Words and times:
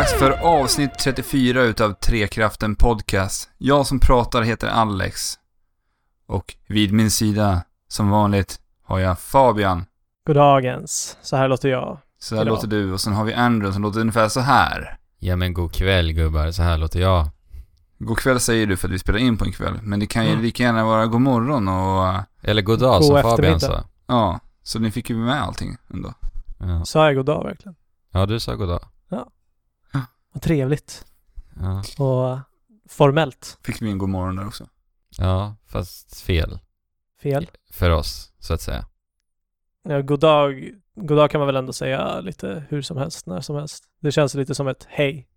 dags 0.00 0.18
för 0.18 0.30
avsnitt 0.30 0.98
34 0.98 1.62
utav 1.62 1.92
Trekraften 1.92 2.74
Podcast. 2.74 3.50
Jag 3.58 3.86
som 3.86 4.00
pratar 4.00 4.42
heter 4.42 4.68
Alex. 4.68 5.34
Och 6.26 6.54
vid 6.66 6.92
min 6.92 7.10
sida, 7.10 7.62
som 7.88 8.10
vanligt, 8.10 8.60
har 8.84 8.98
jag 8.98 9.18
Fabian. 9.18 9.84
Goddagens. 10.26 11.16
Så 11.22 11.36
här 11.36 11.48
låter 11.48 11.68
jag. 11.68 11.98
Så 12.18 12.34
här 12.36 12.42
Goddag. 12.42 12.54
låter 12.54 12.66
du. 12.68 12.92
Och 12.92 13.00
sen 13.00 13.12
har 13.12 13.24
vi 13.24 13.34
Andrew 13.34 13.72
som 13.72 13.82
låter 13.82 14.00
ungefär 14.00 14.28
så 14.28 14.40
här. 14.40 14.98
Ja 15.18 15.36
men 15.36 15.54
god 15.54 15.72
kväll 15.72 16.12
gubbar, 16.12 16.50
så 16.50 16.62
här 16.62 16.78
låter 16.78 17.00
jag. 17.00 17.28
God 17.98 18.18
kväll 18.18 18.40
säger 18.40 18.66
du 18.66 18.76
för 18.76 18.88
att 18.88 18.94
vi 18.94 18.98
spelar 18.98 19.18
in 19.18 19.38
på 19.38 19.44
en 19.44 19.52
kväll. 19.52 19.78
Men 19.82 20.00
det 20.00 20.06
kan 20.06 20.24
ju 20.24 20.30
Mm. 20.30 20.42
lika 20.42 20.62
gärna 20.62 20.84
vara 20.84 21.06
god 21.06 21.20
morgon 21.20 21.68
och... 21.68 22.22
Eller 22.42 22.62
god 22.62 22.80
dag 22.80 23.00
God 23.00 23.06
som 23.06 23.22
Fabian 23.22 23.60
sa. 23.60 23.84
Ja, 24.06 24.40
så 24.62 24.78
ni 24.78 24.90
fick 24.90 25.10
ju 25.10 25.16
med 25.16 25.42
allting 25.42 25.76
ändå. 25.94 26.14
Ja. 26.58 26.84
Sa 26.84 27.06
jag 27.06 27.16
goddag 27.16 27.44
verkligen? 27.44 27.74
ja, 28.12 28.26
du 28.26 28.40
sa 28.40 28.54
god 28.54 28.68
dag. 28.68 28.80
Vad 30.32 30.42
trevligt. 30.42 31.04
Ja. 31.60 31.78
Och 32.04 32.38
formellt. 32.88 33.58
Fick 33.64 33.82
vi 33.82 33.90
en 33.90 33.98
god 33.98 34.08
morgon 34.08 34.36
där 34.36 34.46
också. 34.46 34.68
ja, 35.18 35.56
fast 35.66 36.20
fel. 36.20 36.58
Fel. 37.22 37.50
För 37.72 37.90
oss, 37.90 38.32
så 38.38 38.54
att 38.54 38.60
säga. 38.60 38.86
Ja, 39.82 40.00
goddag, 40.02 40.70
goddag 40.94 41.30
kan 41.30 41.38
man 41.40 41.46
väl 41.46 41.56
ändå 41.56 41.72
säga 41.72 42.20
lite 42.20 42.64
hur 42.68 42.82
som 42.82 42.96
helst, 42.96 43.26
när 43.26 43.40
som 43.40 43.56
helst. 43.56 43.84
Det 44.00 44.12
känns 44.12 44.34
lite 44.34 44.54
som 44.54 44.68
ett 44.68 44.86
hej. 44.88 45.28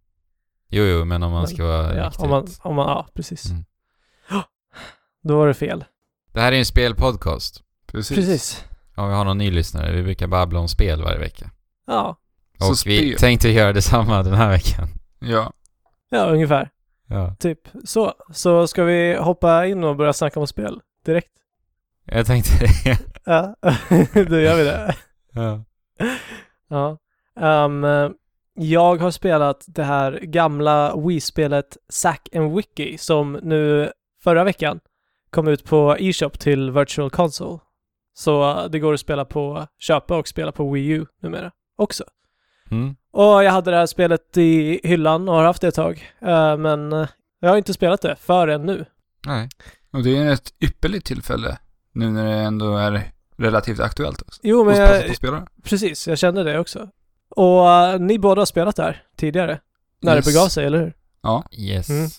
Jo, 0.69 0.83
jo, 0.83 1.05
men 1.05 1.23
om 1.23 1.31
man 1.31 1.41
Men- 1.41 1.47
ska 1.47 1.63
vara 1.65 1.95
Ja, 1.97 2.05
riktigt... 2.05 2.21
om 2.23 2.29
man, 2.29 2.47
om 2.61 2.75
man, 2.75 2.87
ja 2.89 3.07
precis. 3.13 3.45
Mm. 3.49 3.65
Då 5.23 5.37
var 5.37 5.47
det 5.47 5.53
fel. 5.53 5.85
Det 6.31 6.41
här 6.41 6.51
är 6.51 6.57
en 6.59 6.65
spelpodcast. 6.65 7.63
Precis. 7.85 8.17
Precis. 8.17 8.63
Om 8.95 9.07
vi 9.09 9.13
har 9.15 9.25
någon 9.25 9.37
ny 9.37 9.51
lyssnare, 9.51 9.91
vi 9.95 10.03
brukar 10.03 10.27
babbla 10.27 10.59
om 10.59 10.67
spel 10.67 11.01
varje 11.03 11.19
vecka. 11.19 11.51
Ja, 11.87 12.17
Så 12.63 12.69
Och 12.71 12.91
vi 12.91 12.97
spel. 12.97 13.15
tänkte 13.19 13.49
göra 13.49 13.73
detsamma 13.73 14.23
den 14.23 14.33
här 14.33 14.49
veckan. 14.49 14.87
Ja. 15.19 15.53
ja 16.09 16.25
ungefär. 16.25 16.69
Ja. 17.07 17.35
Typ 17.39 17.59
så. 17.83 18.13
Så 18.33 18.67
ska 18.67 18.83
vi 18.83 19.15
hoppa 19.15 19.65
in 19.65 19.83
och 19.83 19.95
börja 19.95 20.13
snacka 20.13 20.39
om 20.39 20.47
spel 20.47 20.79
direkt? 21.05 21.31
Jag 22.05 22.25
tänkte 22.25 22.51
det. 22.59 22.97
Ja, 23.25 23.55
då 24.13 24.39
gör 24.39 24.55
vi 24.57 24.63
det. 24.63 24.95
ja. 25.33 25.63
Ja. 26.69 26.97
Ehm, 27.39 27.85
jag 28.53 28.95
har 29.01 29.11
spelat 29.11 29.63
det 29.67 29.83
här 29.83 30.19
gamla 30.21 30.95
Wii-spelet 30.95 31.77
Zack 31.89 32.29
and 32.35 32.55
Wiki 32.55 32.97
som 32.97 33.39
nu 33.43 33.91
förra 34.23 34.43
veckan 34.43 34.79
kom 35.29 35.47
ut 35.47 35.65
på 35.65 35.95
e-shop 35.99 36.29
till 36.29 36.71
Virtual 36.71 37.09
Console. 37.09 37.59
Så 38.13 38.67
det 38.67 38.79
går 38.79 38.93
att 38.93 38.99
spela 38.99 39.25
på, 39.25 39.67
köpa 39.79 40.17
och 40.17 40.27
spela 40.27 40.51
på 40.51 40.71
Wii 40.71 40.87
U 40.89 41.05
numera 41.21 41.51
också. 41.77 42.03
Mm. 42.71 42.95
Och 43.11 43.43
jag 43.43 43.51
hade 43.51 43.71
det 43.71 43.77
här 43.77 43.85
spelet 43.85 44.37
i 44.37 44.79
hyllan 44.83 45.29
och 45.29 45.35
har 45.35 45.43
haft 45.43 45.61
det 45.61 45.67
ett 45.67 45.75
tag. 45.75 46.11
Eh, 46.21 46.57
men 46.57 46.93
eh, 46.93 47.07
jag 47.39 47.49
har 47.49 47.57
inte 47.57 47.73
spelat 47.73 48.01
det 48.01 48.15
förrän 48.15 48.65
nu. 48.65 48.85
Nej. 49.25 49.49
Och 49.93 50.03
det 50.03 50.17
är 50.17 50.31
ett 50.31 50.53
ypperligt 50.63 51.05
tillfälle. 51.05 51.57
Nu 51.91 52.09
när 52.09 52.25
det 52.25 52.35
ändå 52.35 52.77
är 52.77 53.03
relativt 53.37 53.79
aktuellt 53.79 54.21
också. 54.21 54.39
Jo, 54.43 54.63
men 54.65 54.77
jag, 54.77 55.03
precis, 55.63 56.07
jag 56.07 56.17
kände 56.17 56.43
det 56.43 56.59
också. 56.59 56.89
Och 57.29 57.69
eh, 57.71 57.99
ni 57.99 58.19
båda 58.19 58.41
har 58.41 58.45
spelat 58.45 58.75
där 58.75 59.03
tidigare. 59.17 59.59
När 60.01 60.15
Yes. 60.15 60.25
det 60.25 60.31
begav 60.31 60.47
sig, 60.47 60.65
eller 60.65 60.79
hur? 60.79 60.93
Ja. 61.21 61.43
Yes. 61.51 61.89
Mm. 61.89 62.09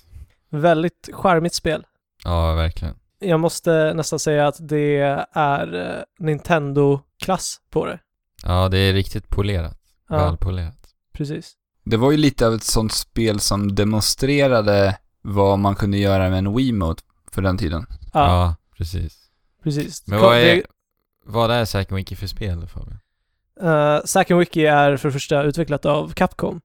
Väldigt 0.51 1.09
charmigt 1.13 1.55
spel. 1.55 1.87
Ja, 2.25 2.55
verkligen. 2.55 2.95
Jag 3.19 3.41
måste 3.41 3.93
nästan 3.95 4.19
säga 4.19 4.47
att 4.47 4.57
det 4.69 4.99
är 5.33 6.05
Nintendo-klass 6.19 7.61
på 7.71 7.87
det. 7.87 7.99
Ja, 8.45 8.69
det 8.69 8.79
är 8.79 8.93
riktigt 8.93 9.29
polerat. 9.29 9.79
Ja, 10.09 10.17
Välpolerat. 10.17 10.95
precis. 11.13 11.53
Det 11.85 11.97
var 11.97 12.11
ju 12.11 12.17
lite 12.17 12.47
av 12.47 12.55
ett 12.55 12.63
sånt 12.65 12.93
spel 12.93 13.41
som 13.41 13.75
demonstrerade 13.75 14.99
vad 15.23 15.59
man 15.59 15.75
kunde 15.75 15.99
göra 15.99 16.31
med 16.31 16.39
en 16.39 16.57
Wiimote 16.57 17.03
för 17.31 17.43
den 17.43 17.59
tiden. 17.59 17.87
Ja, 17.91 18.01
Ja, 18.13 18.57
precis. 18.77 19.31
precis. 19.63 20.07
Men 20.07 20.19
Kom- 20.19 20.29
vad 20.29 20.37
är, 20.39 20.57
det- 20.57 20.63
vad 21.25 21.51
är 21.51 21.65
and 21.91 21.97
Wiki 21.97 22.17
för 22.17 22.27
spel 22.27 22.67
Fabian? 22.67 22.99
Uh, 23.63 24.05
Zack 24.05 24.31
and 24.31 24.41
Wiki 24.41 24.67
är 24.67 24.97
för 24.97 25.09
det 25.09 25.13
första 25.13 25.43
utvecklat 25.43 25.87
av 25.87 26.13
Capcom. 26.13 26.61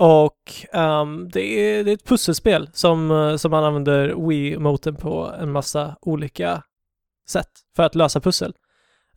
Och 0.00 0.52
ehm, 0.72 1.28
det, 1.32 1.40
är, 1.40 1.84
det 1.84 1.90
är 1.90 1.94
ett 1.94 2.04
pusselspel 2.06 2.70
som, 2.72 3.10
eh, 3.10 3.36
som 3.36 3.50
man 3.50 3.64
använder 3.64 4.08
Wii-moten 4.28 4.94
på 4.96 5.34
en 5.40 5.52
massa 5.52 5.96
olika 6.00 6.62
sätt 7.28 7.50
för 7.76 7.82
att 7.82 7.94
lösa 7.94 8.20
pussel. 8.20 8.54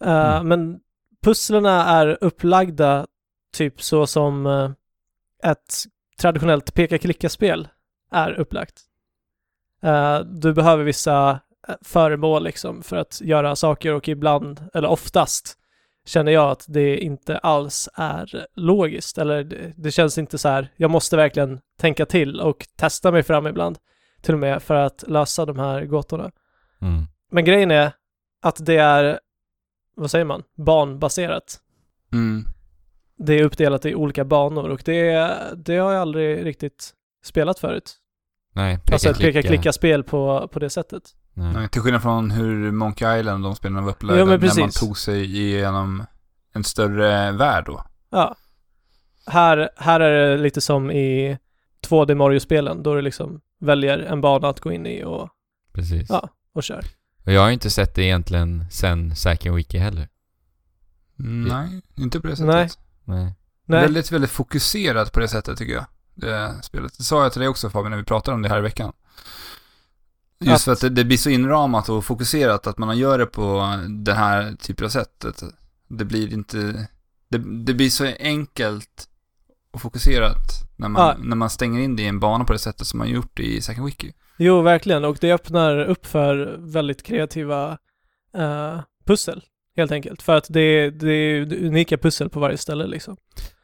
Uh, 0.05 0.09
Mm. 0.35 0.47
Men 0.47 0.79
pusslerna 1.23 1.85
är 1.85 2.17
upplagda 2.21 3.07
typ 3.51 3.81
så 3.81 4.07
som 4.07 4.45
eh, 4.45 4.71
ett 5.51 5.73
traditionellt 6.17 6.73
peka-klicka-spel 6.73 7.67
är 8.11 8.31
upplagt. 8.31 8.81
Eh, 9.83 10.19
du 10.19 10.53
behöver 10.53 10.83
vissa 10.83 11.39
eh, 11.67 11.75
föremål 11.81 12.43
liksom 12.43 12.83
för 12.83 12.95
att 12.95 13.21
göra 13.21 13.55
saker 13.55 13.93
och 13.93 14.07
ibland, 14.07 14.69
eller 14.73 14.87
oftast, 14.87 15.57
känner 16.05 16.31
jag 16.31 16.51
att 16.51 16.65
det 16.67 16.97
inte 16.97 17.37
alls 17.37 17.89
är 17.93 18.47
logiskt. 18.55 19.17
Eller 19.17 19.43
det, 19.43 19.73
det 19.77 19.91
känns 19.91 20.17
inte 20.17 20.37
så 20.37 20.49
här, 20.49 20.73
jag 20.75 20.91
måste 20.91 21.17
verkligen 21.17 21.59
tänka 21.77 22.05
till 22.05 22.39
och 22.39 22.67
testa 22.75 23.11
mig 23.11 23.23
fram 23.23 23.47
ibland. 23.47 23.77
Till 24.21 24.33
och 24.33 24.39
med 24.39 24.63
för 24.63 24.75
att 24.75 25.03
lösa 25.07 25.45
de 25.45 25.59
här 25.59 25.85
gåtorna. 25.85 26.31
Mm. 26.81 27.03
Men 27.31 27.45
grejen 27.45 27.71
är 27.71 27.91
att 28.41 28.65
det 28.65 28.77
är, 28.77 29.19
vad 29.95 30.11
säger 30.11 30.25
man, 30.25 30.43
banbaserat. 30.57 31.59
Mm. 32.13 32.45
Det 33.25 33.33
är 33.39 33.43
uppdelat 33.43 33.85
i 33.85 33.95
olika 33.95 34.25
banor 34.25 34.69
och 34.69 34.81
det, 34.85 35.33
det 35.55 35.77
har 35.77 35.91
jag 35.91 36.01
aldrig 36.01 36.45
riktigt 36.45 36.93
spelat 37.23 37.59
förut. 37.59 37.95
Nej, 38.53 38.79
Alltså 38.91 39.09
ett 39.09 39.17
peka-klicka. 39.17 39.41
peka-klicka-spel 39.41 40.03
på, 40.03 40.49
på 40.53 40.59
det 40.59 40.69
sättet. 40.69 41.03
Nej. 41.33 41.53
Nej, 41.53 41.69
till 41.69 41.81
skillnad 41.81 42.01
från 42.01 42.31
hur 42.31 42.71
Monkey 42.71 43.19
Island 43.19 43.45
och 43.45 43.51
de 43.51 43.55
spelen 43.55 43.83
var 43.83 43.91
upplagda 43.91 44.25
men 44.25 44.39
när 44.39 44.59
man 44.59 44.69
tog 44.69 44.97
sig 44.97 45.23
igenom 45.23 46.03
en 46.53 46.63
större 46.63 47.31
värld 47.31 47.65
då. 47.65 47.83
Ja. 48.09 48.35
Här, 49.25 49.69
här 49.77 49.99
är 49.99 50.29
det 50.29 50.37
lite 50.37 50.61
som 50.61 50.91
i 50.91 51.37
2D 51.87 52.15
Mario-spelen 52.15 52.83
då 52.83 52.95
du 52.95 53.01
liksom 53.01 53.41
väljer 53.59 53.99
en 53.99 54.21
bana 54.21 54.47
att 54.49 54.59
gå 54.59 54.71
in 54.71 54.85
i 54.85 55.03
och, 55.03 55.29
Precis. 55.73 56.09
Ja. 56.09 56.29
och 56.53 56.63
kör. 56.63 56.85
Och 57.25 57.31
jag 57.31 57.41
har 57.41 57.47
ju 57.47 57.53
inte 57.53 57.69
sett 57.69 57.95
det 57.95 58.03
egentligen 58.03 58.65
sen 58.71 59.13
and 59.45 59.55
Wiki 59.55 59.77
heller. 59.77 60.07
Nej, 61.15 61.81
inte 61.95 62.19
på 62.21 62.27
det 62.27 62.35
sättet. 62.35 62.53
Nej. 62.55 62.69
Nej. 63.03 63.33
Nej, 63.65 63.81
Väldigt, 63.81 64.11
väldigt 64.11 64.31
fokuserat 64.31 65.11
på 65.13 65.19
det 65.19 65.27
sättet 65.27 65.57
tycker 65.57 65.73
jag. 65.73 65.85
Det 66.15 66.59
spelet. 66.63 66.97
Det 66.97 67.03
sa 67.03 67.23
jag 67.23 67.31
till 67.31 67.39
dig 67.39 67.49
också 67.49 67.69
Fabian 67.69 67.91
när 67.91 67.97
vi 67.97 68.03
pratade 68.03 68.35
om 68.35 68.41
det 68.41 68.49
här 68.49 68.57
i 68.59 68.61
veckan. 68.61 68.93
Just 70.39 70.55
Att- 70.55 70.63
för 70.63 70.71
att 70.71 70.79
det, 70.81 70.89
det 70.89 71.03
blir 71.05 71.17
så 71.17 71.29
inramat 71.29 71.89
och 71.89 72.05
fokuserat 72.05 72.67
att 72.67 72.77
man 72.77 72.97
gör 72.97 73.17
det 73.17 73.25
på 73.25 73.77
det 73.89 74.13
här 74.13 74.55
typen 74.55 74.85
av 74.85 74.89
sättet. 74.89 75.43
Det 75.87 76.05
blir 76.05 76.33
inte... 76.33 76.87
Det, 77.29 77.37
det 77.65 77.73
blir 77.73 77.89
så 77.89 78.05
enkelt 78.19 79.07
och 79.71 79.81
fokuserat 79.81 80.47
när 80.75 80.89
man, 80.89 81.01
Ja. 81.07 81.15
när 81.23 81.35
man 81.35 81.49
stänger 81.49 81.79
in 81.81 81.95
det 81.95 82.03
i 82.03 82.07
en 82.07 82.19
bana 82.19 82.43
på 82.43 82.53
det 82.53 82.59
sättet 82.59 82.87
som 82.87 82.97
man 82.97 83.09
gjort 83.09 83.39
i 83.39 83.61
Second 83.61 83.85
Wiki. 83.85 84.13
jo 84.37 84.61
verkligen 84.61 85.05
och 85.05 85.17
det 85.21 85.31
öppnar 85.33 85.79
upp 85.85 86.05
för 86.05 86.55
väldigt 86.59 87.03
kreativa 87.03 87.77
eh, 88.37 88.79
pussel 89.05 89.43
helt 89.77 89.91
enkelt. 89.91 90.21
För 90.21 90.35
att 90.35 90.45
det, 90.49 90.89
det 90.89 91.11
är 91.13 91.41
unika 91.65 91.97
pussel 91.97 92.29
på 92.29 92.39
varje 92.39 92.57
ställe 92.57 92.87
liksom. 92.87 93.17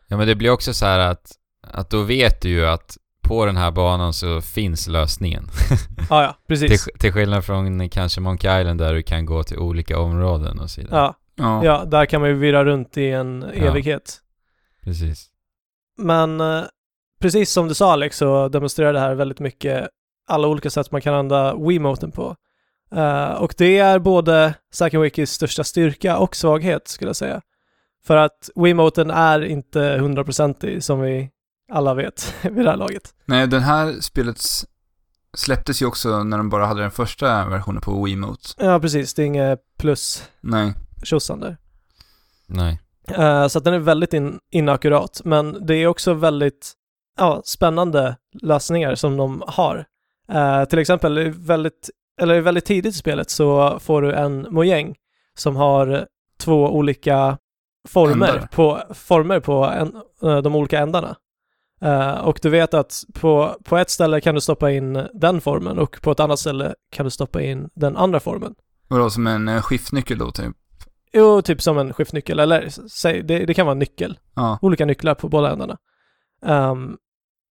Ja 0.07 0.17
men 0.17 0.27
det 0.27 0.35
blir 0.35 0.49
också 0.49 0.73
så 0.73 0.85
här 0.85 0.99
att, 0.99 1.31
att 1.67 1.89
då 1.89 2.01
vet 2.03 2.41
du 2.41 2.49
ju 2.49 2.65
att 2.65 2.97
på 3.23 3.45
den 3.45 3.57
här 3.57 3.71
banan 3.71 4.13
så 4.13 4.41
finns 4.41 4.87
lösningen. 4.87 5.47
Ah, 6.09 6.23
ja, 6.23 6.35
precis. 6.47 6.83
till, 6.85 6.93
till 6.99 7.13
skillnad 7.13 7.45
från 7.45 7.89
kanske 7.89 8.21
Monkey 8.21 8.59
Island 8.61 8.79
där 8.79 8.93
du 8.93 9.03
kan 9.03 9.25
gå 9.25 9.43
till 9.43 9.57
olika 9.57 9.99
områden 9.99 10.59
och 10.59 10.69
så 10.69 10.81
vidare. 10.81 10.99
Ja, 10.99 11.15
Ja. 11.35 11.65
ja, 11.65 11.85
där 11.85 12.05
kan 12.05 12.21
man 12.21 12.29
ju 12.29 12.35
virra 12.35 12.65
runt 12.65 12.97
i 12.97 13.11
en 13.11 13.43
evighet. 13.43 14.19
Precis. 14.83 15.27
Men 15.97 16.41
eh, 16.41 16.63
precis 17.21 17.51
som 17.51 17.67
du 17.67 17.73
sa 17.73 17.91
Alex 17.91 18.17
så 18.17 18.47
demonstrerar 18.49 18.93
det 18.93 18.99
här 18.99 19.15
väldigt 19.15 19.39
mycket 19.39 19.87
alla 20.27 20.47
olika 20.47 20.69
sätt 20.69 20.91
man 20.91 21.01
kan 21.01 21.13
använda 21.13 21.55
Wiimoten 21.55 22.11
på. 22.11 22.35
Eh, 22.91 23.31
och 23.31 23.53
det 23.57 23.77
är 23.77 23.99
både 23.99 24.53
Zack 24.71 24.93
and 24.93 25.03
Wikis 25.03 25.31
största 25.31 25.63
styrka 25.63 26.17
och 26.17 26.35
svaghet 26.35 26.87
skulle 26.87 27.09
jag 27.09 27.15
säga. 27.15 27.41
För 28.05 28.17
att 28.17 28.49
Wiimoten 28.55 29.11
är 29.11 29.45
inte 29.45 29.81
hundraprocentig 29.81 30.83
som 30.83 31.01
vi 31.01 31.29
alla 31.71 31.93
vet 31.93 32.35
vid 32.41 32.65
det 32.65 32.69
här 32.69 32.77
laget. 32.77 33.13
Nej, 33.25 33.47
den 33.47 33.63
här 33.63 33.93
spelet 34.01 34.41
släpptes 35.33 35.81
ju 35.81 35.85
också 35.85 36.23
när 36.23 36.37
de 36.37 36.49
bara 36.49 36.65
hade 36.65 36.81
den 36.81 36.91
första 36.91 37.45
versionen 37.45 37.81
på 37.81 38.03
Wiimote. 38.03 38.49
Ja, 38.57 38.79
precis. 38.79 39.13
Det 39.13 39.21
är 39.21 39.25
inget 39.25 39.59
plus 39.77 40.29
Nej. 40.41 40.73
tjosan 41.03 41.39
där. 41.39 41.57
Nej. 42.45 42.79
Eh, 43.07 43.47
så 43.47 43.57
att 43.57 43.63
den 43.63 43.73
är 43.73 43.79
väldigt 43.79 44.13
in, 44.13 44.39
inakkurat. 44.51 45.21
Men 45.25 45.65
det 45.65 45.75
är 45.75 45.87
också 45.87 46.13
väldigt 46.13 46.73
ja, 47.17 47.41
spännande 47.45 48.15
lösningar 48.41 48.95
som 48.95 49.17
de 49.17 49.43
har. 49.47 49.85
Eh, 50.31 50.65
till 50.65 50.79
exempel, 50.79 51.29
väldigt, 51.29 51.89
eller 52.21 52.41
väldigt 52.41 52.65
tidigt 52.65 52.95
i 52.95 52.97
spelet 52.97 53.29
så 53.29 53.79
får 53.79 54.01
du 54.01 54.13
en 54.13 54.47
mojäng 54.49 54.95
som 55.37 55.55
har 55.55 56.07
två 56.39 56.69
olika 56.69 57.37
former 57.87 58.27
Ändar. 58.27 58.47
på, 58.51 58.81
former 58.93 59.39
på 59.39 59.65
en, 59.65 59.95
eh, 60.23 60.37
de 60.37 60.55
olika 60.55 60.79
ändarna. 60.79 61.15
Eh, 61.81 62.13
och 62.13 62.39
du 62.41 62.49
vet 62.49 62.73
att 62.73 63.03
på, 63.13 63.55
på 63.63 63.77
ett 63.77 63.89
ställe 63.89 64.21
kan 64.21 64.35
du 64.35 64.41
stoppa 64.41 64.71
in 64.71 65.07
den 65.13 65.41
formen 65.41 65.79
och 65.79 66.01
på 66.01 66.11
ett 66.11 66.19
annat 66.19 66.39
ställe 66.39 66.75
kan 66.91 67.03
du 67.03 67.09
stoppa 67.09 67.41
in 67.41 67.69
den 67.75 67.97
andra 67.97 68.19
formen. 68.19 68.55
Vadå, 68.87 69.09
som 69.09 69.27
en 69.27 69.47
eh, 69.47 69.61
skiftnyckel 69.61 70.17
då 70.17 70.31
typ? 70.31 70.55
Jo, 71.13 71.41
typ 71.41 71.61
som 71.61 71.77
en 71.77 71.93
skiftnyckel, 71.93 72.39
eller 72.39 72.69
säg, 72.89 73.23
det, 73.23 73.45
det 73.45 73.53
kan 73.53 73.65
vara 73.65 73.71
en 73.71 73.79
nyckel. 73.79 74.19
Ja. 74.35 74.59
Olika 74.61 74.85
nycklar 74.85 75.15
på 75.15 75.29
båda 75.29 75.51
ändarna. 75.51 75.77
Ehm, 76.45 76.97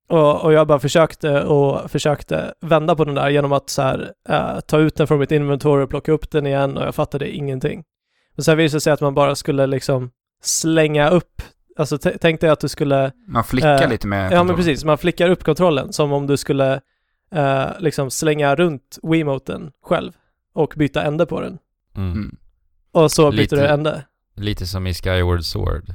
och, 0.08 0.44
och 0.44 0.52
jag 0.52 0.66
bara 0.66 0.78
försökte 0.78 1.42
och 1.42 1.90
försökte 1.90 2.54
vända 2.60 2.94
på 2.96 3.04
den 3.04 3.14
där 3.14 3.28
genom 3.28 3.52
att 3.52 3.70
så 3.70 3.82
här, 3.82 4.12
eh, 4.28 4.60
ta 4.60 4.78
ut 4.78 4.96
den 4.96 5.06
från 5.06 5.18
mitt 5.18 5.32
inventory 5.32 5.84
och 5.84 5.90
plocka 5.90 6.12
upp 6.12 6.30
den 6.30 6.46
igen 6.46 6.76
och 6.76 6.86
jag 6.86 6.94
fattade 6.94 7.30
ingenting. 7.30 7.84
Men 8.34 8.44
sen 8.44 8.56
visade 8.58 8.76
det 8.76 8.80
sig 8.80 8.92
att 8.92 9.00
man 9.00 9.14
bara 9.14 9.34
skulle 9.34 9.66
liksom 9.66 10.10
slänga 10.42 11.08
upp, 11.10 11.42
alltså 11.78 11.98
tänk 11.98 12.40
dig 12.40 12.50
att 12.50 12.60
du 12.60 12.68
skulle 12.68 13.12
Man 13.28 13.44
flickar 13.44 13.82
Eh, 13.82 13.88
lite 13.88 14.06
med 14.06 14.18
Ja 14.18 14.22
men 14.22 14.30
kontrollen. 14.38 14.56
precis, 14.56 14.84
man 14.84 14.98
flickar 14.98 15.30
upp 15.30 15.44
kontrollen 15.44 15.92
som 15.92 16.12
om 16.12 16.26
du 16.26 16.36
skulle 16.36 16.80
eh, 17.34 17.66
liksom 17.78 18.10
slänga 18.10 18.54
runt 18.54 18.98
Wiimoten 19.02 19.70
själv 19.82 20.12
och 20.54 20.72
byta 20.76 21.02
ände 21.02 21.26
på 21.26 21.40
den. 21.40 21.58
Mm. 21.96 22.12
Mm. 22.12 22.36
Och 22.92 23.12
så 23.12 23.30
byter 23.30 23.36
Lite- 23.40 23.56
du 23.56 23.66
ände. 23.66 24.04
Lite 24.36 24.66
som 24.66 24.86
i 24.86 24.94
Skyward 24.94 25.44
Sword. 25.44 25.94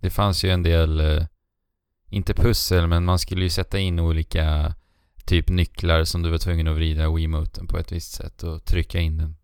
Det 0.00 0.10
fanns 0.10 0.44
ju 0.44 0.50
en 0.50 0.62
del, 0.62 1.00
eh, 1.00 1.24
inte 2.08 2.34
pussel, 2.34 2.86
men 2.86 3.04
man 3.04 3.18
skulle 3.18 3.42
ju 3.42 3.50
sätta 3.50 3.78
in 3.78 3.98
olika 4.00 4.74
typ 5.26 5.48
nycklar 5.48 6.04
som 6.04 6.22
du 6.22 6.30
var 6.30 6.38
tvungen 6.38 6.68
att 6.68 6.76
vrida 6.76 7.10
Wiimoten 7.14 7.66
på 7.66 7.78
ett 7.78 7.92
visst 7.92 8.12
sätt 8.12 8.42
och 8.42 8.64
trycka 8.64 8.98
in 9.00 9.16
den. 9.16 9.36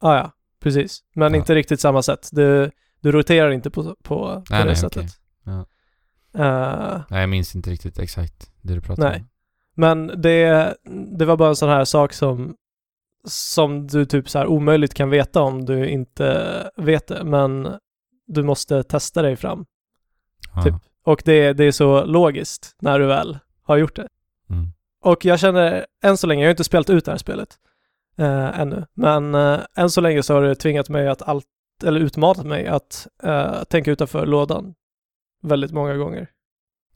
Ah, 0.00 0.16
ja, 0.16 0.32
precis. 0.60 1.00
Men 1.14 1.32
Ja. 1.32 1.38
inte 1.38 1.54
riktigt 1.54 1.80
samma 1.80 2.02
sätt. 2.02 2.28
Du, 2.32 2.70
du 3.00 3.12
roterar 3.12 3.50
inte 3.50 3.70
på, 3.70 3.82
på, 3.84 3.94
på 4.02 4.42
Nej, 4.50 4.58
det 4.60 4.64
nej, 4.66 4.76
sättet. 4.76 4.96
okej. 4.96 5.10
Ja. 5.44 5.66
Eh, 6.44 7.00
Nej, 7.10 7.20
jag 7.20 7.28
minns 7.30 7.54
inte 7.54 7.70
riktigt 7.70 7.98
exakt 7.98 8.50
det 8.62 8.74
du 8.74 8.80
pratade 8.80 9.08
Nej. 9.08 9.20
om. 9.20 9.26
men 9.74 10.06
det, 10.22 10.76
det 11.18 11.24
var 11.24 11.36
bara 11.36 11.48
en 11.48 11.56
sån 11.56 11.68
här 11.68 11.84
sak 11.84 12.12
som, 12.12 12.54
som 13.28 13.86
du 13.86 14.04
typ 14.06 14.28
så 14.28 14.38
här 14.38 14.46
omöjligt 14.46 14.94
kan 14.94 15.10
veta 15.10 15.42
om 15.42 15.64
du 15.64 15.88
inte 15.88 16.70
vet 16.76 17.06
det. 17.06 17.24
Men 17.24 17.68
du 18.26 18.42
måste 18.42 18.82
testa 18.82 19.22
dig 19.22 19.36
fram. 19.36 19.64
Ja. 20.54 20.62
Typ. 20.62 20.74
Och 21.04 21.22
det, 21.24 21.52
det 21.52 21.64
är 21.64 21.72
så 21.72 22.04
logiskt 22.04 22.76
när 22.80 22.98
du 22.98 23.06
väl 23.06 23.38
har 23.62 23.76
gjort 23.76 23.96
det. 23.96 24.08
Mm. 24.50 24.66
Och 25.02 25.24
jag 25.24 25.40
känner, 25.40 25.86
än 26.02 26.16
så 26.16 26.26
länge, 26.26 26.42
jag 26.42 26.48
har 26.48 26.50
inte 26.50 26.64
spelat 26.64 26.90
ut 26.90 27.04
det 27.04 27.10
här 27.10 27.18
spelet 27.18 27.48
eh, 28.18 28.60
ännu, 28.60 28.86
men 28.94 29.34
eh, 29.34 29.58
än 29.76 29.90
så 29.90 30.00
länge 30.00 30.22
så 30.22 30.34
har 30.34 30.42
det 30.42 30.54
tvingat 30.54 30.88
mig 30.88 31.08
att 31.08 31.22
allt, 31.22 31.46
eller 31.84 32.00
utmanat 32.00 32.46
mig 32.46 32.66
att 32.66 33.06
eh, 33.22 33.62
tänka 33.64 33.90
utanför 33.90 34.26
lådan 34.26 34.74
väldigt 35.42 35.72
många 35.72 35.94
gånger. 35.96 36.28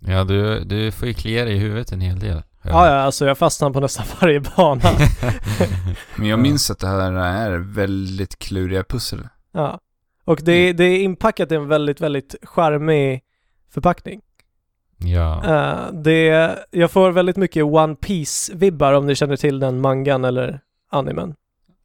Ja, 0.00 0.24
du, 0.24 0.60
du 0.64 0.90
får 0.92 1.08
ju 1.08 1.14
klia 1.14 1.44
dig 1.44 1.54
i 1.54 1.58
huvudet 1.58 1.92
en 1.92 2.00
hel 2.00 2.18
del. 2.18 2.42
Ja, 2.62 2.86
ja, 2.86 2.94
alltså 2.94 3.26
jag 3.26 3.38
fastnar 3.38 3.70
på 3.70 3.80
nästan 3.80 4.06
varje 4.20 4.40
bana. 4.40 4.80
Men 6.16 6.26
jag 6.28 6.38
Ja. 6.38 6.42
minns 6.42 6.70
att 6.70 6.78
det 6.78 6.86
här 6.86 7.12
är 7.50 7.58
väldigt 7.58 8.38
kluriga 8.38 8.84
pussel. 8.84 9.28
ja. 9.52 9.80
Och 10.24 10.40
det, 10.44 10.72
det 10.72 10.84
är 10.84 10.98
inpackat 11.02 11.52
i 11.52 11.54
en 11.54 11.68
väldigt, 11.68 12.00
väldigt 12.00 12.34
charmig 12.42 13.22
förpackning. 13.70 14.20
ja. 14.98 15.44
Eh, 15.44 15.92
det, 15.92 16.58
jag 16.70 16.90
får 16.90 17.10
väldigt 17.10 17.36
mycket 17.36 17.64
One 17.64 17.94
Piece-vibbar 17.94 18.92
om 18.92 19.06
ni 19.06 19.14
känner 19.14 19.36
till 19.36 19.58
den 19.60 19.80
mangan 19.80 20.24
eller 20.24 20.60
animen. 20.90 21.34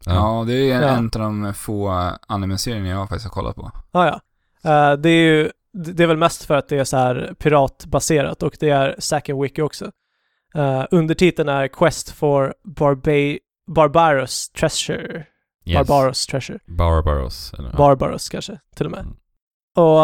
ja. 0.06 0.14
Ja, 0.40 0.44
det 0.48 0.54
är 0.72 0.82
Ja. 0.82 0.88
en 0.88 1.06
av 1.06 1.12
de 1.12 1.54
få 1.54 1.90
anime-serierna 2.28 2.88
jag 2.90 3.10
faktiskt 3.10 3.26
har 3.26 3.32
kollat 3.42 3.56
på. 3.56 3.72
Ah, 3.92 4.06
ja, 4.06 4.20
Eh, 4.66 4.94
det 4.94 5.10
är 5.10 5.26
ju, 5.34 5.52
det 5.74 6.04
är 6.04 6.08
väl 6.08 6.18
mest 6.18 6.46
för 6.46 6.56
att 6.56 6.68
det 6.70 6.78
är 6.80 6.84
så 6.84 6.98
här 6.98 7.34
piratbaserat 7.40 8.44
och 8.44 8.58
det 8.60 8.70
är 8.70 8.96
Zack 9.00 9.30
Wiki 9.30 9.62
också. 9.62 9.92
Uh, 10.56 10.84
undertiteln 10.92 11.50
är 11.50 11.68
Quest 11.68 12.10
for 12.12 12.54
Barba- 12.64 13.38
Barbaros 13.68 14.50
Treasure. 14.50 15.26
Yes. 15.66 15.88
Barbaros 15.88 16.26
Treasure. 16.28 16.60
Barbaros. 16.66 17.54
Eller, 17.54 17.70
ja. 17.70 17.76
Barbaros 17.78 18.30
kanske, 18.30 18.60
till 18.76 18.86
och 18.86 18.92
med. 18.92 19.06
Och 19.76 20.00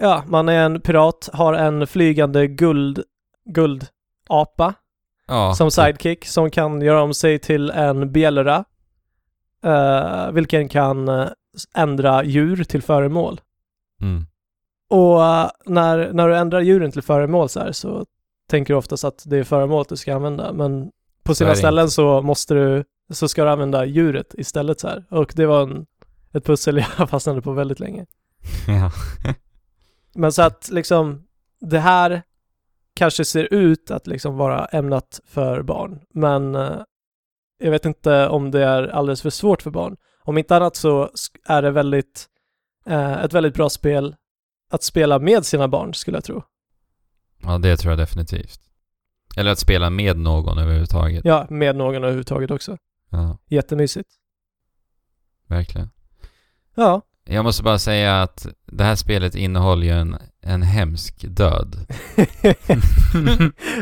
ja, 0.00 0.22
man 0.26 0.48
är 0.48 0.64
en 0.64 0.80
pirat, 0.80 1.28
har 1.32 1.54
en 1.54 1.86
flygande 1.86 2.46
guld, 2.46 3.02
guldapa 3.44 4.74
ja, 5.26 5.54
som 5.54 5.70
sidekick 5.70 6.24
som 6.24 6.50
kan 6.50 6.82
göra 6.82 7.02
om 7.02 7.14
sig 7.14 7.38
till 7.38 7.70
en 7.70 8.12
bjällra. 8.12 8.64
eh, 9.64 10.30
vilken 10.30 10.68
kan 10.68 11.08
eh, 11.08 11.28
ändra 11.74 12.24
djur 12.24 12.64
till 12.64 12.82
föremål. 12.82 13.40
Mm. 14.00 14.26
Och 14.90 15.24
eh, 15.24 15.50
när, 15.66 16.12
när 16.12 16.28
du 16.28 16.36
ändrar 16.36 16.60
djuren 16.60 16.92
till 16.92 17.02
föremål 17.02 17.48
så 17.48 17.60
här 17.60 17.72
så 17.72 18.06
tänker 18.50 18.74
du 18.74 18.78
oftast 18.78 19.04
att 19.04 19.22
det 19.26 19.36
är 19.36 19.44
föremålet 19.44 19.88
du 19.88 19.96
ska 19.96 20.14
använda. 20.14 20.52
Men 20.52 20.90
på 21.22 21.34
sina 21.34 21.54
ställen 21.54 21.84
inte. 21.84 21.94
så 21.94 22.22
måste 22.22 22.54
du, 22.54 22.84
så 23.12 23.28
ska 23.28 23.44
du 23.44 23.50
använda 23.50 23.84
djuret 23.84 24.34
istället 24.38 24.80
så 24.80 24.88
här. 24.88 25.04
Och 25.10 25.32
det 25.36 25.46
var 25.46 25.62
en, 25.62 25.86
ett 26.32 26.44
pussel 26.44 26.84
jag 26.98 27.10
fastnade 27.10 27.42
på 27.42 27.52
väldigt 27.52 27.80
länge. 27.80 28.06
Ja. 28.68 28.92
Men 30.14 30.32
så 30.32 30.42
att 30.42 30.68
liksom 30.72 31.26
det 31.60 31.78
här 31.78 32.22
kanske 32.94 33.24
ser 33.24 33.54
ut 33.54 33.90
att 33.90 34.06
liksom 34.06 34.36
vara 34.36 34.66
ämnat 34.66 35.20
för 35.26 35.62
barn. 35.62 36.00
Men 36.14 36.54
eh, 36.54 36.80
jag 37.58 37.70
vet 37.70 37.84
inte 37.84 38.28
om 38.28 38.50
det 38.50 38.64
är 38.64 38.82
alldeles 38.88 39.22
för 39.22 39.30
svårt 39.30 39.62
för 39.62 39.70
barn. 39.70 39.96
Om 40.24 40.38
inte 40.38 40.56
annat 40.56 40.76
så 40.76 41.10
är 41.44 41.62
det 41.62 41.70
väldigt, 41.70 42.26
eh, 42.86 43.12
ett 43.24 43.32
väldigt 43.32 43.54
bra 43.54 43.70
spel 43.70 44.16
att 44.70 44.82
spela 44.82 45.18
med 45.18 45.46
sina 45.46 45.68
barn 45.68 45.94
skulle 45.94 46.16
jag 46.16 46.24
tro. 46.24 46.42
ja, 47.42 47.58
det 47.58 47.76
tror 47.76 47.90
jag 47.92 47.98
definitivt. 47.98 48.60
Eller 49.36 49.50
att 49.50 49.58
spela 49.58 49.90
med 49.90 50.18
någon 50.18 50.58
överhuvudtaget. 50.58 51.24
Ja, 51.24 51.46
med 51.50 51.76
någon 51.76 51.94
överhuvudtaget 51.96 52.50
också. 52.50 52.76
Ja, 53.10 53.38
Jättemysigt. 53.48 54.10
verkligen. 55.46 55.90
Ja, 56.74 57.02
Jag 57.24 57.44
måste 57.44 57.62
bara 57.62 57.78
säga 57.78 58.22
att 58.22 58.46
det 58.66 58.84
här 58.84 58.96
spelet 58.96 59.34
innehåller 59.34 59.86
ju 59.86 59.92
en, 59.92 60.16
en 60.40 60.62
hemsk 60.62 61.24
död. 61.28 61.76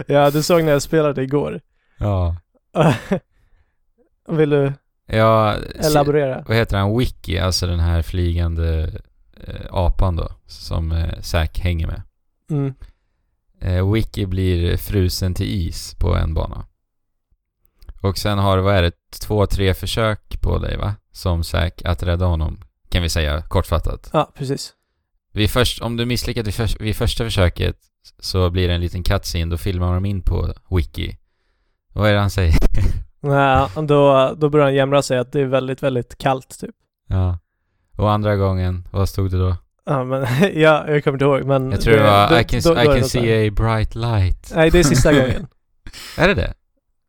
ja, 0.07 0.31
du 0.31 0.43
såg 0.43 0.65
när 0.65 0.73
jag 0.73 0.83
spelade 0.83 1.23
igår. 1.23 1.61
Ja. 1.99 2.37
Vill 4.29 4.51
du 4.51 4.73
Ja, 5.07 5.55
elaborera? 5.75 6.45
vad 6.49 6.57
heter 6.57 6.76
han? 6.79 6.99
Wiki, 6.99 7.38
alltså 7.38 7.67
den 7.67 7.81
här 7.81 8.03
flygande 8.03 9.00
eh, 9.47 9.67
apan 9.71 10.17
då, 10.17 10.29
som 10.47 10.93
eh, 10.93 11.21
Zack 11.21 11.59
hänger 11.59 11.87
med. 11.87 12.03
Mm. 12.50 12.75
Eh, 13.61 13.93
Wiki 13.93 14.26
blir 14.26 14.76
frusen 14.76 15.35
till 15.35 15.47
is 15.69 15.95
på 15.95 16.17
en 16.17 16.35
bana. 16.35 16.64
Och 18.00 18.19
sen 18.19 18.38
har 18.38 18.57
du, 18.57 18.62
vad 18.62 18.75
är 18.75 18.83
det, 18.83 18.93
två, 19.23 19.47
tre 19.47 19.75
försök 19.75 20.41
på 20.41 20.59
dig 20.59 20.76
va? 20.76 20.95
Som 21.12 21.45
Zack 21.45 21.83
att 21.85 22.03
rädda 22.03 22.26
honom, 22.26 22.61
kan 22.90 23.02
vi 23.02 23.09
säga 23.09 23.42
kortfattat. 23.42 24.11
Ja, 24.12 24.32
precis. 24.35 24.73
Vid 25.32 25.50
först, 25.50 25.82
om 25.82 25.97
du 25.97 26.06
misslyckas 26.06 26.47
vid, 26.47 26.54
förs- 26.54 26.80
vid 26.80 26.97
första 26.97 27.25
försöket 27.25 27.76
så 28.18 28.50
blir 28.50 28.68
det 28.68 28.75
en 28.75 28.80
liten 28.80 29.02
cutscene, 29.02 29.50
då 29.50 29.56
filmar 29.56 29.94
de 29.94 30.04
in 30.04 30.23
på 30.23 30.54
Wiki. 30.70 31.16
Vad 31.92 32.09
är 32.09 32.14
det 32.14 32.20
han 32.20 32.30
säger? 32.30 32.54
Nej, 33.20 33.68
då, 33.87 34.35
då 34.38 34.49
börjar 34.49 34.66
han 34.66 34.75
jämra 34.75 35.02
sig 35.02 35.18
att 35.18 35.32
det 35.32 35.40
är 35.40 35.44
väldigt, 35.47 35.82
väldigt 35.82 36.18
kallt 36.18 36.61
typ. 36.61 36.75
ja. 37.09 37.38
Och 37.97 38.11
andra 38.12 38.37
gången, 38.37 38.88
vad 38.92 39.09
stod 39.09 39.30
det 39.30 39.38
då? 39.38 39.56
Ja, 39.87 40.04
men 40.04 40.26
ja, 40.54 40.88
jag 40.88 41.04
kommer 41.04 41.14
inte 41.14 41.25
ihåg, 41.25 41.44
men... 41.44 41.70
Jag 41.70 41.80
tror 41.80 41.97
det 41.97 42.02
var 42.02 42.28
då- 42.30 42.40
I 42.40 42.44
can, 42.44 42.61
då- 42.64 42.75
då 42.75 42.80
I 42.82 42.87
det 42.87 42.94
can 43.00 43.09
see 43.09 43.49
a 43.49 43.50
bright 43.56 43.94
light. 43.94 44.52
Nej, 44.54 44.70
det 44.70 44.78
är 44.78 44.82
sista 44.82 45.12
gången. 45.20 45.47
Är 46.18 46.28
det 46.28 46.35
det? 46.35 46.54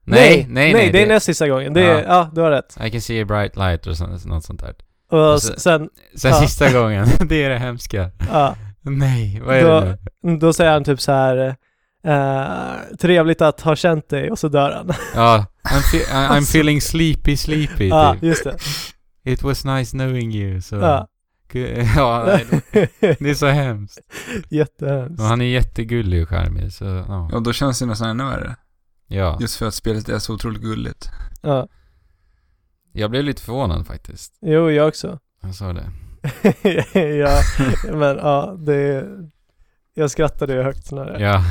nej, 0.03 0.45
nej, 0.49 0.91
det 0.91 1.03
är 1.03 1.07
näst 1.07 1.25
sista 1.25 1.47
gången. 1.47 1.73
Det 1.73 1.81
är, 1.81 1.95
Ja. 2.01 2.03
ja, 2.07 2.29
du 2.33 2.41
har 2.41 2.51
rätt. 2.51 2.77
I 2.85 2.91
can 2.91 3.01
see 3.01 3.21
a 3.21 3.25
bright 3.25 3.55
light 3.55 3.87
och 3.87 3.97
sånt, 3.97 4.25
något 4.25 4.43
sånt 4.43 4.59
där. 4.59 4.75
Och 5.11 5.33
Och 5.33 5.41
så- 5.41 5.53
s- 5.53 5.61
sen, 5.63 5.89
Sen 6.15 6.31
Ja. 6.31 6.39
sista 6.41 6.71
gången, 6.71 7.07
det 7.29 7.43
är 7.43 7.49
det 7.49 7.57
hemska. 7.59 8.11
ja, 8.31 8.55
Nej, 8.81 9.41
vad 9.45 9.55
är 9.55 9.63
Då- 9.63 9.79
det 9.81 9.97
nu? 10.23 10.37
då 10.37 10.53
säger 10.53 10.71
han 10.71 10.83
typ 10.83 11.01
så 11.01 11.11
här 11.11 11.55
eh, 12.03 12.95
trevligt 12.99 13.41
att 13.41 13.61
ha 13.61 13.75
känt 13.75 14.09
dig 14.09 14.31
och 14.31 14.39
så 14.39 14.47
dör 14.47 14.71
han. 14.71 14.87
Ja, 15.15 15.45
I'm, 15.63 15.81
fe- 15.93 16.11
I'm 16.13 16.27
Alltså. 16.27 16.49
feeling 16.57 16.81
sleepy 16.81 17.37
sleepy 17.37 17.87
Ja, 17.87 18.13
typ. 18.13 18.23
just 18.23 18.43
det. 18.43 18.57
It 19.31 19.43
was 19.43 19.65
nice 19.65 19.91
knowing 19.97 20.33
you. 20.33 20.61
Så. 20.61 20.75
Ja. 20.75 21.07
Ja, 21.95 22.23
nej, 22.27 22.45
det- 22.99 23.29
är 23.29 23.33
så 23.33 23.45
hemskt. 23.47 23.99
Jättehemskt. 24.49 25.19
Och 25.21 25.25
han 25.25 25.41
är 25.41 25.45
jättegullig 25.45 26.23
och 26.23 26.29
charmig, 26.29 26.73
så 26.73 26.85
ja. 27.07 27.29
Och 27.33 27.41
då 27.43 27.53
känns 27.53 27.79
det 27.79 27.85
nästan 27.85 28.09
ännu 28.09 28.23
värre. 28.23 28.55
ja. 29.07 29.37
Just 29.41 29.55
för 29.55 29.67
att 29.67 29.73
spelet 29.73 30.09
är 30.09 30.19
så 30.19 30.33
otroligt 30.33 30.61
gulligt. 30.61 31.09
Ja. 31.41 31.67
Jag 32.91 33.11
blev 33.11 33.23
lite 33.23 33.41
förvånad 33.41 33.87
faktiskt. 33.87 34.33
Jo, 34.41 34.69
jag 34.71 34.87
också. 34.87 35.19
Jag 35.41 35.55
sa 35.55 35.73
det. 35.73 35.91
ja, 36.99 37.41
men 37.91 38.17
ja, 38.17 38.55
det... 38.59 39.07
Jag 39.93 40.11
skrattade 40.11 40.53
ju 40.53 40.61
högt 40.61 40.91
när 40.91 41.05
det... 41.05 41.19
Ja. 41.19 41.43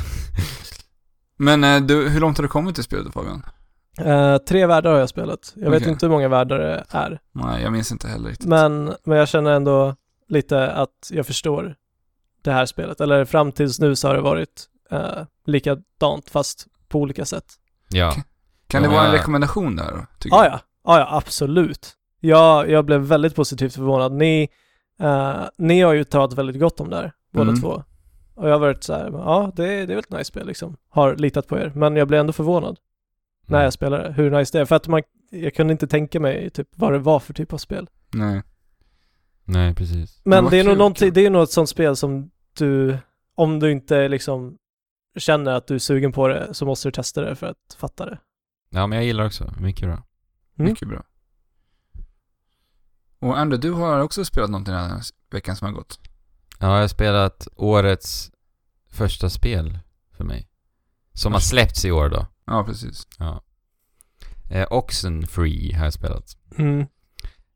Men 1.37 1.63
eh, 1.63 1.81
du, 1.81 2.09
hur 2.09 2.19
långt 2.19 2.37
har 2.37 2.43
du 2.43 2.47
kommit 2.49 2.79
i 2.79 2.83
spelet 2.83 3.13
Fabian? 3.13 3.43
Eh, 3.97 4.37
tre 4.37 4.65
världar 4.65 4.91
har 4.91 4.99
jag 4.99 5.09
spelat. 5.09 5.53
Jag 5.55 5.71
vet 5.71 5.81
Okej. 5.81 5.91
inte 5.91 6.05
hur 6.05 6.11
många 6.11 6.27
världar 6.27 6.59
det 6.59 6.85
är. 6.89 7.19
Nej, 7.31 7.63
jag 7.63 7.71
minns 7.71 7.91
inte 7.91 8.07
heller 8.07 8.29
riktigt. 8.29 8.47
Men, 8.47 8.93
men 9.03 9.17
jag 9.17 9.27
känner 9.27 9.51
ändå 9.51 9.95
lite 10.27 10.71
att 10.71 11.09
jag 11.09 11.25
förstår 11.25 11.75
det 12.41 12.51
här 12.51 12.65
spelet. 12.65 13.01
Eller 13.01 13.25
fram 13.25 13.51
tills 13.51 13.79
nu 13.79 13.95
så 13.95 14.07
har 14.07 14.15
det 14.15 14.21
varit 14.21 14.65
uh, 14.93 15.23
likadant 15.45 16.29
fast 16.29 16.67
på 16.89 16.99
olika 16.99 17.25
sätt. 17.25 17.45
Ja. 17.89 18.15
Kan 18.67 18.81
det 18.81 18.87
Ja, 18.87 18.93
vara 18.93 19.05
en 19.05 19.11
rekommendation 19.11 19.75
där 19.75 19.91
då? 19.91 20.05
tycker 20.19 20.37
Ja? 20.37 20.59
Ja. 20.83 20.99
Ja, 20.99 21.07
absolut. 21.17 21.97
Jag, 22.19 22.69
jag 22.69 22.85
blev 22.85 23.01
väldigt 23.01 23.35
positivt 23.35 23.73
förvånad. 23.73 24.11
Ni, 24.11 24.49
eh, 24.99 25.43
ni 25.57 25.81
har 25.81 25.93
ju 25.93 26.03
talat 26.03 26.33
väldigt 26.33 26.59
gott 26.59 26.79
om 26.79 26.89
det 26.89 26.95
här, 26.95 27.11
båda 27.33 27.49
Mm. 27.49 27.61
två. 27.61 27.83
Och 28.35 28.47
jag 28.47 28.53
har 28.53 28.59
varit 28.59 28.83
så 28.83 28.93
här, 28.93 29.09
ja, 29.11 29.51
det, 29.55 29.63
är- 29.65 29.87
det 29.87 29.93
är 29.93 29.95
väl 29.95 29.99
ett 29.99 30.11
nice 30.11 30.23
spel 30.25 30.47
liksom. 30.47 30.77
Har 30.89 31.15
litat 31.15 31.47
på 31.47 31.57
er. 31.57 31.71
Men 31.75 31.95
jag 31.95 32.07
blev 32.07 32.19
ändå 32.19 32.33
förvånad 32.33 32.79
när 33.45 33.55
Mm. 33.57 33.63
jag 33.63 33.73
spelade, 33.73 34.13
hur 34.13 34.31
nice 34.31 34.57
det 34.57 34.61
är. 34.61 34.65
För 34.65 34.75
att 34.75 34.87
man, 34.87 35.01
jag 35.29 35.53
kunde 35.55 35.71
inte 35.71 35.87
tänka 35.87 36.19
mig 36.19 36.49
typ 36.49 36.67
vad 36.75 36.93
det 36.93 36.99
var 36.99 37.19
för 37.19 37.33
typ 37.33 37.53
av 37.53 37.57
spel. 37.57 37.89
Nej. 38.13 38.41
Nej, 39.45 39.75
precis. 39.75 40.21
Men 40.23 40.43
vad 40.43 40.53
det 40.53 40.59
är 40.59 40.63
nog 40.63 40.77
någonting, 40.77 41.13
det 41.13 41.25
är 41.25 41.29
nog 41.29 41.43
ett 41.43 41.51
sånt 41.51 41.69
spel 41.69 41.95
som 41.95 42.31
du, 42.57 42.97
om 43.35 43.59
du 43.59 43.71
inte 43.71 44.07
liksom 44.07 44.57
känner 45.17 45.51
att 45.51 45.67
du 45.67 45.75
är 45.75 45.79
sugen 45.79 46.11
på 46.11 46.27
det 46.27 46.53
så 46.53 46.65
måste 46.65 46.87
du 46.87 46.91
testa 46.91 47.21
det 47.21 47.35
för 47.35 47.47
att 47.47 47.75
fatta 47.77 48.05
det. 48.05 48.17
Ja, 48.69 48.87
men 48.87 48.95
jag 48.95 49.05
gillar 49.05 49.25
också. 49.25 49.53
Mycket 49.59 49.87
bra. 49.89 50.03
Mm. 50.61 50.71
Mycket 50.71 50.87
bra. 50.87 51.03
Och 53.19 53.39
Andrew, 53.39 53.67
du 53.67 53.73
har 53.73 53.99
också 53.99 54.25
spelat 54.25 54.49
någonting 54.49 54.73
den 54.73 54.89
här 54.89 55.01
veckan 55.31 55.55
som 55.55 55.65
har 55.65 55.73
gått. 55.73 55.99
Ja, 56.59 56.73
jag 56.73 56.81
har 56.81 56.87
spelat 56.87 57.47
årets 57.55 58.31
första 58.89 59.29
spel 59.29 59.79
för 60.17 60.23
mig. 60.23 60.47
Som 61.13 61.33
har 61.33 61.39
släppts 61.39 61.85
i 61.85 61.91
år 61.91 62.09
då. 62.09 62.27
Ja, 62.45 62.63
precis. 62.63 63.07
Ja. 63.17 63.43
Eh, 64.49 64.67
Oxenfree 64.69 65.75
har 65.75 65.83
jag 65.83 65.93
spelat. 65.93 66.37
Mm. 66.57 66.85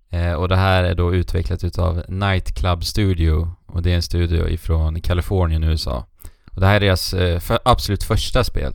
Eh, 0.10 0.34
och 0.34 0.48
det 0.50 0.56
här 0.56 0.84
är 0.84 0.96
då 0.96 1.16
utvecklat 1.16 1.64
utav 1.64 2.04
Nightclub 2.08 2.84
Studio. 2.84 3.56
Och 3.66 3.82
det 3.82 3.92
är 3.92 3.96
en 3.96 4.02
studio 4.02 4.50
ifrån 4.50 5.02
Kalifornien, 5.02 5.64
USA. 5.64 6.08
Och 6.52 6.62
det 6.62 6.68
här 6.68 6.76
är 6.76 6.80
deras 6.80 7.14
eh, 7.14 7.40
för, 7.40 7.60
absolut 7.66 8.04
första 8.04 8.44
spel. 8.44 8.74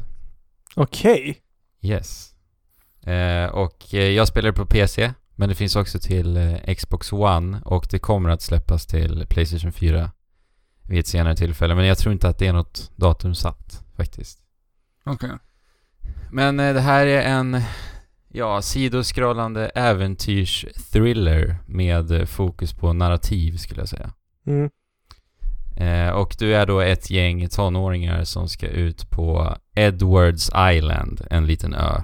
Okej. 0.75 1.39
Yes. 1.81 2.30
Eh, 3.03 3.47
och 3.47 3.95
eh, 3.95 4.11
jag 4.11 4.29
spelar 4.29 4.53
på 4.53 4.67
PC, 4.67 5.13
men 5.35 5.49
det 5.49 5.55
finns 5.55 5.77
också 5.77 5.99
till 5.99 6.37
eh, 6.37 6.75
Xbox 6.75 7.13
One 7.13 7.61
och 7.65 7.87
det 7.91 7.99
kommer 7.99 8.31
att 8.31 8.43
släppas 8.43 8.87
till 8.87 9.27
Playstation 9.29 9.73
4 9.73 10.11
vid 10.83 10.99
ett 10.99 11.07
senare 11.07 11.37
tillfälle. 11.37 11.75
Men 11.75 11.87
jag 11.87 11.99
tror 11.99 12.13
inte 12.13 12.29
att 12.29 12.39
det 12.39 12.47
är 12.47 12.53
något 12.53 12.91
datum 12.97 13.35
satt 13.35 13.85
faktiskt. 13.97 14.39
Okej. 15.05 15.31
Men 16.33 16.61
eh, 16.61 16.75
det 16.75 16.81
här 16.81 17.07
är 17.07 17.23
en, 17.23 17.61
ja, 18.29 18.63
sidoskrollande 18.63 19.69
äventyrs-thriller 19.69 21.57
med 21.67 22.29
fokus 22.29 22.73
på 22.73 22.93
narrativ 22.93 23.57
skulle 23.57 23.81
jag 23.81 23.89
säga. 23.89 24.13
Mm. 24.47 24.71
Eh, 25.77 26.11
och 26.11 26.37
du 26.39 26.55
är 26.55 26.67
då 26.67 26.81
ett 26.81 27.11
gäng 27.11 27.49
tonåringar 27.49 28.25
som 28.25 28.49
ska 28.49 28.67
ut 28.67 29.11
på 29.11 29.57
Edwards 29.75 30.51
Island, 30.73 31.27
en 31.31 31.47
liten 31.47 31.75
ö. 31.75 32.03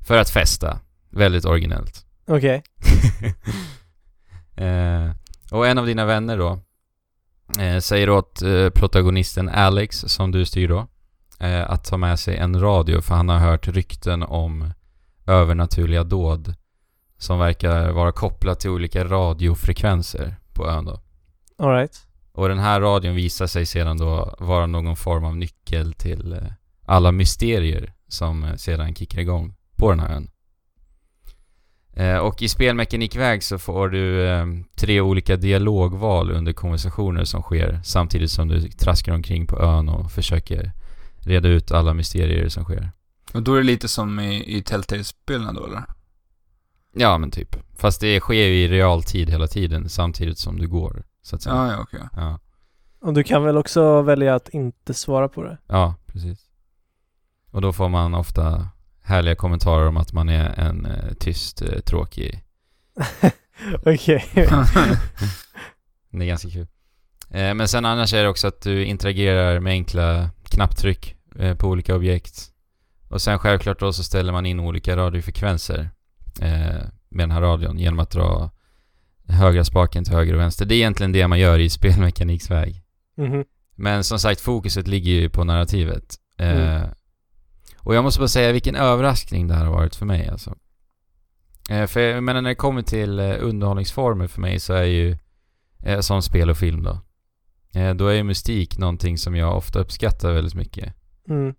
För 0.00 0.16
att 0.16 0.30
festa. 0.30 0.80
Väldigt 1.10 1.44
originellt. 1.44 2.06
Okej. 2.26 2.62
eh, 4.66 5.10
och 5.50 5.66
en 5.66 5.78
av 5.78 5.86
dina 5.86 6.04
vänner 6.04 6.38
då 6.38 6.58
eh, 7.62 7.78
säger 7.78 8.10
åt 8.10 8.42
eh, 8.42 8.70
protagonisten 8.70 9.48
Alex, 9.48 9.98
som 9.98 10.30
du 10.30 10.44
styr 10.44 10.68
då, 10.68 10.86
eh, 11.40 11.70
att 11.70 11.84
ta 11.84 11.96
med 11.96 12.18
sig 12.18 12.36
en 12.36 12.60
radio 12.60 13.00
för 13.00 13.14
han 13.14 13.28
har 13.28 13.38
hört 13.38 13.68
rykten 13.68 14.22
om 14.22 14.70
övernaturliga 15.26 16.04
dåd 16.04 16.54
som 17.18 17.38
verkar 17.38 17.90
vara 17.90 18.12
kopplat 18.12 18.60
till 18.60 18.70
olika 18.70 19.04
radiofrekvenser 19.04 20.36
på 20.52 20.68
ön 20.68 20.84
då. 20.84 21.00
Alright. 21.58 22.06
Och 22.32 22.48
den 22.48 22.58
här 22.58 22.80
radion 22.80 23.14
visar 23.14 23.46
sig 23.46 23.66
sedan 23.66 23.98
då 23.98 24.34
vara 24.38 24.66
någon 24.66 24.96
form 24.96 25.24
av 25.24 25.36
nyckel 25.36 25.92
till 25.92 26.32
eh, 26.32 26.52
alla 26.86 27.12
mysterier 27.12 27.94
som 28.08 28.44
eh, 28.44 28.54
sedan 28.56 28.94
kickar 28.94 29.20
igång 29.20 29.54
på 29.80 29.90
den 29.90 30.00
här 30.00 30.14
ön. 30.14 30.30
Eh, 31.92 32.16
och 32.16 32.42
i 32.42 32.48
spelmekanikväg 32.48 33.42
så 33.42 33.58
får 33.58 33.88
du 33.88 34.26
eh, 34.26 34.46
tre 34.76 35.00
olika 35.00 35.36
dialogval 35.36 36.30
under 36.30 36.52
konversationer 36.52 37.24
som 37.24 37.42
sker 37.42 37.80
samtidigt 37.84 38.30
som 38.30 38.48
du 38.48 38.68
traskar 38.68 39.12
omkring 39.12 39.46
på 39.46 39.60
ön 39.60 39.88
och 39.88 40.12
försöker 40.12 40.72
reda 41.18 41.48
ut 41.48 41.72
alla 41.72 41.94
mysterier 41.94 42.48
som 42.48 42.64
sker. 42.64 42.90
Och 43.34 43.42
då 43.42 43.54
är 43.54 43.58
det 43.58 43.66
lite 43.66 43.88
som 43.88 44.20
i, 44.20 44.56
i 44.56 44.62
Telltale-spelen 44.62 45.54
då, 45.54 45.66
eller? 45.66 45.82
Ja 46.92 47.18
men 47.18 47.30
typ. 47.30 47.56
Fast 47.76 48.00
det 48.00 48.20
sker 48.20 48.34
ju 48.34 48.64
i 48.64 48.68
realtid 48.68 49.30
hela 49.30 49.46
tiden 49.46 49.88
samtidigt 49.88 50.38
som 50.38 50.58
du 50.58 50.68
går. 50.68 51.02
Så 51.22 51.36
att 51.36 51.42
säga. 51.42 51.54
Ja, 51.54 51.72
ja, 51.72 51.78
okej. 51.80 52.00
Ja. 52.16 52.38
Och 53.00 53.14
du 53.14 53.22
kan 53.22 53.44
väl 53.44 53.56
också 53.56 54.02
välja 54.02 54.34
att 54.34 54.48
inte 54.48 54.94
svara 54.94 55.28
på 55.28 55.42
det? 55.42 55.58
Ja, 55.66 55.94
precis. 56.06 56.38
Och 57.50 57.60
då 57.60 57.72
får 57.72 57.88
man 57.88 58.14
ofta 58.14 58.68
härliga 59.10 59.34
kommentarer 59.34 59.88
om 59.88 59.96
att 59.96 60.12
man 60.12 60.28
är 60.28 60.60
en 60.60 60.86
eh, 60.86 61.14
tyst, 61.18 61.62
eh, 61.62 61.80
tråkig... 61.80 62.42
Okej. 63.86 64.24
Det 66.12 66.24
är 66.24 66.26
ganska 66.26 66.50
kul. 66.50 66.66
Eh, 67.30 67.54
men 67.54 67.68
sen 67.68 67.84
annars 67.84 68.14
är 68.14 68.22
det 68.22 68.28
också 68.28 68.48
att 68.48 68.60
du 68.62 68.84
interagerar 68.84 69.60
med 69.60 69.70
enkla 69.70 70.30
knapptryck 70.44 71.14
på 71.58 71.68
olika 71.68 71.94
objekt. 71.94 72.50
Och 73.08 73.22
sen 73.22 73.38
självklart 73.38 73.80
då 73.80 73.92
så 73.92 74.02
ställer 74.02 74.32
man 74.32 74.46
in 74.46 74.60
olika 74.60 74.96
radiofrekvenser 74.96 75.90
med 77.08 77.28
den 77.28 77.30
här 77.30 77.40
radion 77.40 77.78
genom 77.78 77.98
att 77.98 78.10
dra 78.10 78.50
högra 79.28 79.64
spaken 79.64 80.04
till 80.04 80.14
höger 80.14 80.34
och 80.34 80.40
vänster. 80.40 80.66
Det 80.66 80.74
är 80.74 80.76
egentligen 80.76 81.12
det 81.12 81.28
man 81.28 81.38
gör 81.38 81.58
i 81.58 81.70
spelmekaniksväg. 81.70 82.82
Mhm. 83.16 83.44
Men 83.76 84.04
som 84.04 84.18
sagt, 84.18 84.40
fokuset 84.40 84.88
ligger 84.88 85.12
ju 85.12 85.30
på 85.30 85.44
narrativet. 85.44 86.14
Mm. 86.38 86.88
Och 87.82 87.94
jag 87.94 88.04
måste 88.04 88.20
bara 88.20 88.28
säga 88.28 88.52
vilken 88.52 88.74
överraskning 88.74 89.48
det 89.48 89.54
här 89.54 89.64
har 89.64 89.72
varit 89.72 89.96
för 89.96 90.06
mig 90.06 90.28
alltså. 90.28 90.54
Eh, 91.70 91.86
för 91.86 92.00
jag 92.00 92.24
menar 92.24 92.42
när 92.42 92.50
det 92.50 92.54
kommer 92.54 92.82
till 92.82 93.20
eh, 93.20 93.36
underhållningsformer 93.40 94.26
för 94.26 94.40
mig 94.40 94.60
så 94.60 94.72
är 94.72 94.84
ju, 94.84 95.18
eh, 95.78 96.00
som 96.00 96.22
spel 96.22 96.50
och 96.50 96.56
film 96.56 96.82
då. 96.82 97.00
Då 97.94 98.06
är 98.06 98.14
ju 98.14 98.22
mystik 98.22 98.78
någonting 98.78 99.18
som 99.18 99.36
jag 99.36 99.56
ofta 99.56 99.78
uppskattar 99.78 100.32
väldigt 100.32 100.54
mycket. 100.54 100.94
Mm. 101.28 101.54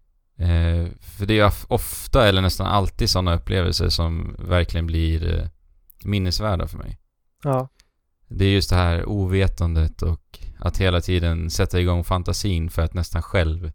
För 1.00 1.26
det 1.26 1.40
är 1.40 1.54
ofta, 1.68 2.28
eller 2.28 2.42
nästan 2.42 2.68
alltid 2.68 3.10
sådana 3.10 3.36
upplevelser 3.36 3.90
som 3.90 4.36
verkligen 4.40 4.88
blir 4.88 5.50
minnesvärda 6.04 6.68
för 6.68 6.78
mig. 6.78 7.00
Ja. 7.44 7.70
Det 8.28 8.46
är 8.46 8.50
just 8.50 8.70
det 8.70 8.76
här 8.76 9.10
ovetandet 9.10 10.02
och 10.02 10.40
att 10.60 10.78
hela 10.78 11.02
tiden 11.02 11.50
sätta 11.50 11.80
igång 11.80 12.04
fantasin 12.04 12.70
för 12.70 12.82
att 12.82 12.94
nästan 12.94 13.22
själv 13.22 13.72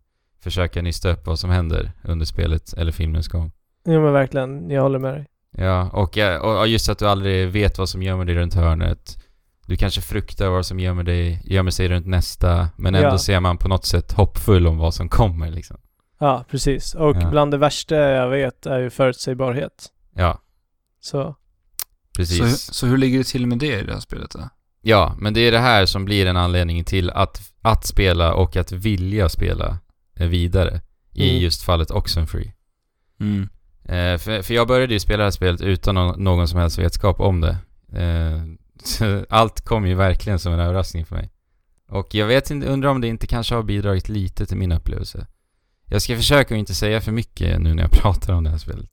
försöka 0.47 0.83
nysta 0.83 1.11
upp 1.11 1.27
vad 1.27 1.39
som 1.39 1.51
händer 1.51 1.93
under 2.05 2.27
spelet 2.27 2.73
eller 2.73 2.93
filmens 2.93 3.29
gång. 3.29 3.53
Jo 3.87 4.01
men 4.03 4.13
verkligen, 4.13 4.71
jag 4.71 4.83
håller 4.83 4.99
med 4.99 5.15
dig. 5.15 5.27
Ja, 5.59 5.91
och, 5.93 6.17
ja, 6.17 6.41
och 6.61 6.69
just 6.69 6.89
att 6.89 6.99
du 6.99 7.09
aldrig 7.09 7.49
vet 7.49 7.79
vad 7.79 7.89
som 7.89 8.03
gömmer 8.03 8.25
dig 8.25 8.35
runt 8.35 8.55
hörnet. 8.55 9.19
Du 9.67 9.77
kanske 9.77 10.01
fruktar 10.01 10.49
vad 10.49 10.67
som 10.67 10.81
gömmer, 10.81 11.03
dig, 11.03 11.43
gömmer 11.45 11.71
sig 11.71 11.89
runt 11.89 12.07
nästa, 12.07 12.69
men 12.77 12.95
ändå 12.95 13.09
Ja. 13.09 13.19
ser 13.19 13.41
man 13.41 13.59
på 13.59 13.69
något 13.69 13.85
sätt 13.85 14.13
hoppfull 14.13 14.67
om 14.67 14.79
vad 14.79 14.95
som 14.95 15.09
kommer 15.09 15.51
liksom. 15.51 15.77
Ja, 16.19 16.45
precis. 16.51 16.95
Och 16.95 17.17
Ja. 17.17 17.31
bland 17.31 17.51
det 17.51 17.59
värsta 17.59 17.97
jag 17.97 18.29
vet 18.29 18.67
är 18.67 18.79
ju 18.79 18.91
förutsägbarhet. 18.91 19.87
Ja, 20.15 20.39
Så, 21.01 21.35
precis. 22.17 22.39
Så, 22.39 22.45
hur- 22.45 22.53
så 22.57 22.87
hur 22.87 22.97
ligger 22.99 23.19
det 23.19 23.25
till 23.25 23.47
med 23.47 23.59
det 23.59 23.79
i 23.81 23.83
det 23.83 23.93
här 23.93 24.01
spelet 24.01 24.31
då? 24.31 24.49
Ja, 24.83 25.15
men 25.19 25.35
det 25.35 25.41
är 25.41 25.53
det 25.53 25.59
här 25.59 25.87
som 25.87 26.05
blir 26.05 26.27
en 26.27 26.37
anledning 26.37 26.85
till 26.85 27.11
att, 27.11 27.41
att 27.63 27.87
spela 27.87 28.35
och 28.35 28.57
att 28.57 28.73
vilja 28.73 29.29
spela 29.29 29.67
eh, 29.69 29.77
vidare. 30.17 30.81
I 31.13 31.31
Mm. 31.31 31.43
just 31.43 31.63
fallet 31.63 31.91
Oxenfree. 31.91 32.53
Mm. 33.21 33.49
Eh, 33.85 34.19
för, 34.19 34.43
för 34.43 34.55
jag 34.55 34.69
började 34.69 34.93
ju 34.93 35.01
spela 35.01 35.19
det 35.19 35.25
här 35.25 35.31
spelet 35.31 35.61
utan 35.61 35.95
någon, 35.95 36.25
någon 36.25 36.49
som 36.49 36.61
helst 36.61 36.79
vetskap 36.79 37.21
om 37.21 37.41
det. 37.41 37.57
Eh, 37.93 38.43
allt 39.29 39.61
kom 39.61 39.87
ju 39.87 39.95
verkligen 39.95 40.39
som 40.39 40.53
en 40.53 40.61
överraskning 40.61 41.07
för 41.07 41.17
mig. 41.17 41.31
Och 41.89 42.15
jag 42.15 42.27
vet 42.27 42.51
inte, 42.51 42.67
undrar 42.67 42.91
om 42.91 43.01
det 43.01 43.09
inte 43.09 43.27
kanske 43.27 43.55
har 43.55 43.63
bidragit 43.63 44.09
lite 44.09 44.47
till 44.47 44.57
min 44.57 44.73
upplevelse. 44.73 45.27
Jag 45.85 46.03
ska 46.03 46.17
försöka 46.17 46.55
att 46.55 46.59
inte 46.59 46.75
säga 46.75 47.01
för 47.01 47.13
mycket 47.13 47.61
nu 47.61 47.75
när 47.75 47.83
jag 47.83 47.93
pratar 48.03 48.33
om 48.33 48.45
det 48.45 48.51
här 48.51 48.59
spelet. 48.59 48.91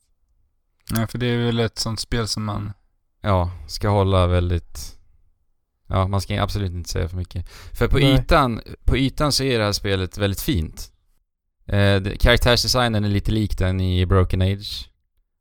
Nej, 0.92 1.08
för 1.08 1.18
det 1.18 1.26
är 1.26 1.46
väl 1.46 1.60
ett 1.60 1.80
sånt 1.80 2.00
spel 2.00 2.28
som 2.28 2.44
man... 2.44 2.74
Ja, 3.22 3.52
ska 3.68 3.90
hålla 3.90 4.28
väldigt... 4.28 4.98
Ja, 5.88 6.08
man 6.08 6.22
ska 6.22 6.42
absolut 6.42 6.72
inte 6.72 6.90
säga 6.90 7.08
för 7.10 7.18
mycket. 7.18 7.50
För 7.74 7.88
på 7.88 7.98
Nej. 7.98 8.14
ytan, 8.14 8.62
på 8.84 8.98
ytan 8.98 9.32
så 9.32 9.44
är 9.44 9.60
det 9.60 9.66
här 9.66 9.72
spelet 9.72 10.18
väldigt 10.18 10.42
fint. 10.42 10.93
Eh, 11.68 12.04
karaktärsdesignen 12.20 13.06
är 13.06 13.10
lite 13.10 13.32
lik 13.32 13.58
den 13.58 13.82
i 13.82 14.06
Broken 14.06 14.42
Age. 14.42 14.90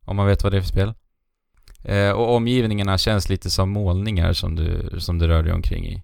Om 0.05 0.17
man 0.17 0.27
vet 0.27 0.43
vad 0.43 0.53
det 0.53 0.57
är 0.57 0.61
för 0.61 0.69
spel. 0.69 0.95
Eh, 1.85 2.11
och 2.11 2.35
omgivningarna 2.35 2.99
känns 2.99 3.29
lite 3.29 3.51
som 3.51 3.71
målningar 3.71 4.33
som 4.33 4.55
du, 4.57 4.91
som 5.01 5.19
du 5.19 5.27
rör 5.27 5.43
dig 5.43 5.53
omkring 5.53 5.87
i. 5.87 6.03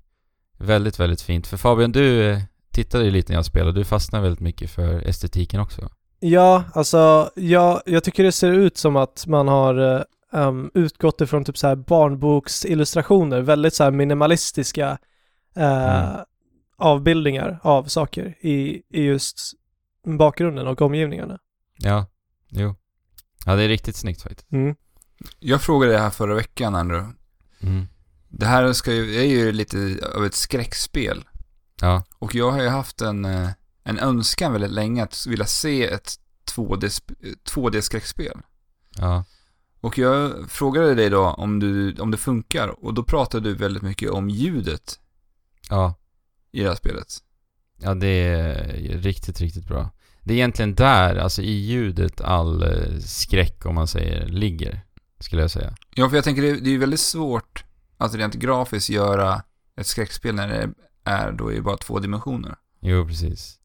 Väldigt, 0.59 1.01
väldigt 1.01 1.23
fint. 1.23 1.47
För 1.47 1.57
Fabian, 1.57 1.93
du 1.93 2.25
eh, 2.31 2.39
tittade 2.73 3.05
ju 3.05 3.11
lite 3.11 3.33
när 3.33 3.39
jag 3.39 3.45
spelade. 3.45 3.73
Du 3.73 3.85
fastnar 3.85 4.21
väldigt 4.21 4.41
mycket 4.41 4.71
för 4.71 5.09
estetiken 5.09 5.61
också. 5.61 5.89
ja, 6.21 6.65
alltså 6.75 7.31
jag, 7.35 7.81
jag 7.87 8.05
tycker 8.05 8.25
det 8.25 8.33
ser 8.33 8.53
ut 8.53 8.77
som 8.77 8.97
att 8.97 9.27
man 9.27 9.49
har 9.49 10.05
ehm, 10.33 10.71
utgått 10.75 11.21
ifrån 11.21 11.45
typ 11.45 11.59
så 11.59 11.67
här 11.67 11.77
barnboksillustrationer, 11.77 13.41
väldigt 13.41 13.75
så 13.75 13.85
här 13.85 13.91
minimalistiska 13.91 14.99
eh, 15.57 15.99
Mm. 16.05 16.21
avbildningar 16.79 17.61
av 17.63 17.85
saker 17.85 18.35
i, 18.41 18.83
i 18.93 19.03
just 19.03 19.39
bakgrunden 20.17 20.67
och 20.67 20.83
omgivningarna. 20.83 21.39
Ja, 21.77 22.07
jo. 22.49 22.75
Ja, 23.47 23.57
det 23.57 23.63
är 23.63 23.69
riktigt 23.69 23.97
snyggt 23.97 24.23
faktiskt. 24.23 24.53
Mm. 24.53 24.75
Jag 25.39 25.63
frågade 25.63 25.93
det 25.93 25.99
här 25.99 26.11
förra 26.11 26.35
veckan, 26.35 26.75
Andrew. 26.75 27.15
Mm. 27.61 27.87
Det 28.29 28.47
här 28.47 28.73
ska 28.73 28.93
ju, 28.95 29.17
är 29.21 29.25
ju 29.25 29.53
lite 29.53 29.99
av 30.17 30.25
ett 30.27 30.35
skräckspel. 30.35 31.25
Ja, 31.81 32.05
Och 32.19 32.35
jag 32.35 32.51
har 32.51 32.63
ju 32.63 32.69
haft 32.69 33.01
en, 33.01 33.25
eh, 33.25 33.49
en 33.85 33.99
önskan 33.99 34.53
väldigt 34.53 34.71
länge 34.71 35.03
att 35.03 35.27
vilja 35.27 35.47
se 35.47 35.87
ett 35.87 36.11
2D, 36.57 36.85
sp- 36.89 37.37
2D-skräckspel. 37.45 38.39
ja. 38.97 39.25
Och 39.81 39.99
jag 39.99 40.51
frågade 40.51 40.95
dig 40.95 41.11
då 41.11 41.25
om, 41.27 41.59
du, 41.61 41.95
om 42.01 42.11
det 42.11 42.17
funkar 42.17 42.85
och 42.85 42.95
då 42.95 43.03
pratade 43.03 43.49
du 43.49 43.55
väldigt 43.55 43.83
mycket 43.83 44.11
om 44.11 44.31
ljudet 44.31 45.01
Ja, 45.71 45.95
i 46.53 46.63
det 46.63 46.69
här 46.69 46.77
spelet. 46.77 47.07
ja 47.81 47.95
det 47.95 48.07
är 48.09 48.99
riktigt, 48.99 49.41
riktigt 49.41 49.67
bra. 49.67 49.91
Det 50.23 50.35
är 50.35 50.37
egentligen 50.37 50.75
där, 50.75 51.17
alltså 51.17 51.43
i 51.43 51.53
ljudet, 51.53 52.21
all 52.21 52.63
eh, 52.63 52.99
skräck 53.01 53.67
om 53.67 53.75
man 53.75 53.89
säger, 53.89 54.27
ligger. 54.27 54.81
Skulle 55.21 55.43
jag 55.43 55.51
säga. 55.51 55.75
Ja, 55.95 56.09
för 56.09 56.17
jag 56.17 56.25
tänker 56.25 56.43
det, 56.43 56.53
det 56.53 56.69
är 56.69 56.73
ju 56.73 56.79
väldigt 56.79 57.01
svårt 57.01 57.65
att 57.97 58.15
rent 58.15 58.35
grafiskt 58.35 58.91
göra 58.91 59.43
ett 59.77 59.87
skräckspel 59.87 60.35
när 60.35 60.49
det 60.49 60.71
är 61.05 61.33
då 61.33 61.53
i 61.53 61.61
bara 61.61 61.77
två 61.77 61.99
dimensioner. 61.99 62.55
Jo, 62.81 63.07
precis. 63.07 63.59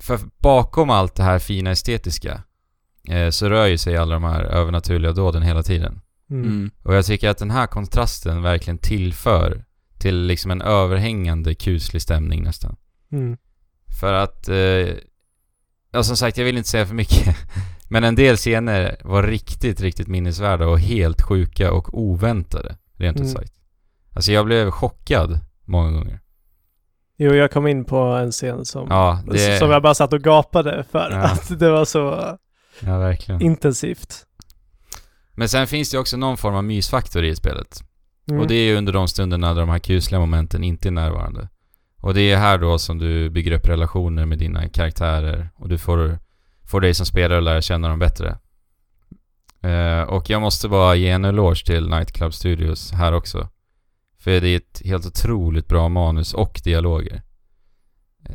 För 0.00 0.20
bakom 0.38 0.90
allt 0.90 1.14
det 1.14 1.22
här 1.22 1.38
fina 1.38 1.70
estetiska 1.70 2.42
eh, 3.08 3.30
så 3.30 3.48
rör 3.48 3.66
ju 3.66 3.78
sig 3.78 3.96
alla 3.96 4.14
de 4.14 4.24
här 4.24 4.44
övernaturliga 4.44 5.12
dåden 5.12 5.42
hela 5.42 5.62
tiden. 5.62 6.00
Mm. 6.30 6.46
Mm. 6.46 6.70
Och 6.82 6.94
jag 6.94 7.06
tycker 7.06 7.28
att 7.28 7.38
den 7.38 7.50
här 7.50 7.66
kontrasten 7.66 8.42
verkligen 8.42 8.78
tillför 8.78 9.64
till 9.98 10.26
liksom 10.26 10.50
en 10.50 10.62
överhängande 10.62 11.54
kuslig 11.54 12.02
stämning 12.02 12.42
nästan. 12.42 12.76
Mm. 13.12 13.36
För 14.00 14.12
att, 14.12 14.48
eh, 14.48 14.94
ja 15.92 16.02
som 16.02 16.16
sagt 16.16 16.38
jag 16.38 16.44
vill 16.44 16.56
inte 16.58 16.68
säga 16.68 16.86
för 16.86 16.94
mycket. 16.94 17.36
Men 17.90 18.04
en 18.04 18.14
del 18.14 18.36
scener 18.36 18.96
var 19.04 19.22
riktigt, 19.22 19.80
riktigt 19.80 20.08
minnesvärda 20.08 20.66
och 20.66 20.80
helt 20.80 21.22
sjuka 21.22 21.72
och 21.72 21.98
oväntade. 21.98 22.76
Rent 22.96 23.16
ut 23.16 23.20
Mm. 23.20 23.32
sagt. 23.32 23.52
Alltså 24.14 24.32
jag 24.32 24.46
blev 24.46 24.70
chockad 24.70 25.40
många 25.64 25.90
gånger. 25.90 26.20
Jo, 27.18 27.34
jag 27.34 27.50
kom 27.52 27.66
in 27.66 27.84
på 27.84 27.96
en 27.98 28.32
scen 28.32 28.64
som, 28.64 28.86
Ja, 28.90 29.22
det... 29.26 29.58
som 29.58 29.70
jag 29.70 29.82
bara 29.82 29.94
satt 29.94 30.12
och 30.12 30.20
gapade 30.20 30.84
för 30.90 31.10
Ja. 31.10 31.16
att 31.16 31.58
det 31.58 31.70
var 31.70 31.84
så 31.84 32.36
Ja, 32.80 33.14
intensivt. 33.40 34.24
Men 35.34 35.48
sen 35.48 35.66
finns 35.66 35.90
det 35.90 35.98
också 35.98 36.16
någon 36.16 36.36
form 36.36 36.54
av 36.54 36.64
mysfaktor 36.64 37.24
i 37.24 37.36
spelet. 37.36 37.82
Mm. 38.30 38.40
Och 38.40 38.46
det 38.46 38.54
är 38.54 38.62
ju 38.64 38.76
under 38.76 38.92
de 38.92 39.08
stunderna 39.08 39.54
där 39.54 39.60
de 39.60 39.68
här 39.68 39.78
kusliga 39.78 40.20
momenten 40.20 40.64
inte 40.64 40.88
är 40.88 40.92
närvarande. 40.92 41.48
Och 42.00 42.14
det 42.14 42.20
är 42.32 42.36
här 42.36 42.58
då 42.58 42.78
som 42.78 42.98
du 42.98 43.30
bygger 43.30 43.52
upp 43.52 43.68
relationer 43.68 44.26
med 44.26 44.38
dina 44.38 44.68
karaktärer 44.68 45.48
och 45.56 45.68
du 45.68 45.78
får, 45.78 46.18
får 46.64 46.80
dig 46.80 46.94
som 46.94 47.06
spelare 47.06 47.38
att 47.38 47.44
lära 47.44 47.62
känna 47.62 47.88
dem 47.88 47.98
bättre. 47.98 48.38
Eh, 49.62 50.02
och 50.02 50.30
jag 50.30 50.40
måste 50.40 50.68
bara 50.68 50.94
ge 50.94 51.08
en 51.10 51.24
eloge 51.24 51.66
till 51.66 51.88
Nightclub 51.88 52.34
Studios 52.34 52.92
här 52.92 53.12
också. 53.12 53.48
För 54.18 54.30
det 54.40 54.48
är 54.48 54.56
ett 54.56 54.82
helt 54.84 55.06
otroligt 55.06 55.68
bra 55.68 55.88
manus 55.88 56.34
och 56.34 56.60
dialoger. 56.64 57.22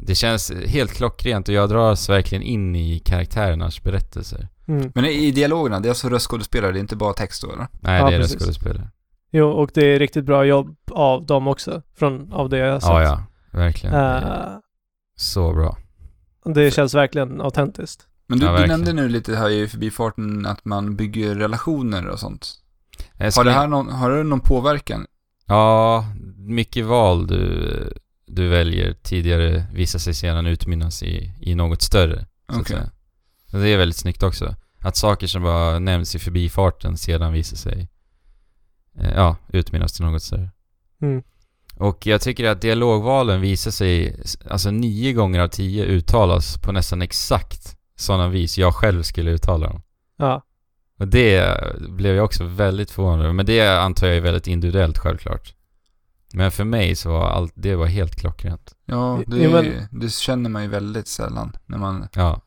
Det 0.01 0.15
känns 0.15 0.51
helt 0.67 0.93
klockrent 0.93 1.47
och 1.47 1.53
jag 1.53 1.69
dras 1.69 2.09
verkligen 2.09 2.41
in 2.41 2.75
i 2.75 2.99
karaktärernas 2.99 3.83
berättelser. 3.83 4.47
Mm. 4.67 4.91
Men 4.95 5.05
i 5.05 5.31
dialogerna, 5.31 5.79
det 5.79 5.87
är 5.87 5.89
alltså 5.89 6.09
röstskådespelare, 6.09 6.71
det 6.71 6.77
är 6.77 6.81
inte 6.81 6.95
bara 6.95 7.13
text 7.13 7.41
då 7.41 7.51
eller? 7.51 7.67
Nej, 7.79 7.99
Ja, 7.99 8.09
det 8.09 8.15
är 8.15 8.19
precis. 8.19 8.41
skådespelare. 8.41 8.87
Jo, 9.31 9.49
och 9.49 9.71
det 9.73 9.85
är 9.85 9.99
riktigt 9.99 10.25
bra 10.25 10.45
jobb 10.45 10.75
av 10.91 11.25
dem 11.25 11.47
också, 11.47 11.81
från, 11.95 12.33
av 12.33 12.49
det 12.49 12.57
jag 12.57 12.71
har 12.71 12.79
sett. 12.79 12.89
Ja, 12.89 13.03
ja. 13.03 13.23
Verkligen. 13.53 13.95
Eh, 13.95 14.57
Så 15.15 15.53
bra. 15.53 15.77
det 16.45 16.71
känns 16.71 16.93
verkligen 16.93 17.41
autentiskt. 17.41 18.07
Men 18.27 18.39
du, 18.39 18.45
Ja, 18.45 18.57
du 18.61 18.67
nämnde 18.67 18.93
nu 18.93 19.09
lite 19.09 19.35
här 19.35 19.49
i 19.49 19.67
förbifarten 19.67 20.45
att 20.45 20.65
man 20.65 20.95
bygger 20.95 21.35
relationer 21.35 22.07
och 22.07 22.19
sånt. 22.19 22.47
Har 23.35 23.43
det 23.43 23.51
här 23.51 23.67
någon, 23.67 23.89
har 23.89 24.11
det 24.11 24.23
någon 24.23 24.39
påverkan? 24.39 25.05
Ja, 25.45 26.05
mycket 26.37 26.85
val 26.85 27.27
du, 27.27 27.93
du 28.27 28.47
väljer 28.49 28.93
tidigare 28.93 29.65
visar 29.73 29.99
sig 29.99 30.13
sedan 30.13 30.45
utmynnas 30.47 31.03
i, 31.03 31.31
i 31.41 31.55
något 31.55 31.81
större. 31.81 32.25
Så. 32.67 32.75
Och 33.53 33.59
det 33.59 33.69
är 33.69 33.77
väldigt 33.77 33.97
snyggt 33.97 34.23
också. 34.23 34.55
Att 34.79 34.95
saker 34.95 35.27
som 35.27 35.43
bara 35.43 35.79
nämns 35.79 36.15
i 36.15 36.19
förbifarten 36.19 36.97
sedan 36.97 37.33
visar 37.33 37.57
sig 37.57 37.89
eh, 38.99 39.13
ja, 39.13 39.35
utmynnas 39.49 39.93
till 39.93 40.05
något 40.05 40.23
större. 40.23 40.49
Mm. 41.01 41.23
Och 41.83 42.07
jag 42.07 42.21
tycker 42.21 42.49
att 42.49 42.61
dialogvalen 42.61 43.41
visar 43.41 43.71
sig, 43.71 44.19
alltså 44.49 44.71
nio 44.71 45.13
gånger 45.13 45.39
av 45.39 45.47
tio 45.47 45.85
uttalas 45.85 46.57
på 46.57 46.71
nästan 46.71 47.01
exakt 47.01 47.77
sådana 47.95 48.27
vis 48.27 48.57
jag 48.57 48.75
själv 48.75 49.03
skulle 49.03 49.31
uttala 49.31 49.67
dem. 49.67 49.81
Ja. 50.17 50.41
Och 50.99 51.07
det 51.07 51.57
blev 51.89 52.15
jag 52.15 52.25
också 52.25 52.43
väldigt 52.43 52.91
förvånad 52.91 53.19
över. 53.25 53.33
Men 53.33 53.45
det 53.45 53.67
antar 53.81 54.07
jag 54.07 54.17
är 54.17 54.21
väldigt 54.21 54.47
individuellt 54.47 54.97
självklart. 54.97 55.53
Men 56.33 56.51
för 56.51 56.63
mig 56.63 56.95
så 56.95 57.11
var 57.11 57.29
allt, 57.29 57.51
det 57.55 57.75
var 57.75 57.85
helt 57.85 58.15
klockrent. 58.15 58.75
Ja, 58.85 59.19
det, 59.27 59.37
Jo, 59.37 59.51
men- 59.51 59.87
det 59.91 60.13
känner 60.13 60.49
man 60.49 60.63
ju 60.63 60.69
väldigt 60.69 61.07
sällan 61.07 61.55
när 61.65 61.77
man... 61.77 62.07
Ja, 62.15 62.41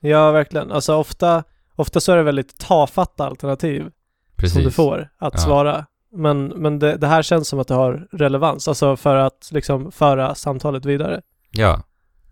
ja, 0.00 0.30
verkligen. 0.32 0.72
Alltså 0.72 0.94
ofta, 0.94 1.44
ofta 1.76 2.00
så 2.00 2.12
är 2.12 2.16
det 2.16 2.22
väldigt 2.22 2.58
tafatta 2.58 3.26
alternativ 3.26 3.90
precis. 4.36 4.54
som 4.54 4.62
du 4.64 4.70
får 4.70 5.08
att 5.18 5.34
Ja. 5.34 5.40
svara. 5.40 5.86
Men, 6.12 6.46
men 6.46 6.78
det, 6.78 6.96
det 6.96 7.06
här 7.06 7.22
känns 7.22 7.48
som 7.48 7.58
att 7.58 7.68
det 7.68 7.74
har 7.74 8.08
relevans, 8.12 8.68
alltså 8.68 8.96
för 8.96 9.16
att 9.16 9.48
liksom 9.52 9.92
föra 9.92 10.34
samtalet 10.34 10.84
vidare. 10.84 11.22
Ja. 11.50 11.82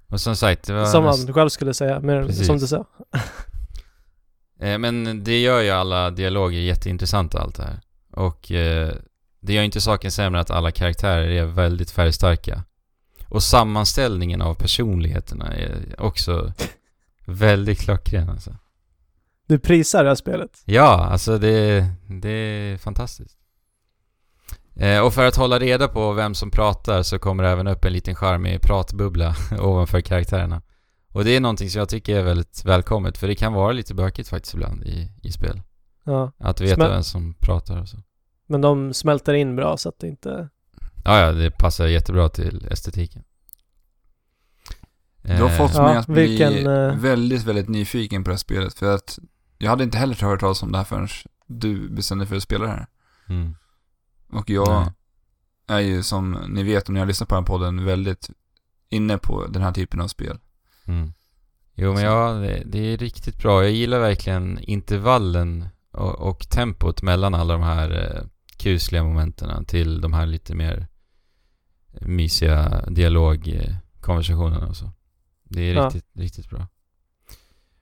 Och 0.09 0.21
som 0.21 0.37
sagt, 0.37 0.67
det 0.67 0.73
var... 0.73 0.87
Som 0.87 1.05
näst- 1.05 1.27
man 1.27 1.35
själv 1.35 1.49
skulle 1.49 1.75
säga, 1.75 2.01
mer 2.01 2.27
Precis. 2.27 2.47
som 2.47 2.59
du 2.59 2.67
sa. 2.67 2.85
Eh, 4.63 4.79
men 4.79 5.25
det 5.25 5.41
gör 5.41 5.61
ju 5.61 5.71
alla 5.71 6.11
dialoger 6.11 6.59
jätteintressanta 6.61 7.41
allt 7.41 7.57
det 7.57 7.63
här. 7.63 7.81
Och 8.13 8.53
eh, 8.53 8.95
det 9.41 9.53
gör 9.53 9.63
inte 9.63 9.81
saken 9.81 10.11
sämre 10.11 10.41
att 10.41 10.51
alla 10.51 10.71
karaktärer 10.71 11.29
är 11.29 11.45
väldigt 11.45 11.91
färgstarka. 11.91 12.65
Och 13.29 13.43
sammanställningen 13.43 14.43
av 14.43 14.55
personligheterna 14.55 15.55
är 15.55 15.95
också 15.99 16.53
väldigt 17.27 17.81
klockren 17.81 18.29
alltså. 18.31 18.57
Du 19.47 19.59
prisar 19.59 20.03
det 20.05 20.11
här 20.11 20.15
spelet. 20.15 20.63
Ja, 20.65 21.05
alltså 21.05 21.39
det, 21.39 21.87
det 22.09 22.31
är 22.31 22.77
fantastiskt. 22.77 23.40
Eh, 24.81 25.01
och 25.01 25.15
för 25.15 25.27
att 25.27 25.37
hålla 25.37 25.59
reda 25.59 25.89
på 25.89 26.13
vem 26.13 26.35
som 26.35 26.51
pratar 26.51 27.03
så 27.03 27.19
kommer 27.19 27.43
det 27.43 27.49
även 27.51 27.67
upp 27.67 27.85
en 27.85 27.93
liten 27.93 28.15
charmig 28.15 28.63
pratbubbla 28.63 29.35
ovanför 29.61 30.01
karaktärerna. 30.01 30.63
Och 31.13 31.25
det 31.25 31.37
är 31.37 31.41
någonting 31.41 31.71
som 31.71 31.79
jag 31.79 31.89
tycker 31.89 32.17
är 32.19 32.23
väldigt 32.23 32.65
välkommet 32.65 33.19
för 33.19 33.29
det 33.29 33.35
kan 33.35 33.53
vara 33.53 33.73
lite 33.73 33.95
bökigt 33.95 34.29
faktiskt 34.29 34.55
ibland 34.55 34.83
i, 34.85 35.13
i 35.23 35.33
spel. 35.33 35.63
Ja. 36.05 36.33
Att 36.39 36.61
veta 36.61 36.77
Smä- 36.83 36.89
vem 36.89 37.03
som 37.03 37.35
pratar 37.35 37.81
och 37.81 37.89
så. 37.89 37.99
Men 38.47 38.61
de 38.61 38.95
smälter 38.95 39.35
in 39.35 39.57
bra 39.57 39.77
så 39.77 39.89
att 39.89 39.99
det 39.99 40.07
inte... 40.09 40.49
Ja, 41.05 41.21
ja, 41.21 41.33
det 41.33 41.51
passar 41.51 41.87
jättebra 41.87 42.29
till 42.29 42.67
estetiken. 42.71 43.23
Du 45.23 45.33
har 45.33 45.51
Eh, 45.51 45.57
fått 45.57 45.75
Ja, 45.75 45.83
mig 45.83 45.97
att 45.97 46.07
bli 46.07 46.27
vilken, 46.27 46.67
eh, 46.67 46.97
väldigt, 46.97 47.45
väldigt 47.45 47.69
nyfiken 47.69 48.25
på 48.25 48.31
det 48.31 48.35
här 48.35 48.39
spelet. 48.39 48.75
För 48.75 48.95
att 48.95 49.19
jag 49.59 49.71
hade 49.71 49.85
inte 49.85 49.99
heller 49.99 50.15
hört 50.23 50.41
talas 50.41 50.63
om 50.63 50.73
det 50.73 50.79
här 50.79 50.85
förrän 50.85 51.09
du 51.47 51.89
bestämde 51.91 52.27
för 52.27 52.37
att 52.37 52.43
spela 52.43 52.65
det 52.65 52.71
här. 52.71 52.87
Mm. 53.29 53.55
Och 54.33 54.51
jag 54.51 54.85
Nej. 54.85 54.93
är 55.67 55.81
ju 55.81 56.03
som 56.03 56.33
ni 56.49 56.63
vet 56.63 56.89
om 56.89 56.95
ni 56.95 57.01
har 57.01 57.07
lyssnat 57.07 57.29
på 57.29 57.35
den 57.35 57.43
här 57.45 57.47
podden 57.47 57.85
väldigt 57.85 58.31
inne 58.89 59.19
på 59.19 59.47
den 59.47 59.63
här 59.63 59.73
typen 59.73 60.01
av 60.01 60.09
spel. 60.09 60.39
Mm. 60.85 61.13
Jo 61.75 61.95
men 61.95 62.03
ja, 62.03 62.33
det, 62.33 62.63
det 62.67 62.79
är 62.79 62.97
riktigt 62.97 63.39
bra. 63.39 63.63
Jag 63.63 63.73
gillar 63.73 64.01
verkligen 64.01 64.59
intervallen 64.59 65.69
och, 65.91 66.15
och 66.15 66.49
tempot 66.49 67.03
mellan 67.03 67.35
alla 67.35 67.53
de 67.53 67.63
här 67.63 67.91
eh, 67.91 68.23
kusliga 68.57 69.05
momenten 69.05 69.65
till 69.65 70.01
de 70.01 70.13
här 70.13 70.27
lite 70.27 70.55
mer 70.55 70.87
mysiga 72.01 72.85
dialogkonversationerna 72.91 74.67
och 74.69 74.77
så. 74.77 74.91
Det 75.45 75.63
är 75.63 75.75
Ja. 75.75 75.87
riktigt, 75.87 76.07
riktigt 76.13 76.51
bra. 76.51 76.67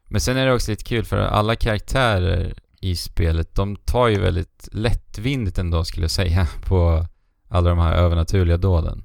Men 0.04 0.20
sen 0.20 0.36
är 0.36 0.46
det 0.46 0.54
också 0.54 0.70
lite 0.70 0.84
kul 0.84 1.04
för 1.04 1.16
alla 1.16 1.56
karaktärer 1.56 2.54
i 2.80 2.96
spelet, 2.96 3.54
de 3.54 3.76
tar 3.76 4.08
ju 4.08 4.20
väldigt 4.20 4.68
lättvindigt 4.72 5.58
ändå 5.58 5.84
skulle 5.84 6.04
jag 6.04 6.10
säga 6.10 6.48
på 6.66 7.06
alla 7.48 7.70
de 7.70 7.78
här 7.78 7.96
övernaturliga 7.96 8.56
dåden. 8.56 9.04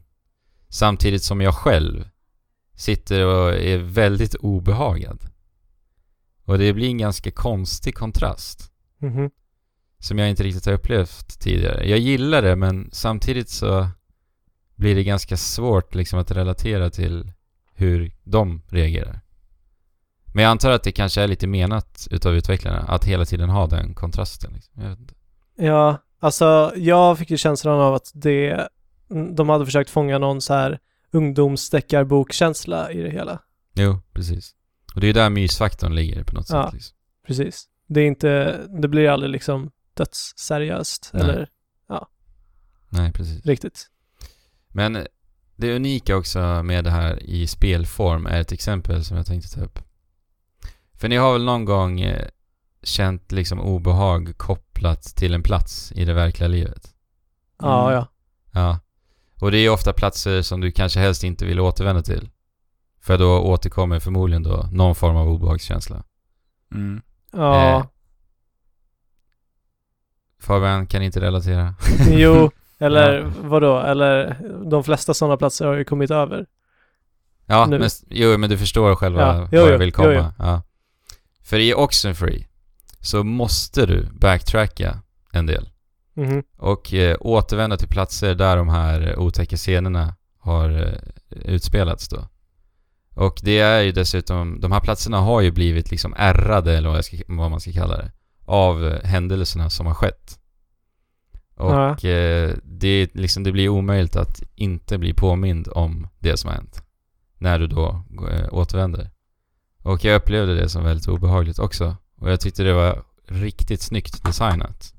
Samtidigt 0.69 1.23
som 1.23 1.41
jag 1.41 1.55
själv 1.55 2.09
sitter 2.75 3.25
och 3.25 3.53
är 3.53 3.77
väldigt 3.77 4.35
obehagad. 4.35 5.19
Och 6.45 6.57
det 6.57 6.73
blir 6.73 6.87
en 6.87 6.97
ganska 6.97 7.31
konstig 7.31 7.95
kontrast. 7.95 8.71
Mhm. 8.97 9.29
Som 9.99 10.19
jag 10.19 10.29
inte 10.29 10.43
riktigt 10.43 10.65
har 10.65 10.73
upplevt 10.73 11.39
tidigare. 11.39 11.89
Jag 11.89 11.99
gillar 11.99 12.41
det 12.41 12.55
men 12.55 12.89
samtidigt 12.91 13.49
så 13.49 13.87
blir 14.75 14.95
det 14.95 15.03
ganska 15.03 15.37
svårt 15.37 15.95
liksom 15.95 16.19
att 16.19 16.31
relatera 16.31 16.89
till 16.89 17.31
hur 17.73 18.11
de 18.23 18.61
reagerar. 18.67 19.22
Men 20.33 20.43
jag 20.43 20.51
antar 20.51 20.71
att 20.71 20.83
det 20.83 20.91
kanske 20.91 21.21
är 21.21 21.27
lite 21.27 21.47
menat 21.47 22.07
utav 22.11 22.35
utvecklarna 22.35 22.79
att 22.79 23.05
hela 23.05 23.25
tiden 23.25 23.49
ha 23.49 23.67
den 23.67 23.93
kontrasten. 23.93 24.53
Liksom. 24.53 24.97
Ja, 25.57 25.97
alltså 26.19 26.73
jag 26.75 27.17
fick 27.17 27.29
ju 27.31 27.37
känslan 27.37 27.79
av 27.79 27.93
att 27.93 28.11
det... 28.13 28.67
De 29.35 29.49
hade 29.49 29.65
försökt 29.65 29.89
fånga 29.89 30.17
någon 30.17 30.41
så 30.41 30.53
här 30.53 30.79
ungdomsdeckarbokkänsla 31.11 32.91
i 32.91 33.01
det 33.01 33.09
hela. 33.09 33.39
Jo, 33.73 34.01
precis. 34.13 34.55
Och 34.95 35.01
det 35.01 35.07
är 35.07 35.13
där 35.13 35.29
mysfaktorn 35.29 35.95
ligger 35.95 36.23
på 36.23 36.35
något 36.35 36.49
Ja. 36.49 36.63
sätt. 36.65 36.73
Liksom. 36.73 36.95
Precis. 37.27 37.67
Det 37.87 38.01
är 38.01 38.05
inte, 38.07 38.59
det 38.81 38.87
blir 38.87 39.09
aldrig 39.09 39.31
liksom 39.31 39.71
dödsseriöst 39.93 41.09
Nej. 41.13 41.23
eller 41.23 41.47
Nej, 42.89 43.11
precis. 43.11 43.45
riktigt. 43.45 43.89
Men 44.69 45.07
det 45.55 45.75
unika 45.75 46.17
också 46.17 46.63
med 46.63 46.83
det 46.83 46.89
här 46.91 47.23
i 47.23 47.47
spelform 47.47 48.25
är 48.25 48.41
ett 48.41 48.51
exempel 48.51 49.05
som 49.05 49.17
jag 49.17 49.25
tänkte 49.25 49.49
ta 49.55 49.61
upp. 49.61 49.79
För 50.97 51.09
ni 51.09 51.15
har 51.15 51.33
väl 51.33 51.43
någon 51.45 51.65
gång 51.65 52.01
eh, 52.01 52.27
känt 52.83 53.31
liksom 53.31 53.59
obehag 53.59 54.33
kopplat 54.37 55.03
till 55.03 55.33
en 55.33 55.43
plats 55.43 55.91
i 55.95 56.05
det 56.05 56.13
verkliga 56.13 56.47
livet? 56.47 56.89
Ja, 57.61 57.83
Mm. 57.83 57.93
ja. 57.95 58.07
Ja. 58.51 58.79
Och 59.41 59.51
det 59.51 59.57
är 59.57 59.69
ofta 59.69 59.93
platser 59.93 60.41
som 60.41 60.61
du 60.61 60.71
kanske 60.71 60.99
helst 60.99 61.23
inte 61.23 61.45
vill 61.45 61.59
återvända 61.59 62.01
till. 62.01 62.29
För 63.01 63.17
då 63.17 63.39
återkommer 63.41 63.99
förmodligen 63.99 64.43
då 64.43 64.69
någon 64.71 64.95
form 64.95 65.15
av 65.15 65.27
obehagskänsla. 65.29 66.03
Mm. 66.73 67.01
Ja, 67.31 67.77
Eh. 67.79 67.85
Fabian 70.39 70.87
kan 70.87 71.01
inte 71.01 71.21
relatera. 71.21 71.75
jo, 72.09 72.51
eller 72.79 73.19
Ja. 73.21 73.31
vadå? 73.41 73.79
Eller 73.79 74.37
de 74.69 74.83
flesta 74.83 75.13
sådana 75.13 75.37
platser 75.37 75.65
har 75.65 75.73
ju 75.73 75.83
kommit 75.83 76.11
över. 76.11 76.45
Ja, 77.45 77.65
Nu. 77.65 77.79
men, 77.79 77.89
jo, 78.09 78.37
men 78.37 78.49
du 78.49 78.57
förstår 78.57 78.95
själva 78.95 79.21
Ja, 79.21 79.33
vad 79.39 79.49
jo, 79.51 79.59
jag 79.59 79.71
jo, 79.71 79.77
vill 79.77 79.87
jo, 79.89 79.93
komma. 79.95 80.13
jo. 80.39 80.45
Ja. 80.45 80.61
För 81.43 81.59
i 81.59 81.73
Oxenfree 81.73 82.47
så 82.99 83.23
måste 83.23 83.85
du 83.85 84.07
backtracka 84.13 84.99
en 85.31 85.45
del. 85.45 85.69
Mhm. 86.13 86.43
Och 86.57 86.93
eh, 86.93 87.17
återvända 87.19 87.77
till 87.77 87.87
platser 87.87 88.35
där 88.35 88.57
de 88.57 88.69
här 88.69 89.07
eh, 89.11 89.19
otäcka 89.19 89.57
scenerna 89.57 90.15
har 90.37 90.69
eh, 90.69 90.93
utspelats 91.29 92.09
då. 92.09 92.27
Och 93.15 93.39
det 93.43 93.59
är 93.59 93.81
ju 93.81 93.91
dessutom, 93.91 94.59
de 94.59 94.71
här 94.71 94.79
platserna 94.79 95.17
har 95.19 95.41
ju 95.41 95.51
blivit 95.51 95.91
liksom 95.91 96.13
ärrade 96.17 96.77
eller 96.77 96.89
vad, 96.89 97.05
ska, 97.05 97.17
vad 97.27 97.51
man 97.51 97.59
ska 97.59 97.71
kalla 97.71 97.97
det. 97.97 98.11
Av 98.45 98.87
eh, 98.87 99.03
händelserna 99.03 99.69
som 99.69 99.85
har 99.85 99.93
skett. 99.93 100.39
Och 101.55 101.71
Ja. 101.71 102.09
eh, 102.09 102.55
det, 102.63 103.15
liksom, 103.15 103.43
det 103.43 103.51
blir 103.51 103.69
omöjligt 103.69 104.15
att 104.15 104.43
inte 104.55 104.97
bli 104.97 105.13
påmind 105.13 105.67
om 105.71 106.07
det 106.19 106.37
som 106.37 106.47
har 106.49 106.55
hänt. 106.55 106.83
När 107.37 107.59
du 107.59 107.67
då 107.67 108.03
eh, 108.31 108.47
återvänder. 108.53 109.09
Och 109.83 110.05
jag 110.05 110.15
upplevde 110.15 110.55
det 110.55 110.69
som 110.69 110.83
väldigt 110.83 111.07
obehagligt 111.07 111.59
också. 111.59 111.95
Och 112.19 112.31
jag 112.31 112.39
tyckte 112.39 112.63
det 112.63 112.73
var 112.73 113.03
riktigt 113.27 113.81
snyggt 113.81 114.23
designat. 114.23 114.93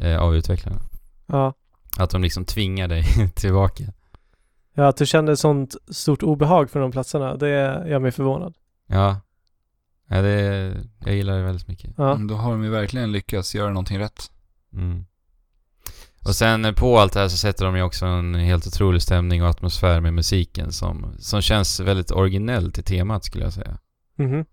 Eh, 0.00 0.18
av 0.22 0.36
utvecklarna. 0.36 0.80
Ja. 1.26 1.54
Att 1.98 2.10
de 2.10 2.22
liksom 2.22 2.44
tvingar 2.44 2.88
dig 2.88 3.04
tillbaka. 3.34 3.84
Ja, 4.74 4.88
att 4.88 4.96
du 4.96 5.06
kände 5.06 5.36
sånt 5.36 5.76
stort 5.90 6.22
obehag 6.22 6.70
för 6.70 6.80
de 6.80 6.90
platserna, 6.92 7.36
det 7.36 7.48
gör 7.88 7.98
mig 7.98 8.10
förvånad. 8.10 8.54
Ja. 8.86 9.20
ja 10.08 10.22
det, 10.22 10.74
jag 10.98 11.14
gillar 11.14 11.36
det 11.36 11.42
väldigt 11.42 11.68
mycket. 11.68 11.94
Ja. 11.96 12.14
Mm, 12.14 12.26
Då 12.26 12.34
har 12.34 12.50
de 12.52 12.64
ju 12.64 12.70
verkligen 12.70 13.12
lyckats 13.12 13.54
göra 13.54 13.68
någonting 13.68 13.98
rätt. 13.98 14.30
Mm. 14.72 15.04
Och 16.24 16.34
sen 16.34 16.74
på 16.74 16.98
allt 16.98 17.12
det 17.12 17.20
här 17.20 17.28
så 17.28 17.36
sätter 17.36 17.64
de 17.64 17.76
ju 17.76 17.82
också 17.82 18.06
en 18.06 18.34
helt 18.34 18.66
otrolig 18.66 19.02
stämning 19.02 19.42
och 19.42 19.48
atmosfär 19.48 20.00
med 20.00 20.14
musiken 20.14 20.72
som, 20.72 21.14
som 21.18 21.40
känns 21.42 21.80
väldigt 21.80 22.10
originell 22.10 22.72
till 22.72 22.84
temat 22.84 23.24
skulle 23.24 23.44
jag 23.44 23.52
säga. 23.52 23.78
Mhm. 24.18 24.44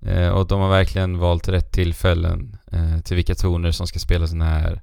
Eh, 0.00 0.28
och 0.28 0.46
de 0.46 0.60
har 0.60 0.68
verkligen 0.68 1.18
valt 1.18 1.48
rätt 1.48 1.72
tillfällen 1.72 2.56
eh, 2.72 3.00
till 3.00 3.16
vilka 3.16 3.34
toner 3.34 3.70
som 3.70 3.86
ska 3.86 3.98
spelas 3.98 4.32
när. 4.32 4.82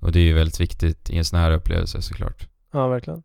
Och 0.00 0.12
det 0.12 0.18
är 0.18 0.24
ju 0.24 0.32
väldigt 0.32 0.60
viktigt 0.60 1.10
i 1.10 1.18
en 1.18 1.24
sån 1.24 1.38
här 1.38 1.50
upplevelse 1.50 2.02
såklart. 2.02 2.48
Ja, 2.72 2.88
verkligen. 2.88 3.22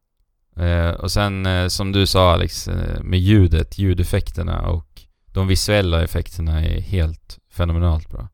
Eh, 0.55 0.89
och 0.89 1.11
sen 1.11 1.45
eh, 1.45 1.67
som 1.67 1.91
du 1.91 2.05
sa 2.05 2.33
Alex, 2.33 2.67
eh, 2.67 3.03
med 3.03 3.19
ljudet, 3.19 3.77
ljudeffekterna 3.77 4.61
och 4.61 5.01
de 5.25 5.47
visuella 5.47 6.03
effekterna 6.03 6.61
är 6.65 6.81
helt 6.81 7.39
fenomenalt 7.51 8.09
bra. 8.09 8.27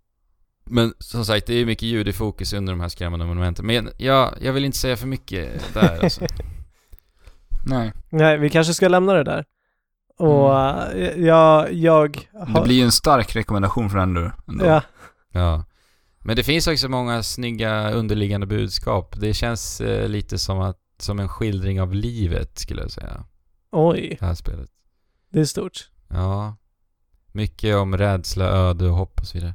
Men 0.70 0.94
som 1.00 1.26
sagt, 1.26 1.48
det 1.48 1.54
är 1.54 1.66
mycket 1.66 1.84
ljud 1.84 2.08
i 2.08 2.14
fokus 2.14 2.54
under 2.54 2.74
de 2.74 2.80
här 2.82 2.90
skrämmande 2.90 3.26
monumenten. 3.26 3.66
Men 3.66 3.90
jag, 3.98 4.34
jag 4.42 4.54
vill 4.54 4.66
inte 4.66 4.78
säga 4.78 4.98
för 4.98 5.08
mycket 5.08 5.74
där 5.74 6.04
alltså. 6.04 6.26
Nej, 7.66 7.94
Nej, 8.10 8.38
vi 8.38 8.50
kanske 8.50 8.74
ska 8.74 8.88
lämna 8.88 9.14
det 9.14 9.24
där. 9.24 9.46
Och 10.18 10.60
eh, 10.60 11.26
jag, 11.26 11.74
jag 11.74 12.28
det 12.32 12.52
har... 12.52 12.64
blir 12.64 12.76
ju 12.76 12.84
en 12.84 12.92
stark 12.92 13.36
rekommendation 13.36 13.90
från 13.90 14.02
Ender. 14.02 14.34
ändå. 14.48 14.66
Ja, 14.66 14.82
Ja. 15.32 15.64
Men 16.20 16.36
det 16.36 16.44
finns 16.44 16.68
också 16.68 16.90
många 16.90 17.24
snygga 17.24 17.92
underliggande 17.92 18.48
budskap. 18.48 19.16
Det 19.20 19.34
känns 19.34 19.82
eh, 19.82 20.10
lite 20.10 20.38
som, 20.38 20.60
att, 20.60 20.80
som 21.00 21.20
en 21.20 21.30
skildring 21.30 21.82
av 21.82 21.94
livet 21.94 22.60
skulle 22.60 22.82
jag 22.82 22.92
säga. 22.92 23.24
oj, 23.72 24.18
Det 24.20 24.26
här 24.26 24.34
spelet. 24.36 24.70
det 25.32 25.40
är 25.40 25.46
stort. 25.46 25.90
Ja. 26.08 26.56
Mycket 27.32 27.76
om 27.76 27.98
rädsla, 27.98 28.46
öde 28.46 28.88
och 28.88 28.96
hopp 28.96 29.20
och 29.20 29.28
så 29.28 29.38
vidare. 29.38 29.54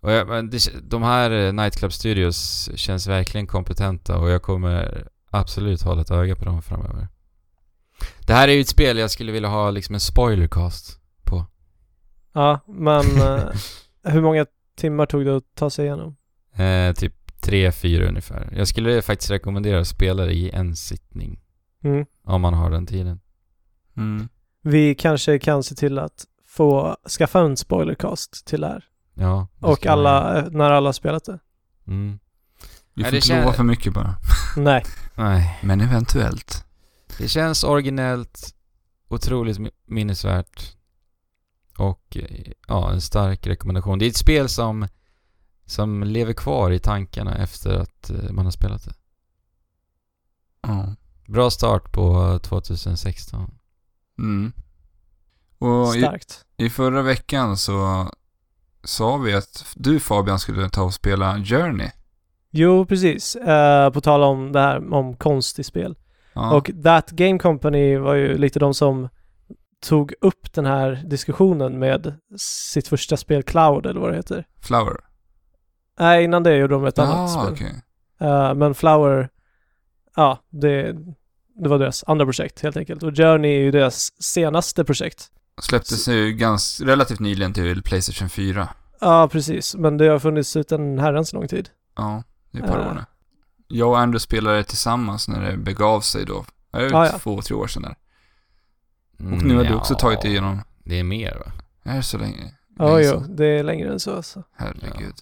Och 0.00 0.12
jag, 0.12 0.28
men 0.28 0.50
det, 0.50 0.70
de 0.82 1.02
här 1.02 1.30
eh, 1.30 1.52
Nightclub 1.52 1.92
Studios 1.92 2.70
känns 2.74 3.06
verkligen 3.06 3.46
kompetenta 3.46 4.18
och 4.18 4.30
jag 4.30 4.42
kommer 4.42 5.08
absolut 5.30 5.82
hålla 5.82 6.00
ett 6.00 6.10
öga 6.10 6.36
på 6.36 6.44
dem 6.44 6.62
framöver. 6.62 7.08
Det 8.26 8.32
här 8.32 8.48
är 8.48 8.52
ju 8.52 8.60
ett 8.60 8.68
spel 8.68 8.98
jag 8.98 9.10
skulle 9.10 9.32
vilja 9.32 9.48
ha 9.48 9.70
liksom 9.70 9.94
en 9.94 10.00
spoilercast 10.00 11.00
på. 11.24 11.46
Ja, 12.32 12.60
men 12.66 13.20
eh, 13.20 13.50
hur 14.12 14.22
många 14.22 14.46
timmar 14.76 15.06
tog 15.06 15.24
det 15.24 15.36
att 15.36 15.54
ta 15.54 15.70
sig 15.70 15.86
igenom? 15.86 16.16
Eh, 16.54 16.92
typ 16.92 17.40
tre 17.40 17.72
fyra 17.72 18.08
ungefär. 18.08 18.52
Jag 18.56 18.68
skulle 18.68 19.02
faktiskt 19.02 19.30
rekommendera 19.30 19.80
att 19.80 19.88
spela 19.88 20.24
det 20.24 20.32
i 20.32 20.50
en 20.50 20.76
sittning. 20.76 21.40
Mm. 21.84 22.06
Om 22.22 22.40
man 22.40 22.54
har 22.54 22.70
den 22.70 22.86
tiden. 22.86 23.20
Mm. 23.96 24.28
Vi 24.62 24.94
kanske 24.94 25.38
kan 25.38 25.62
se 25.62 25.74
till 25.74 25.98
att 25.98 26.24
få 26.46 26.96
skaffa 27.18 27.40
en 27.40 27.56
spoilercast 27.56 28.46
till 28.46 28.60
det 28.60 28.66
här. 28.66 28.84
Ja. 29.18 29.48
Och 29.60 29.86
alla, 29.86 30.38
eh, 30.38 30.50
när 30.50 30.70
alla 30.70 30.88
har 30.88 30.92
spelat 30.92 31.24
det. 31.24 31.38
Mm. 31.86 32.18
Vi 32.94 33.02
Ja, 33.02 33.04
får 33.06 33.10
det 33.12 33.16
inte 33.16 33.28
kän- 33.32 33.40
lova 33.40 33.52
för 33.52 33.64
mycket 33.64 33.92
bara. 33.94 34.16
Nej. 34.56 34.84
Nej. 35.14 35.58
Men 35.62 35.80
eventuellt. 35.80 36.64
Det 37.18 37.28
känns 37.28 37.64
originellt, 37.64 38.54
otroligt 39.08 39.58
mi- 39.58 39.70
minnesvärt 39.86 40.76
och 41.78 42.16
eh, 42.16 42.52
ja, 42.68 42.92
en 42.92 43.00
stark 43.00 43.46
rekommendation. 43.46 43.98
Det 43.98 44.04
är 44.06 44.08
ett 44.10 44.16
spel 44.16 44.48
som, 44.48 44.88
som 45.66 46.02
lever 46.02 46.32
kvar 46.32 46.70
i 46.70 46.78
tankarna 46.78 47.36
efter 47.36 47.74
att 47.78 48.10
eh, 48.10 48.30
man 48.32 48.44
har 48.44 48.52
spelat 48.52 48.84
det. 48.84 48.94
Ja. 50.62 50.94
Bra 51.26 51.50
start 51.50 51.92
på 51.92 52.38
2016. 52.42 53.50
Mm. 54.18 54.52
Och 55.58 55.96
i, 55.96 56.00
Starkt. 56.00 56.44
i 56.56 56.70
förra 56.70 57.02
veckan 57.02 57.56
så 57.56 58.08
sa 58.88 59.16
vi 59.16 59.34
att 59.34 59.66
du 59.76 60.00
Fabian 60.00 60.38
skulle 60.38 60.68
ta 60.68 60.82
och 60.82 60.94
spela 60.94 61.36
Journey. 61.44 61.90
Jo, 62.50 62.86
precis. 62.86 63.36
Eh, 63.36 63.90
på 63.90 64.00
tal 64.00 64.22
om 64.22 64.52
det 64.52 64.60
här 64.60 64.94
om 64.94 65.16
konst 65.16 65.58
i 65.58 65.64
spel. 65.64 65.96
Ja. 66.32 66.54
Och 66.54 66.70
That 66.84 67.10
Game 67.10 67.38
Company 67.38 67.96
var 67.96 68.14
ju 68.14 68.38
lite 68.38 68.58
de 68.58 68.74
som 68.74 69.08
tog 69.80 70.14
upp 70.20 70.52
den 70.52 70.66
här 70.66 71.02
diskussionen 71.06 71.78
med 71.78 72.14
sitt 72.72 72.88
första 72.88 73.16
spel 73.16 73.42
Cloud, 73.42 73.86
eller 73.86 74.00
vad 74.00 74.10
det 74.10 74.16
heter. 74.16 74.46
Flower. 74.62 74.96
Nej, 75.98 76.24
innan 76.24 76.42
det 76.42 76.56
gjorde 76.56 76.74
de 76.74 76.84
ett 76.84 76.98
annat 76.98 77.16
ah, 77.16 77.28
spel. 77.28 77.52
okej. 77.52 77.82
Eh, 78.20 78.54
men 78.54 78.74
Flower, 78.74 79.28
ja, 80.16 80.38
det, 80.50 80.96
det 81.62 81.68
var 81.68 81.78
deras 81.78 82.04
andra 82.06 82.24
projekt 82.24 82.62
helt 82.62 82.76
enkelt. 82.76 83.02
Och 83.02 83.16
Journey 83.16 83.50
är 83.50 83.60
ju 83.60 83.70
deras 83.70 84.22
senaste 84.22 84.84
projekt. 84.84 85.30
Släpptes 85.60 86.08
ju 86.08 86.32
ganska, 86.32 86.84
relativt 86.84 87.20
nyligen 87.20 87.52
till 87.52 87.82
Playstation 87.82 88.28
4. 88.28 88.68
Ja, 89.00 89.28
precis. 89.32 89.74
Men 89.74 89.96
det 89.96 90.06
har 90.08 90.18
funnits 90.18 90.56
ut 90.56 90.72
en 90.72 90.98
herrans 90.98 91.32
lång 91.32 91.48
tid. 91.48 91.68
Ja, 91.96 92.22
det 92.50 92.58
är 92.58 92.62
ett 92.62 92.70
par 92.70 92.78
Ja. 92.80 92.90
år 92.90 92.94
nu. 92.94 93.04
Jag 93.68 93.88
och 93.88 93.98
Andrew 93.98 94.18
spelade 94.20 94.64
tillsammans 94.64 95.28
när 95.28 95.50
det 95.50 95.56
begav 95.56 96.00
sig 96.00 96.24
då. 96.24 96.44
Det 96.70 96.78
är 96.78 96.82
ju 96.82 96.88
Ja, 96.90 97.06
ja. 97.06 97.18
två, 97.18 97.42
tre 97.42 97.56
år 97.56 97.66
sedan 97.66 97.82
där. 97.82 97.96
Och 99.18 99.42
nu 99.42 99.56
har 99.56 99.64
du 99.64 99.70
ja, 99.70 99.76
också 99.76 99.94
tagit 99.94 100.20
dig 100.20 100.30
igenom. 100.30 100.60
Det 100.84 100.98
är 101.00 101.04
mer 101.04 101.34
va? 101.34 101.52
Är 101.92 101.96
det 101.96 102.02
så 102.02 102.18
länge? 102.18 102.54
Ja, 102.78 102.96
länge 102.96 103.08
jo, 103.12 103.24
det 103.28 103.46
är 103.46 103.62
längre 103.62 103.92
än 103.92 104.00
så 104.00 104.16
alltså. 104.16 104.42
Herregud. 104.56 105.14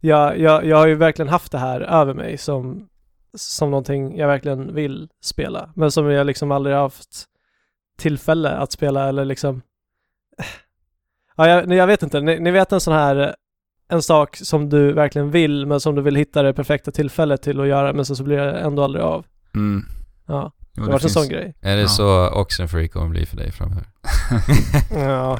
Jag, 0.00 0.38
jag, 0.38 0.64
jag 0.64 0.76
har 0.76 0.86
ju 0.86 0.94
verkligen 0.94 1.28
haft 1.28 1.52
det 1.52 1.58
här 1.58 1.80
över 1.80 2.14
mig 2.14 2.38
som, 2.38 2.88
som 3.34 3.70
någonting 3.70 4.16
jag 4.18 4.26
verkligen 4.26 4.74
vill 4.74 5.08
spela. 5.22 5.72
Men 5.74 5.90
som 5.90 6.10
jag 6.10 6.26
liksom 6.26 6.50
aldrig 6.50 6.76
haft 6.76 7.24
tillfälle 8.00 8.50
att 8.50 8.72
spela 8.72 9.08
eller 9.08 9.24
liksom... 9.24 9.62
Ja, 11.36 11.48
jag, 11.48 11.72
jag 11.72 11.86
vet 11.86 12.02
inte. 12.02 12.20
Ni, 12.20 12.40
ni 12.40 12.50
vet 12.50 12.72
en 12.72 12.80
sån 12.80 12.94
här, 12.94 13.34
en 13.88 14.02
sak 14.02 14.36
som 14.36 14.68
du 14.68 14.92
verkligen 14.92 15.30
vill 15.30 15.66
men 15.66 15.80
som 15.80 15.94
du 15.94 16.02
vill 16.02 16.16
hitta 16.16 16.42
det 16.42 16.52
perfekta 16.54 16.90
tillfället 16.90 17.42
till 17.42 17.60
att 17.60 17.66
göra 17.66 17.92
men 17.92 18.04
så, 18.04 18.16
så 18.16 18.24
blir 18.24 18.36
det 18.36 18.58
ändå 18.60 18.84
aldrig 18.84 19.04
av. 19.04 19.26
Mm. 19.54 19.84
Ja, 20.26 20.52
Jo, 20.76 20.82
det 20.82 20.82
har 20.82 20.92
varit 20.92 21.04
en 21.04 21.10
sån 21.10 21.28
grej. 21.28 21.54
Är 21.60 21.76
det 21.76 21.82
Ja. 21.82 21.88
så 21.88 22.30
Oxenfree 22.30 22.88
kommer 22.88 23.08
bli 23.08 23.26
för 23.26 23.36
dig 23.36 23.52
framöver? 23.52 23.86
Ja, 24.94 25.38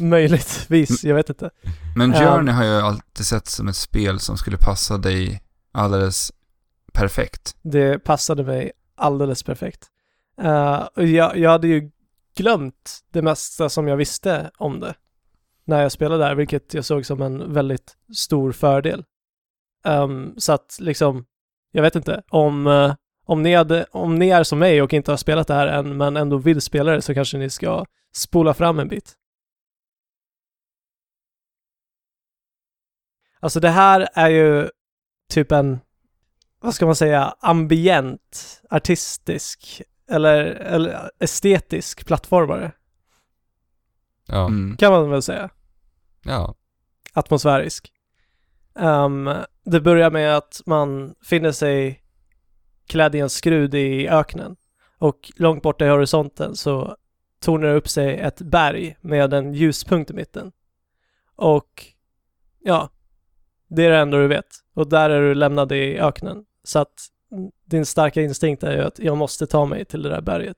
möjligtvis. 0.00 1.04
Jag 1.04 1.14
vet 1.14 1.28
inte. 1.28 1.50
Men. 1.96 2.12
Journey 2.12 2.54
har 2.54 2.64
jag 2.64 2.84
alltid 2.84 3.26
sett 3.26 3.46
som 3.46 3.68
ett 3.68 3.76
spel 3.76 4.20
som 4.20 4.36
skulle 4.36 4.56
passa 4.56 4.98
dig 4.98 5.42
alldeles 5.72 6.32
perfekt. 6.92 7.56
Det 7.62 7.98
passade 7.98 8.44
mig 8.44 8.72
alldeles 8.96 9.42
perfekt. 9.42 9.86
Uh, 10.40 10.88
jag, 11.04 11.36
jag 11.36 11.50
hade 11.50 11.68
ju 11.68 11.90
glömt 12.36 13.04
det 13.10 13.22
mesta 13.22 13.68
som 13.68 13.88
jag 13.88 13.96
visste 13.96 14.50
om 14.56 14.80
det 14.80 14.94
när 15.64 15.82
jag 15.82 15.92
spelade 15.92 16.24
där, 16.24 16.34
vilket 16.34 16.74
jag 16.74 16.84
såg 16.84 17.06
som 17.06 17.22
en 17.22 17.52
väldigt 17.52 17.96
stor 18.16 18.52
fördel. 18.52 19.04
Um, 19.84 20.34
så 20.36 20.52
att 20.52 20.76
liksom, 20.80 21.26
jag 21.72 21.82
vet 21.82 21.96
inte, 21.96 22.22
om, 22.28 22.66
uh, 22.66 22.94
om, 23.24 23.42
ni 23.42 23.54
hade, 23.54 23.84
om 23.90 24.18
ni 24.18 24.28
är 24.28 24.42
som 24.42 24.58
mig 24.58 24.82
och 24.82 24.92
inte 24.92 25.12
har 25.12 25.16
spelat 25.16 25.48
det 25.48 25.54
här 25.54 25.66
än, 25.66 25.96
men 25.96 26.16
ändå 26.16 26.36
vill 26.36 26.60
spela 26.60 26.92
det, 26.92 27.02
så 27.02 27.14
kanske 27.14 27.38
ni 27.38 27.50
ska 27.50 27.84
spola 28.14 28.54
fram 28.54 28.78
en 28.78 28.88
bit. 28.88 29.14
Alltså 33.40 33.60
det 33.60 33.68
här 33.68 34.08
är 34.14 34.28
ju 34.28 34.70
typ 35.30 35.52
en, 35.52 35.80
vad 36.60 36.74
ska 36.74 36.86
man 36.86 36.96
säga, 36.96 37.34
ambient, 37.40 38.62
artistisk 38.70 39.82
eller, 40.10 40.44
eller 40.44 41.10
estetisk 41.18 42.06
plattformare, 42.06 42.72
Ja. 44.26 44.46
Mm. 44.46 44.76
kan 44.76 44.92
man 44.92 45.10
väl 45.10 45.22
säga. 45.22 45.50
Ja. 46.24 46.54
atmosfärisk. 47.12 47.92
Ehm, 48.78 49.30
det 49.64 49.80
börjar 49.80 50.10
med 50.10 50.36
att 50.36 50.60
man 50.66 51.14
finner 51.24 51.52
sig 51.52 52.02
klädd 52.86 53.14
i 53.14 53.20
en 53.20 53.30
skrud 53.30 53.74
i 53.74 54.08
öknen 54.08 54.56
och 54.98 55.32
långt 55.36 55.62
borta 55.62 55.86
i 55.86 55.88
horisonten 55.88 56.56
så 56.56 56.96
tornar 57.40 57.68
det 57.68 57.74
upp 57.74 57.88
sig 57.88 58.18
ett 58.18 58.40
berg 58.40 58.96
med 59.00 59.34
en 59.34 59.54
ljuspunkt 59.54 60.10
i 60.10 60.14
mitten. 60.14 60.52
Och 61.36 61.84
ja, 62.60 62.88
det 63.68 63.84
är 63.86 63.90
det 63.90 63.98
enda 63.98 64.16
du 64.18 64.28
vet. 64.28 64.46
Och 64.74 64.88
där 64.88 65.10
är 65.10 65.20
du 65.20 65.34
lämnad 65.34 65.72
i 65.72 65.98
öknen. 65.98 66.44
Så 66.62 66.78
att 66.78 67.06
din 67.64 67.86
starka 67.86 68.22
instinkt 68.22 68.62
är 68.62 68.72
ju 68.72 68.82
att 68.82 68.98
jag 68.98 69.16
måste 69.16 69.46
ta 69.46 69.64
mig 69.64 69.84
till 69.84 70.02
det 70.02 70.08
där 70.08 70.20
berget. 70.20 70.56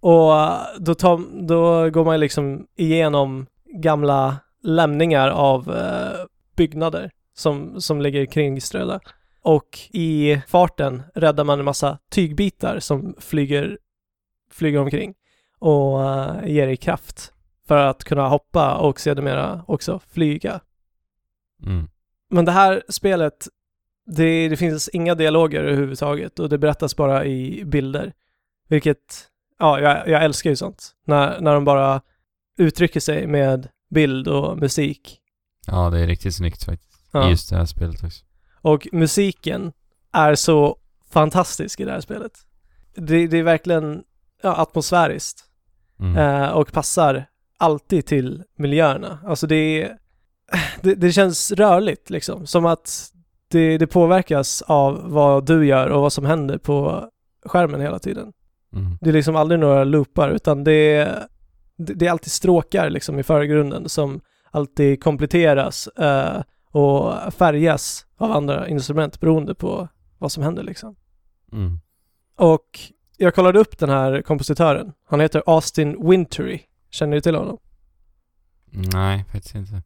Och 0.00 0.32
då, 0.78 0.94
tar, 0.94 1.46
då 1.46 1.90
går 1.90 2.04
man 2.04 2.20
liksom 2.20 2.66
igenom 2.76 3.46
gamla 3.64 4.36
lämningar 4.62 5.28
av 5.28 5.76
eh, 5.76 6.26
byggnader 6.56 7.10
som, 7.34 7.80
som 7.80 8.00
ligger 8.00 8.26
kringströdda. 8.26 9.00
Och 9.40 9.78
i 9.90 10.40
farten 10.46 11.02
räddar 11.14 11.44
man 11.44 11.58
en 11.58 11.64
massa 11.64 11.98
tygbitar 12.10 12.78
som 12.78 13.14
flyger, 13.18 13.78
flyger 14.50 14.78
omkring 14.78 15.14
och 15.58 16.04
eh, 16.04 16.46
ger 16.46 16.66
dig 16.66 16.76
kraft 16.76 17.32
för 17.68 17.76
att 17.76 18.04
kunna 18.04 18.28
hoppa 18.28 18.74
och 18.74 19.00
sedermera 19.00 19.64
också 19.66 20.00
flyga. 20.08 20.60
Mm. 21.66 21.88
Men 22.30 22.44
det 22.44 22.52
här 22.52 22.82
spelet, 22.88 23.48
det, 24.06 24.48
det 24.48 24.56
finns 24.56 24.88
inga 24.88 25.14
dialoger 25.14 25.64
överhuvudtaget 25.64 26.38
och 26.38 26.48
det 26.48 26.58
berättas 26.58 26.96
bara 26.96 27.24
i 27.24 27.64
bilder. 27.64 28.12
Vilket, 28.68 28.98
ja, 29.58 29.80
jag, 29.80 30.08
jag 30.08 30.24
älskar 30.24 30.50
ju 30.50 30.56
sånt. 30.56 30.90
När, 31.06 31.40
när 31.40 31.54
de 31.54 31.64
bara 31.64 32.00
uttrycker 32.58 33.00
sig 33.00 33.26
med 33.26 33.68
bild 33.90 34.28
och 34.28 34.58
musik. 34.58 35.18
Ja, 35.66 35.90
det 35.90 36.00
är 36.00 36.06
riktigt 36.06 36.34
snyggt 36.34 36.64
faktiskt. 36.64 37.08
Ja. 37.12 37.26
I 37.26 37.30
just 37.30 37.50
det 37.50 37.56
här 37.56 37.66
spelet 37.66 38.04
också. 38.04 38.24
Och 38.60 38.88
musiken 38.92 39.72
är 40.12 40.34
så 40.34 40.76
fantastisk 41.10 41.80
i 41.80 41.84
det 41.84 41.92
här 41.92 42.00
spelet. 42.00 42.32
Det, 42.96 43.26
det 43.26 43.38
är 43.38 43.42
verkligen 43.42 44.02
ja, 44.42 44.56
atmosfäriskt 44.56 45.44
Mm. 46.00 46.16
eh, 46.16 46.48
och 46.48 46.72
passar 46.72 47.24
alltid 47.58 48.06
till 48.06 48.42
miljöerna. 48.56 49.18
Alltså 49.26 49.46
det 49.46 49.82
är, 49.82 49.96
det, 50.80 50.94
det 50.94 51.12
känns 51.12 51.52
rörligt 51.52 52.10
liksom, 52.10 52.46
som 52.46 52.66
att 52.66 53.12
det, 53.52 53.78
det 53.78 53.86
påverkas 53.86 54.62
av 54.62 55.10
vad 55.10 55.46
du 55.46 55.66
gör 55.66 55.88
och 55.88 56.02
vad 56.02 56.12
som 56.12 56.24
händer 56.24 56.58
på 56.58 57.08
skärmen 57.44 57.80
hela 57.80 57.98
tiden. 57.98 58.32
Mm. 58.72 58.98
Det 59.00 59.08
är 59.08 59.12
liksom 59.12 59.36
aldrig 59.36 59.60
några 59.60 59.84
loopar 59.84 60.30
utan 60.30 60.64
det 60.64 60.72
är, 60.72 61.26
det 61.76 62.06
är 62.06 62.10
alltid 62.10 62.32
stråkar 62.32 62.90
liksom 62.90 63.18
i 63.18 63.22
förgrunden 63.22 63.88
som 63.88 64.20
alltid 64.50 65.02
kompletteras 65.02 65.86
eh, 65.86 66.42
och 66.70 67.32
färgas 67.34 68.06
av 68.16 68.32
andra 68.32 68.68
instrument 68.68 69.20
beroende 69.20 69.54
på 69.54 69.88
vad 70.18 70.32
som 70.32 70.42
händer 70.42 70.62
liksom. 70.62 70.96
Mm. 71.52 71.78
Och 72.36 72.80
jag 73.16 73.34
kollade 73.34 73.58
upp 73.58 73.78
den 73.78 73.90
här 73.90 74.22
kompositören. 74.22 74.92
Han 75.06 75.20
heter 75.20 75.42
Austin 75.46 76.08
Wintory. 76.08 76.60
Känner 76.90 77.14
du 77.14 77.20
till 77.20 77.34
honom? 77.34 77.58
Nej, 78.92 79.24
faktiskt 79.32 79.54
inte. 79.54 79.82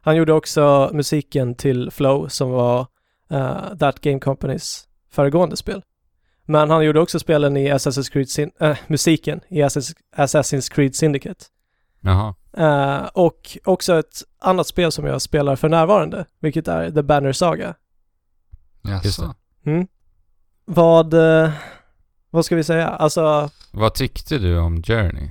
Han 0.00 0.16
gjorde 0.16 0.32
också 0.32 0.90
musiken 0.92 1.54
till 1.54 1.90
Flow 1.90 2.28
som 2.28 2.50
var 2.50 2.86
uh, 3.32 3.76
That 3.78 4.00
Game 4.00 4.20
Companys 4.20 4.88
föregående 5.10 5.56
spel. 5.56 5.82
Men 6.44 6.70
han 6.70 6.84
gjorde 6.84 7.00
också 7.00 7.18
spelen 7.18 7.56
i 7.56 7.72
Assassin's 7.72 8.12
Creed, 8.12 8.26
Syn- 8.28 8.50
äh, 8.60 8.76
musiken 8.86 9.40
i 9.48 9.62
Assassin's, 9.62 10.72
Creed 10.72 10.94
Syndicate. 10.96 11.44
Jaha. 12.00 12.34
Eh, 12.56 13.06
och 13.06 13.58
också 13.64 13.98
ett 13.98 14.22
annat 14.38 14.66
spel 14.66 14.92
som 14.92 15.06
jag 15.06 15.22
spelar 15.22 15.56
för 15.56 15.68
närvarande, 15.68 16.24
vilket 16.40 16.68
är 16.68 16.90
The 16.90 17.02
Banner 17.02 17.32
Saga. 17.32 17.74
Jaså? 18.82 19.34
Mm. 19.66 19.86
Vad, 20.64 21.14
eh, 21.14 21.50
vad 22.30 22.44
ska 22.44 22.56
vi 22.56 22.64
säga? 22.64 22.88
Alltså, 22.88 23.50
Vad 23.72 23.94
tyckte 23.94 24.38
du 24.38 24.58
om 24.58 24.82
Journey? 24.82 25.30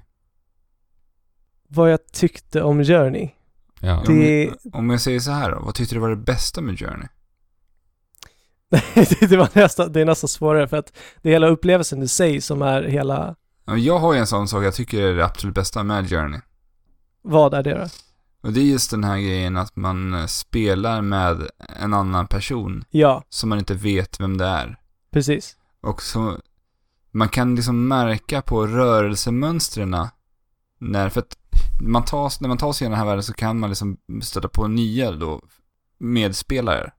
vad 1.68 1.92
jag 1.92 2.08
tyckte 2.12 2.62
om 2.64 2.84
Journey. 2.84 3.30
Ja. 3.80 4.04
Det- 4.08 4.48
Om, 4.50 4.56
om 4.74 4.90
jag 4.90 5.02
säger 5.02 5.20
så 5.20 5.32
här 5.32 5.52
då, 5.52 5.60
vad 5.60 5.76
tyckte 5.76 5.96
du 5.96 6.00
var 6.00 6.10
det 6.10 6.16
bästa 6.16 6.62
med 6.62 6.80
Journey? 6.80 7.08
det, 9.30 9.38
var 9.38 9.50
nästan, 9.54 9.92
det 9.92 10.02
är 10.02 10.06
nästan 10.06 10.28
svårare 10.28 10.68
för 10.68 10.78
att 10.78 10.94
det 11.22 11.30
är 11.30 11.34
hela 11.34 11.48
upplevelsen 11.48 12.04
i 12.04 12.08
sig 12.08 12.42
som 12.42 12.62
är 12.62 12.84
hela, 12.84 13.36
Ja, 13.66 13.78
Jag 13.78 14.00
har 14.00 14.14
ju 14.14 14.20
en 14.20 14.28
sån 14.28 14.48
sak 14.48 14.64
jag 14.64 14.74
tycker 14.74 15.02
är 15.02 15.16
det 15.16 15.26
absolut 15.26 15.56
bästa 15.56 15.84
med 15.84 16.10
Journey. 16.10 16.40
vad 17.22 17.54
är 17.54 17.64
det 17.64 17.74
då? 17.74 17.88
Och 18.42 18.54
det 18.54 18.60
är 18.60 18.64
just 18.64 18.92
den 18.92 19.04
här 19.04 19.18
grejen 19.18 19.58
att 19.58 19.76
man 19.76 20.14
eh, 20.14 20.26
spelar 20.26 21.02
med 21.02 21.50
en 21.82 21.94
annan 21.94 22.28
person 22.28 22.84
Ja, 22.90 23.24
som 23.30 23.50
man 23.50 23.60
inte 23.60 23.74
vet 23.74 24.20
vem 24.20 24.38
det 24.38 24.46
är. 24.46 24.80
precis. 25.12 25.56
Och 25.82 26.02
så, 26.02 26.38
man 27.12 27.30
kan 27.30 27.56
liksom 27.56 27.88
märka 27.88 28.42
på 28.42 28.68
rörelsemönstren 28.68 29.96
när, 30.80 31.10
för 31.10 31.20
att 31.22 31.38
man 31.82 32.06
tar, 32.06 32.42
när 32.42 32.48
man 32.48 32.58
tar 32.58 32.74
sig 32.74 32.86
igenom 32.86 32.92
den 32.92 33.00
här 33.00 33.06
världen 33.12 33.24
så 33.24 33.34
kan 33.34 33.60
man 33.60 33.70
liksom 33.70 33.98
stöta 34.22 34.48
på 34.48 34.68
nya 34.68 35.12
då 35.12 35.42
medspelare. 35.98 36.92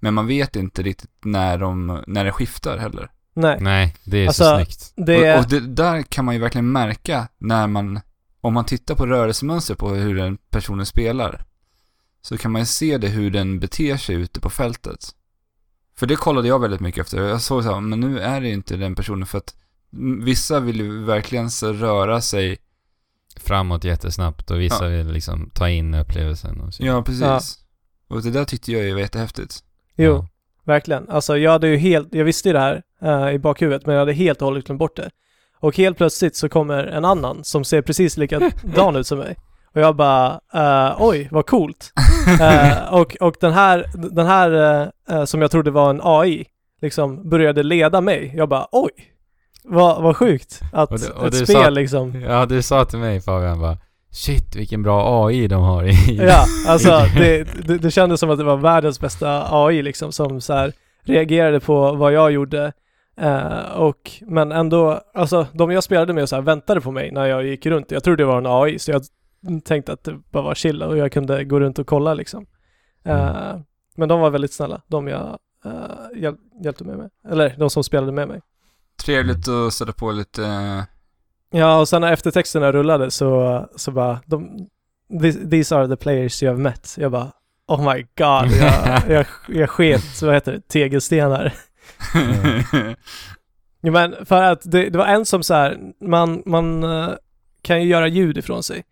Men 0.00 0.14
man 0.14 0.26
vet 0.26 0.56
inte 0.56 0.82
riktigt 0.82 1.10
när 1.24 1.58
de, 1.58 2.02
när 2.06 2.24
det 2.24 2.32
skiftar 2.32 2.78
heller. 2.78 3.10
Nej, 3.34 3.58
Nej, 3.60 3.96
det 4.04 4.18
är 4.18 4.30
så 4.32 4.44
Alltså, 4.44 4.56
snyggt. 4.56 4.92
det, 5.06 5.34
Och, 5.34 5.38
och 5.44 5.48
det, 5.48 5.60
där 5.60 6.02
kan 6.02 6.24
man 6.24 6.34
ju 6.34 6.40
verkligen 6.40 6.72
märka 6.72 7.28
när 7.38 7.66
man, 7.66 8.00
om 8.40 8.54
man 8.54 8.64
tittar 8.64 8.94
på 8.94 9.06
rörelsemönster 9.06 9.74
på 9.74 9.88
hur 9.90 10.14
den 10.16 10.36
personen 10.50 10.86
spelar, 10.86 11.44
så 12.22 12.38
kan 12.38 12.52
man 12.52 12.62
ju 12.62 12.66
se 12.66 12.98
det 12.98 13.08
hur 13.08 13.30
den 13.30 13.60
beter 13.60 13.96
sig 13.96 14.14
ute 14.14 14.40
på 14.40 14.50
fältet. 14.50 15.14
För 15.96 16.06
det 16.06 16.16
kollade 16.16 16.48
jag 16.48 16.58
väldigt 16.58 16.80
mycket 16.80 17.00
efter. 17.00 17.22
Jag 17.22 17.40
såg 17.40 17.62
så 17.62 17.72
här, 17.74 17.80
men 17.80 18.00
nu 18.00 18.20
är 18.20 18.40
det 18.40 18.48
inte 18.48 18.76
den 18.76 18.94
personen 18.94 19.26
för 19.26 19.38
att 19.38 19.54
vissa 20.22 20.60
vill 20.60 20.80
ju 20.80 21.04
verkligen 21.04 21.50
så 21.50 21.72
röra 21.72 22.20
sig. 22.20 22.58
Framåt 23.36 23.84
jättesnabbt 23.84 24.50
och 24.50 24.60
vissa 24.60 24.88
vill 24.88 25.12
liksom 25.12 25.50
ta 25.54 25.68
in 25.68 25.94
upplevelsen 25.94 26.60
och 26.60 26.74
så. 26.74 26.84
Ja, 26.86 27.02
precis. 27.02 27.20
Ja. 27.20 27.40
Och 28.08 28.22
det 28.22 28.30
där 28.30 28.44
tyckte 28.44 28.72
jag 28.72 28.82
ju 28.84 28.92
var 28.92 29.00
jättehäftigt. 29.00 29.64
Jo, 29.98 30.12
Ja. 30.12 30.26
verkligen. 30.64 31.08
Alltså 31.08 31.36
jag 31.38 31.50
hade 31.50 31.68
ju 31.68 31.76
helt, 31.76 32.08
jag 32.14 32.24
visste 32.24 32.48
ju 32.48 32.52
det 32.52 32.58
här 32.60 32.82
eh, 33.02 33.30
i 33.34 33.38
bakhuvudet, 33.38 33.86
men 33.86 33.94
jag 33.94 34.00
hade 34.02 34.12
helt 34.12 34.42
och 34.42 34.46
hållet 34.48 34.64
glömt 34.66 34.78
bort 34.78 34.96
det. 34.96 35.10
Och 35.60 35.76
helt 35.76 35.96
plötsligt 35.96 36.36
så 36.36 36.48
kommer 36.48 36.84
en 36.84 37.04
annan 37.04 37.44
som 37.44 37.64
ser 37.64 37.82
precis 37.82 38.16
likadan 38.16 38.96
ut 38.96 39.06
som 39.06 39.18
mig. 39.18 39.36
Och 39.74 39.80
jag 39.80 39.96
bara, 39.96 40.40
eh, 40.54 40.96
oj, 40.98 41.28
vad 41.30 41.46
coolt. 41.46 41.92
Eh, 42.40 42.94
och, 42.94 43.16
och 43.20 43.34
den 43.40 43.52
här, 43.52 43.84
den 44.14 44.26
här 44.26 44.82
eh, 45.10 45.24
som 45.24 45.42
jag 45.42 45.50
trodde 45.50 45.70
var 45.70 45.90
en 45.90 46.00
AI, 46.04 46.46
liksom 46.82 47.28
började 47.30 47.62
leda 47.62 48.00
mig. 48.00 48.32
Jag 48.36 48.48
bara, 48.48 48.66
oj, 48.72 48.90
vad, 49.64 50.02
vad 50.02 50.16
sjukt 50.16 50.60
att 50.72 50.90
Och 50.92 50.98
det- 51.00 51.10
och 51.10 51.26
ett 51.26 51.32
du 51.32 51.38
spel 51.46 51.62
sa- 51.62 51.70
liksom 51.70 52.20
Ja, 52.22 52.46
du 52.46 52.62
sa 52.62 52.84
till 52.84 52.98
mig 52.98 53.20
Fabian 53.20 53.60
bara 53.60 53.78
Shit 54.10 54.56
vilken 54.56 54.82
bra 54.82 55.26
AI 55.26 55.48
de 55.48 55.62
har 55.62 55.84
i... 55.84 56.16
Ja, 56.16 56.44
alltså 56.66 56.90
det, 57.16 57.44
det, 57.66 57.78
det 57.78 57.90
kändes 57.90 58.20
som 58.20 58.30
att 58.30 58.38
det 58.38 58.44
var 58.44 58.56
världens 58.56 59.00
bästa 59.00 59.46
AI 59.50 59.82
liksom 59.82 60.12
som 60.12 60.40
så 60.40 60.52
här 60.52 60.72
reagerade 61.02 61.60
på 61.60 61.92
vad 61.94 62.12
jag 62.12 62.32
gjorde. 62.32 62.72
Eh, 63.20 63.72
och, 63.76 64.10
men 64.20 64.52
ändå, 64.52 65.00
alltså 65.14 65.46
de 65.52 65.70
jag 65.70 65.84
spelade 65.84 66.12
med 66.12 66.28
så 66.28 66.36
här 66.36 66.42
väntade 66.42 66.80
på 66.80 66.90
mig 66.90 67.10
när 67.12 67.26
jag 67.26 67.46
gick 67.46 67.66
runt. 67.66 67.90
Jag 67.90 68.04
trodde 68.04 68.22
det 68.22 68.26
var 68.26 68.38
en 68.38 68.46
AI 68.46 68.78
så 68.78 68.90
jag 68.90 69.02
tänkte 69.64 69.92
att 69.92 70.04
det 70.04 70.18
bara 70.30 70.42
var 70.42 70.54
chill 70.54 70.82
och 70.82 70.96
jag 70.96 71.12
kunde 71.12 71.44
gå 71.44 71.60
runt 71.60 71.78
och 71.78 71.86
kolla 71.86 72.14
liksom. 72.14 72.46
Eh, 73.04 73.56
Men 73.96 74.08
de 74.08 74.20
var 74.20 74.30
väldigt 74.30 74.52
snälla, 74.52 74.80
de 74.86 75.08
jag 75.08 75.38
eh, 75.64 76.20
hjäl 76.22 76.34
hjälpte 76.64 76.84
mig 76.84 76.96
med. 76.96 77.10
Eller 77.30 77.54
de 77.58 77.70
som 77.70 77.84
spelade 77.84 78.12
med 78.12 78.28
mig. 78.28 78.40
Trevligt 79.04 79.48
att 79.48 79.72
sätta 79.72 79.92
på 79.92 80.12
lite, 80.12 80.42
Ja, 81.50 81.78
och 81.80 81.88
sen 81.88 82.00
när 82.00 82.12
eftertexterna 82.12 82.72
rullade 82.72 83.10
så, 83.10 83.66
så 83.76 83.90
bara, 83.90 84.20
de, 84.26 84.68
"These- 85.10 85.74
are 85.76 85.88
the 85.88 85.96
players 85.96 86.42
you 86.42 86.52
have 86.52 86.62
met. 86.62 86.94
Jag 86.98 87.12
bara, 87.12 87.32
oh 87.66 87.94
my 87.94 88.02
god, 88.02 88.50
jag, 88.60 89.10
jag, 89.10 89.26
jag 89.48 89.70
sket, 89.70 90.22
vad 90.22 90.34
heter 90.34 90.52
det, 90.52 90.60
tegelstenar. 90.68 91.54
Jo 93.82 93.92
men 93.92 94.26
för 94.26 94.42
att 94.42 94.60
det, 94.64 94.90
det 94.90 94.98
var 94.98 95.06
en 95.06 95.26
som 95.26 95.42
så 95.42 95.54
här, 95.54 95.78
man, 96.00 96.42
man 96.46 96.84
eh, 96.84 97.08
kan 97.62 97.82
ju 97.82 97.88
göra 97.88 98.08
ljud 98.08 98.38
ifrån 98.38 98.62
sig. 98.62 98.84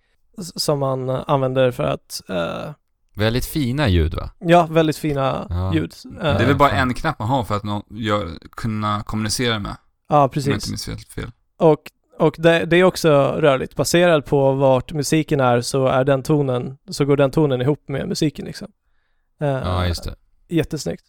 Som 0.56 0.78
man 0.78 1.10
använder 1.10 1.70
för 1.70 1.82
att, 1.84 2.22
eh, 2.28 2.70
Väldigt 3.14 3.46
fina 3.46 3.88
ljud 3.88 4.14
va? 4.14 4.30
ja, 4.38 4.66
väldigt 4.70 4.96
fina 4.96 5.46
Ja. 5.50 5.74
ljud. 5.74 5.94
Det 6.20 6.26
är 6.28 6.40
Eh, 6.40 6.46
väl 6.46 6.56
bara 6.56 6.70
en 6.70 6.94
knapp 6.94 7.18
man 7.18 7.28
har 7.28 7.44
för 7.44 7.56
att 7.56 7.64
någon 7.64 7.82
gör, 7.90 8.28
kunna 8.50 9.02
kommunicera 9.02 9.58
med. 9.58 9.76
ja, 10.08 10.16
Om 10.16 10.20
jag 10.22 10.32
precis. 10.32 10.68
inte 10.70 10.90
minns 10.92 11.06
fel. 11.14 11.30
Och, 11.58 11.80
och 12.18 12.34
det, 12.38 12.64
det 12.64 12.76
är 12.76 12.84
också 12.84 13.10
rörligt. 13.38 13.76
Baserat 13.76 14.24
på 14.24 14.52
vart 14.52 14.92
musiken 14.92 15.40
är 15.40 15.60
så 15.60 15.86
är 15.86 16.04
den 16.04 16.22
tonen, 16.22 16.78
så 16.90 17.04
går 17.04 17.16
den 17.16 17.30
tonen 17.30 17.60
ihop 17.60 17.88
med 17.88 18.08
musiken 18.08 18.44
liksom. 18.44 18.68
Eh, 19.40 19.48
Ja, 19.48 19.86
just 19.86 20.04
det. 20.04 20.14
Jättesnyggt. 20.48 21.04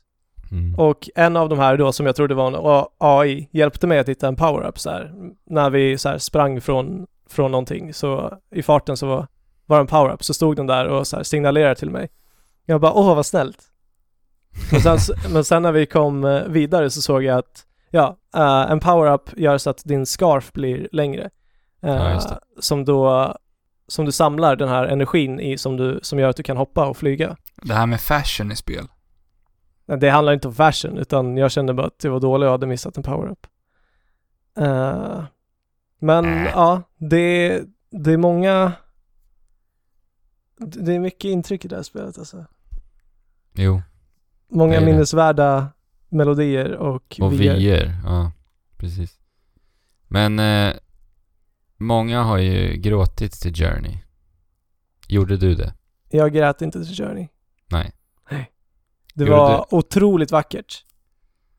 Mm. 0.52 0.76
Och 0.76 1.10
en 1.16 1.36
av 1.38 1.50
de 1.50 1.60
här 1.60 1.78
då 1.78 1.92
som 1.92 2.06
jag 2.06 2.16
trodde 2.16 2.36
var 2.36 2.48
en 2.48 2.86
AI 2.98 3.50
hjälpte 3.52 3.88
mig 3.88 4.00
att 4.00 4.10
hitta 4.10 4.28
en 4.28 4.36
power-up 4.36 4.80
så 4.80 4.90
här. 4.90 5.12
När 5.46 5.70
vi 5.70 5.98
så 5.98 6.10
här 6.10 6.18
sprang 6.18 6.62
från, 6.62 7.08
från 7.30 7.52
någonting 7.52 7.94
så 7.94 8.38
i 8.52 8.64
farten 8.64 8.98
så 8.98 9.08
var, 9.08 9.28
var 9.66 9.80
en 9.80 9.88
power-up 9.88 10.24
så 10.24 10.34
stod 10.34 10.56
den 10.56 10.68
där 10.68 10.86
och 10.88 11.08
så 11.08 11.16
här 11.16 11.24
signalerade 11.24 11.76
till 11.76 11.90
mig. 11.90 12.10
Jag 12.66 12.82
bara 12.82 12.94
åh 12.94 13.16
vad 13.16 13.26
snällt. 13.26 13.64
Men 14.72 14.82
sen, 14.82 15.16
men 15.34 15.44
sen 15.44 15.64
när 15.64 15.72
vi 15.72 15.86
kom 15.86 16.26
eh, 16.26 16.44
vidare 16.44 16.90
så 16.90 17.02
såg 17.02 17.24
jag 17.24 17.38
att 17.38 17.66
ja, 17.98 18.18
eh, 18.36 18.72
en 18.72 18.80
power-up 18.80 19.30
gör 19.38 19.58
så 19.58 19.70
att 19.70 19.82
din 19.86 20.06
scarf 20.06 20.54
blir 20.54 20.90
längre. 20.92 21.30
Eh, 21.82 21.96
Ja. 21.96 22.40
Som 22.60 22.86
då 22.86 23.34
som 23.88 24.06
du 24.06 24.12
samlar 24.12 24.56
den 24.56 24.70
här 24.70 24.86
energin 24.86 25.40
i 25.40 25.58
som, 25.58 25.78
du, 25.78 26.00
som 26.02 26.20
gör 26.20 26.30
att 26.30 26.36
du 26.36 26.44
kan 26.44 26.58
hoppa 26.58 26.88
och 26.88 26.98
flyga. 26.98 27.38
Det 27.62 27.74
här 27.74 27.86
med 27.86 28.02
fashion 28.02 28.52
i 28.52 28.56
spel. 28.56 28.88
Det 30.00 30.10
handlar 30.10 30.34
inte 30.34 30.48
om 30.48 30.54
fashion, 30.56 30.98
utan 30.98 31.38
jag 31.38 31.52
kände 31.52 31.74
bara 31.74 31.88
att 31.88 32.00
det 32.00 32.10
var 32.10 32.20
dåligt 32.20 32.46
och 32.46 32.52
hade 32.52 32.68
missat 32.68 32.98
en 32.98 33.04
power-up. 33.04 33.48
Eh, 34.58 35.24
men 36.00 36.26
Äh. 36.26 36.52
ja, 36.54 36.82
det, 36.98 37.62
det 37.92 38.14
är 38.14 38.18
många... 38.18 38.72
Det 40.58 40.96
är 40.96 41.00
mycket 41.00 41.26
intryck 41.30 41.66
i 41.66 41.68
det 41.68 41.76
här 41.76 41.84
spelet 41.84 42.18
alltså. 42.18 42.46
Jo. 43.54 43.82
Många 44.50 44.82
minnesvärda 44.82 45.68
melodier 46.10 46.72
och, 46.72 47.18
Och 47.22 47.42
vyer. 47.42 47.56
vyer, 47.56 47.96
ja. 48.06 48.32
Precis. 48.78 49.20
Men 50.08 50.40
eh, 50.40 50.76
många 51.78 52.24
har 52.24 52.38
ju 52.38 52.74
gråtit 52.74 53.32
till 53.32 53.54
Journey. 53.54 53.98
Gjorde 55.08 55.38
du 55.38 55.56
det? 55.56 55.74
Jag 56.10 56.34
grät 56.34 56.62
inte 56.62 56.86
till 56.86 56.96
Journey. 56.96 57.28
Nej. 57.72 57.94
Det 59.14 59.24
Gjorde 59.24 59.32
var 59.32 59.74
otroligt 59.74 60.32
vackert. 60.32 60.86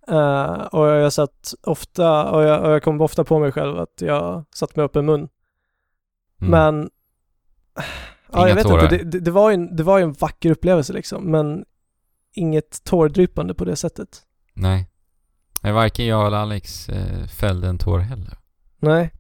Eh, 0.08 0.52
och 0.52 0.86
jag 0.86 1.12
satt 1.12 1.54
ofta, 1.62 2.30
och 2.30 2.42
jag, 2.42 2.64
och 2.64 2.70
jag 2.70 2.82
kom 2.82 3.00
ofta 3.00 3.24
på 3.24 3.38
mig 3.38 3.52
själv 3.52 3.78
att 3.78 4.00
jag 4.00 4.44
satt 4.54 4.76
med 4.76 4.84
öppen 4.84 5.06
mun. 5.06 5.28
Mm. 6.40 6.50
Men... 6.50 6.90
Ja, 8.32 8.38
Inga 8.38 8.48
jag 8.48 8.54
vet 8.54 8.66
tårar. 8.66 8.82
inte. 8.82 8.96
Det, 8.96 9.04
det, 9.04 9.20
det, 9.20 9.30
var 9.30 9.50
ju 9.50 9.54
en, 9.54 9.76
det 9.76 9.82
var 9.82 9.98
ju 9.98 10.04
en 10.04 10.12
vacker 10.12 10.50
upplevelse 10.50 10.92
liksom, 10.92 11.30
men 11.30 11.64
inget 12.32 12.84
tårdrypande 12.84 13.54
på 13.54 13.64
det 13.64 13.76
sättet. 13.76 14.22
Nej. 14.58 14.90
Nej, 15.62 15.72
varken 15.72 16.06
jag 16.06 16.26
eller 16.26 16.36
Alex 16.36 16.88
eh, 16.88 17.26
fällde 17.26 17.68
en 17.68 17.78
tår 17.78 17.98
heller. 17.98 18.38
Nej. 18.78 19.10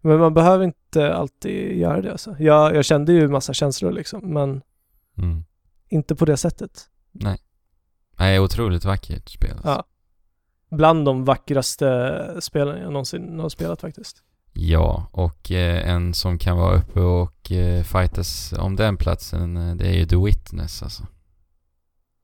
Men 0.00 0.18
man 0.18 0.34
behöver 0.34 0.64
inte 0.64 1.14
alltid 1.14 1.78
göra 1.78 2.02
det 2.02 2.12
alltså. 2.12 2.36
Jag, 2.38 2.74
jag 2.76 2.84
kände 2.84 3.12
ju 3.12 3.28
massa 3.28 3.54
känslor 3.54 3.92
liksom, 3.92 4.32
men 4.32 4.62
Mm. 5.18 5.44
inte 5.88 6.14
på 6.16 6.24
det 6.24 6.36
sättet. 6.36 6.86
Nej. 7.12 7.38
Nej, 8.18 8.40
otroligt 8.40 8.84
vackert 8.84 9.28
spel. 9.28 9.50
Alltså. 9.52 9.68
Ja. 9.68 9.84
Bland 10.70 11.04
de 11.04 11.24
vackraste 11.24 12.36
spelen 12.40 12.82
jag 12.82 12.92
någonsin 12.92 13.38
har 13.40 13.48
spelat 13.48 13.80
faktiskt. 13.80 14.22
Ja, 14.52 15.08
och 15.12 15.50
eh, 15.50 15.88
en 15.90 16.14
som 16.14 16.38
kan 16.38 16.56
vara 16.56 16.74
uppe 16.76 17.00
och 17.00 17.52
eh, 17.52 17.82
fightas 17.84 18.52
om 18.58 18.76
den 18.76 18.96
platsen, 18.96 19.56
eh, 19.56 19.74
det 19.76 19.86
är 19.88 19.92
ju 19.94 20.06
The 20.06 20.16
Witness 20.16 20.82
alltså. 20.82 21.06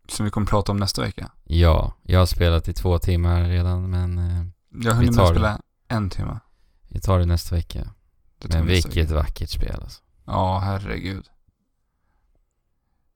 Som 0.08 0.24
vi 0.24 0.30
kommer 0.30 0.46
prata 0.46 0.72
om 0.72 0.78
nästa 0.78 1.02
vecka. 1.02 1.30
Ja, 1.44 1.92
jag 2.02 2.18
har 2.18 2.26
spelat 2.26 2.68
i 2.68 2.72
två 2.72 2.98
timmar 2.98 3.44
redan, 3.44 3.90
men 3.90 4.18
eh, 4.18 4.46
Jag 4.84 4.90
har 4.90 4.96
hunnit 4.96 5.16
med 5.16 5.28
spela 5.28 5.60
en 5.88 6.10
timme. 6.10 6.40
vi 6.88 7.00
tar 7.00 7.18
det 7.18 7.26
nästa 7.26 7.54
vecka. 7.54 7.94
Det 8.38 8.48
Men 8.48 8.66
vilket 8.66 8.96
vecka. 8.96 9.14
vackert 9.14 9.50
spel 9.50 9.80
alltså. 9.82 10.02
Ja, 10.26 10.58
herregud. 10.58 11.28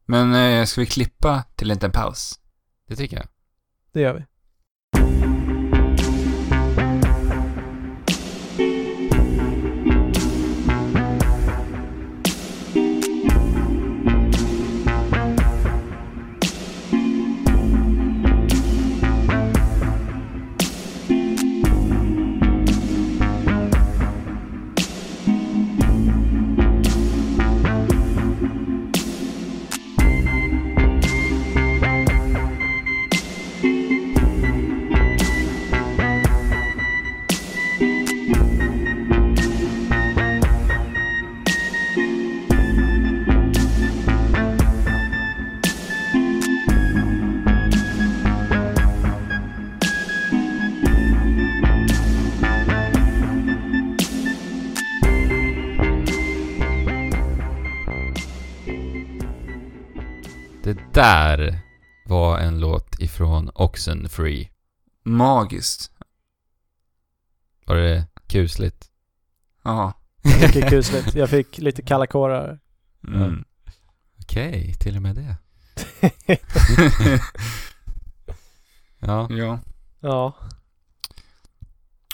Men 0.06 0.34
eh, 0.34 0.64
ska 0.64 0.80
vi 0.80 0.86
klippa 0.86 1.44
till 1.56 1.70
en 1.70 1.74
liten 1.74 1.92
paus? 1.92 2.40
Det 2.88 2.96
tycker 2.96 3.16
jag. 3.16 3.26
Det 3.92 4.00
gör 4.00 4.14
vi. 4.14 4.24
Där 60.98 61.60
var 62.06 62.38
en 62.38 62.60
låt 62.60 63.00
ifrån 63.00 63.50
Oxenfree. 63.54 64.50
Magiskt. 65.04 65.90
Var 67.66 67.76
det 67.76 68.06
kusligt? 68.26 68.90
Ja. 69.62 69.92
Mycket 70.22 70.68
kusligt. 70.68 71.14
Jag 71.14 71.30
fick 71.30 71.58
lite 71.58 71.82
kalla 71.82 72.06
kårar. 72.06 72.60
Mm. 73.08 73.44
Okej, 74.20 74.74
till 74.74 74.96
och 74.96 75.02
med 75.02 75.14
det. 75.16 75.36
Ja. 79.00 79.28
ja. 79.30 79.58
ja. 80.00 80.34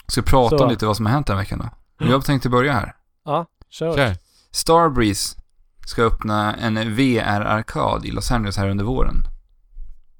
Ska 0.07 0.21
prata 0.21 0.57
Så. 0.57 0.63
om 0.63 0.69
lite 0.69 0.85
vad 0.85 0.97
som 0.97 1.05
har 1.05 1.13
hänt 1.13 1.27
den 1.27 1.37
veckan 1.37 1.59
då? 1.59 1.69
Jag 2.05 2.25
tänkte 2.25 2.49
börja 2.49 2.73
här. 2.73 2.95
Ja, 3.23 3.45
kör. 3.69 3.95
Kör. 3.95 4.17
Starbreeze 4.51 5.37
ska 5.85 6.03
öppna 6.03 6.55
en 6.55 6.95
VR-arkad 6.95 8.05
i 8.05 8.11
Los 8.11 8.31
Angeles 8.31 8.57
här 8.57 8.69
under 8.69 8.83
våren. 8.85 9.15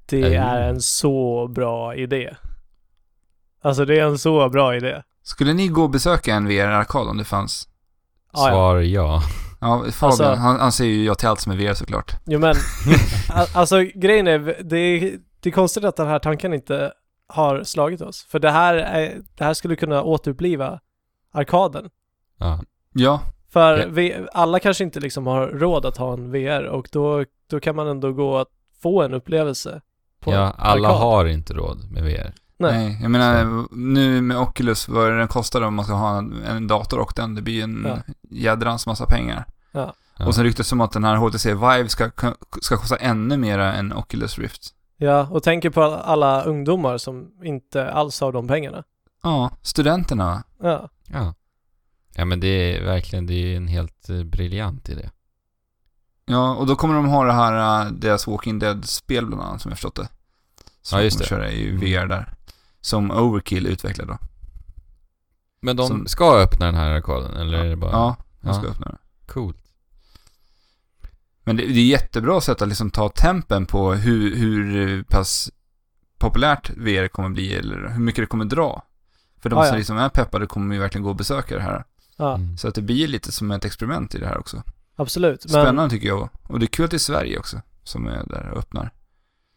Det 0.05 0.35
är 0.35 0.69
en 0.69 0.81
så 0.81 1.47
bra 1.47 1.95
idé. 1.95 2.35
Alltså 3.61 3.85
det 3.85 3.99
är 3.99 4.05
en 4.05 4.17
så 4.17 4.49
bra 4.49 4.75
idé. 4.75 5.03
Skulle 5.23 5.53
ni 5.53 5.67
gå 5.67 5.83
och 5.83 5.89
besöka 5.89 6.35
en 6.35 6.47
VR-arkad 6.47 7.07
om 7.07 7.17
det 7.17 7.23
fanns? 7.23 7.67
Ja. 8.33 8.39
Svar 8.39 8.77
ja. 8.79 9.21
Ja, 9.59 9.85
Fabian, 9.91 10.09
Alltså- 10.11 10.33
han, 10.33 10.59
han 10.59 10.71
säger 10.71 10.93
ju 10.93 11.05
ja 11.05 11.15
till 11.15 11.27
allt 11.27 11.39
som 11.39 11.51
är 11.51 11.55
VR 11.57 11.73
såklart. 11.73 12.15
Jo 12.25 12.39
men, 12.39 12.55
alltså 13.53 13.79
grejen 13.95 14.27
är, 14.27 14.39
det 14.63 14.77
är, 14.77 15.17
det 15.39 15.49
är 15.49 15.53
konstigt 15.53 15.83
att 15.83 15.95
den 15.95 16.07
här 16.07 16.19
tanken 16.19 16.53
inte 16.53 16.93
har 17.27 17.63
slagit 17.63 18.01
oss. 18.01 18.25
För 18.29 18.39
det 18.39 18.51
här, 18.51 18.75
är, 18.75 19.21
det 19.35 19.43
här 19.43 19.53
skulle 19.53 19.75
kunna 19.75 20.03
återuppliva 20.03 20.79
arkaden. 21.31 21.89
Ja. 22.37 22.59
Ja, 22.93 23.21
För 23.55 23.77
Ja. 23.77 23.85
vi, 23.89 24.25
alla 24.33 24.59
kanske 24.59 24.83
inte 24.83 24.99
liksom 24.99 25.27
har 25.27 25.47
råd 25.47 25.85
att 25.85 25.97
ha 25.97 26.13
en 26.13 26.31
VR 26.31 26.63
och 26.65 26.87
då, 26.91 27.25
då 27.49 27.59
kan 27.59 27.75
man 27.75 27.87
ändå 27.87 28.11
gå 28.13 28.37
att 28.37 28.47
få 28.81 29.01
en 29.03 29.13
upplevelse 29.13 29.81
på 30.19 30.31
ja, 30.33 30.53
alla 30.57 30.87
arkad. 30.87 31.01
har 31.01 31.25
inte 31.25 31.53
råd 31.53 31.91
med 31.91 32.03
VR. 32.03 32.33
Nej. 32.57 32.73
nej. 32.87 32.99
Jag 33.01 33.11
menar, 33.11 33.65
nu 33.75 34.21
med 34.21 34.37
Oculus, 34.37 34.87
vad 34.87 35.07
är 35.07 35.11
det 35.11 35.17
den 35.17 35.27
kostar 35.27 35.61
om 35.61 35.75
man 35.75 35.85
ska 35.85 35.93
ha 35.93 36.17
en, 36.17 36.43
en 36.43 36.67
dator 36.67 36.99
och 36.99 37.13
den? 37.15 37.35
Det 37.35 37.41
blir 37.41 37.63
en 37.63 37.85
Ja. 37.87 38.13
jädrans 38.29 38.87
massa 38.87 39.05
pengar. 39.05 39.45
Ja. 39.71 39.93
Ja. 40.19 40.27
Och 40.27 40.35
sen 40.35 40.43
ryktas 40.43 40.67
som 40.67 40.81
att 40.81 40.91
den 40.91 41.03
här 41.03 41.15
HTC 41.15 41.53
Vive 41.53 41.89
ska, 41.89 42.09
ska 42.61 42.77
kosta 42.77 42.95
ännu 42.95 43.37
mera 43.37 43.73
än 43.73 43.93
Oculus 43.93 44.39
Rift. 44.39 44.61
Ja, 44.97 45.27
och 45.31 45.43
tänker 45.43 45.69
på 45.69 45.81
alla 45.83 46.43
ungdomar 46.43 46.97
som 46.97 47.31
inte 47.43 47.91
alls 47.91 48.21
har 48.21 48.31
de 48.31 48.47
pengarna. 48.47 48.83
Ja, 49.23 49.51
studenterna. 49.61 50.43
Ja, 50.61 50.89
Ja. 51.13 51.33
Ja 52.15 52.25
men 52.25 52.39
det 52.39 52.47
är 52.77 52.83
verkligen, 52.83 53.25
det 53.25 53.33
är 53.33 53.57
en 53.57 53.67
helt 53.67 54.09
eh, 54.09 54.23
briljant 54.23 54.89
idé. 54.89 55.09
Ja, 56.25 56.55
och 56.55 56.67
då 56.67 56.75
kommer 56.75 56.95
de 56.95 57.05
ha 57.05 57.23
det 57.25 57.33
här, 57.33 57.85
äh, 57.85 57.91
deras 57.91 58.27
Walking 58.27 58.59
Dead-spel 58.59 59.25
bland 59.25 59.41
annat, 59.43 59.61
som 59.61 59.69
jag 59.71 59.77
förstått 59.77 59.95
det. 59.95 60.07
Som 60.81 60.97
Ja, 60.99 61.03
just 61.03 61.17
kommer 61.17 61.41
det. 61.41 61.49
köra 61.49 61.51
i 61.51 61.69
Mm. 61.69 61.79
VR 61.81 62.07
där. 62.07 62.33
Som 62.81 63.11
Overkill 63.11 63.67
utvecklar 63.67 64.05
då. 64.05 64.17
Men 65.61 65.75
de 65.75 65.87
Som- 65.87 66.07
ska 66.07 66.37
öppna 66.37 66.65
den 66.65 66.75
här 66.75 66.89
arkaden, 66.91 67.35
eller 67.35 67.57
är 67.57 67.69
det 67.69 67.75
bara... 67.75 67.91
Ja, 67.91 68.15
de 68.41 68.53
ska 68.53 68.63
Ja. 68.65 68.71
öppna 68.71 68.85
det. 68.87 68.97
Coolt. 69.33 69.57
Men 71.43 71.55
det, 71.57 71.65
det 71.65 71.79
är 71.79 71.85
jättebra 71.85 72.41
sätt 72.41 72.61
att 72.61 72.67
liksom 72.67 72.89
ta 72.91 73.09
tempen 73.09 73.65
på 73.65 73.93
hur, 73.93 74.35
hur 74.35 75.03
pass 75.03 75.51
populärt 76.17 76.69
VR 76.69 77.07
kommer 77.07 77.29
bli 77.29 77.55
eller 77.55 77.89
hur 77.89 77.99
mycket 77.99 78.21
det 78.21 78.25
kommer 78.27 78.45
dra. 78.45 78.83
För 79.39 79.49
de 79.49 79.55
Ja, 79.59 79.63
som 79.65 79.73
ja. 79.73 79.77
liksom 79.77 79.97
är 79.97 80.09
peppade 80.09 80.47
kommer 80.47 80.75
ju 80.75 80.81
verkligen 80.81 81.03
gå 81.03 81.09
och 81.09 81.15
besöka 81.15 81.55
det 81.55 81.61
här. 81.61 81.83
Ja, 82.17 82.35
Mm. 82.35 82.57
Så 82.57 82.67
att 82.67 82.75
det 82.75 82.81
blir 82.81 83.07
lite 83.07 83.31
som 83.31 83.51
ett 83.51 83.65
experiment 83.65 84.15
i 84.15 84.19
det 84.19 84.27
här 84.27 84.37
också. 84.37 84.63
absolut. 84.95 85.45
Men, 85.45 85.49
Spännande 85.63 85.89
tycker 85.89 86.07
jag. 86.07 86.29
Och 86.43 86.59
det 86.59 86.65
är 86.65 86.67
kul 86.67 86.85
att 86.85 86.91
det 86.91 86.97
är 86.97 86.99
Sverige 86.99 87.39
också 87.39 87.61
som 87.83 88.07
är 88.07 88.23
där 88.25 88.49
och 88.51 88.57
öppnar. 88.57 88.91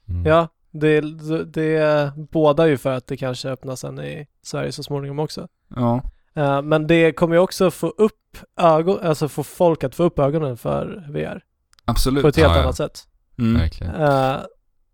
Mm. 0.09 0.26
Ja, 0.26 0.48
det, 0.70 1.00
det, 1.00 1.44
det 1.44 2.12
bådar 2.32 2.66
ju 2.66 2.76
för 2.78 2.92
att 2.92 3.06
det 3.06 3.16
kanske 3.16 3.48
öppnas 3.50 3.80
sen 3.80 3.98
i 4.00 4.26
Sverige 4.42 4.72
så 4.72 4.82
småningom 4.82 5.18
också. 5.18 5.48
Ja, 5.76 6.02
Eh, 6.34 6.62
men 6.62 6.86
det 6.86 7.12
kommer 7.12 7.34
ju 7.34 7.40
också 7.40 7.70
få 7.70 7.88
upp 7.88 8.38
ögon, 8.61 8.98
alltså 9.02 9.28
få 9.28 9.42
folk 9.42 9.84
att 9.84 9.94
få 9.94 10.02
upp 10.04 10.18
ögonen 10.18 10.56
för 10.56 11.06
VR 11.11 11.44
absolut. 11.84 12.22
på 12.22 12.28
ett 12.28 12.36
helt 12.36 12.48
Ja, 12.48 12.56
ja. 12.56 12.62
annat 12.62 12.76
sätt. 12.76 13.09
Mm. 13.38 13.61
Verkligen. 13.61 13.94
Eh, 13.94 14.36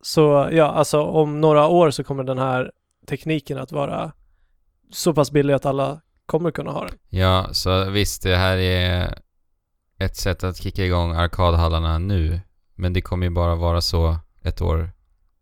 så 0.02 0.48
ja, 0.52 0.64
alltså 0.72 1.02
om 1.02 1.40
några 1.40 1.66
år 1.68 1.90
så 1.90 2.04
kommer 2.04 2.24
den 2.24 2.38
här 2.38 2.72
tekniken 3.06 3.58
att 3.58 3.72
vara 3.72 4.12
så 4.90 5.14
pass 5.14 5.30
billig 5.30 5.54
att 5.54 5.66
alla 5.66 6.00
kommer 6.26 6.50
kunna 6.50 6.70
ha 6.70 6.86
den. 6.86 6.98
Ja, 7.08 7.48
så 7.52 7.90
visst, 7.90 8.22
det 8.22 8.36
här 8.36 8.56
är 8.56 9.18
ett 9.98 10.16
sätt 10.16 10.44
att 10.44 10.56
kicka 10.56 10.84
igång 10.84 11.12
arkadhallarna 11.12 11.98
nu. 11.98 12.40
Men 12.74 12.92
det 12.92 13.00
kommer 13.00 13.26
ju 13.26 13.30
bara 13.30 13.54
vara 13.54 13.80
så 13.80 14.16
ett 14.42 14.60
år, 14.60 14.92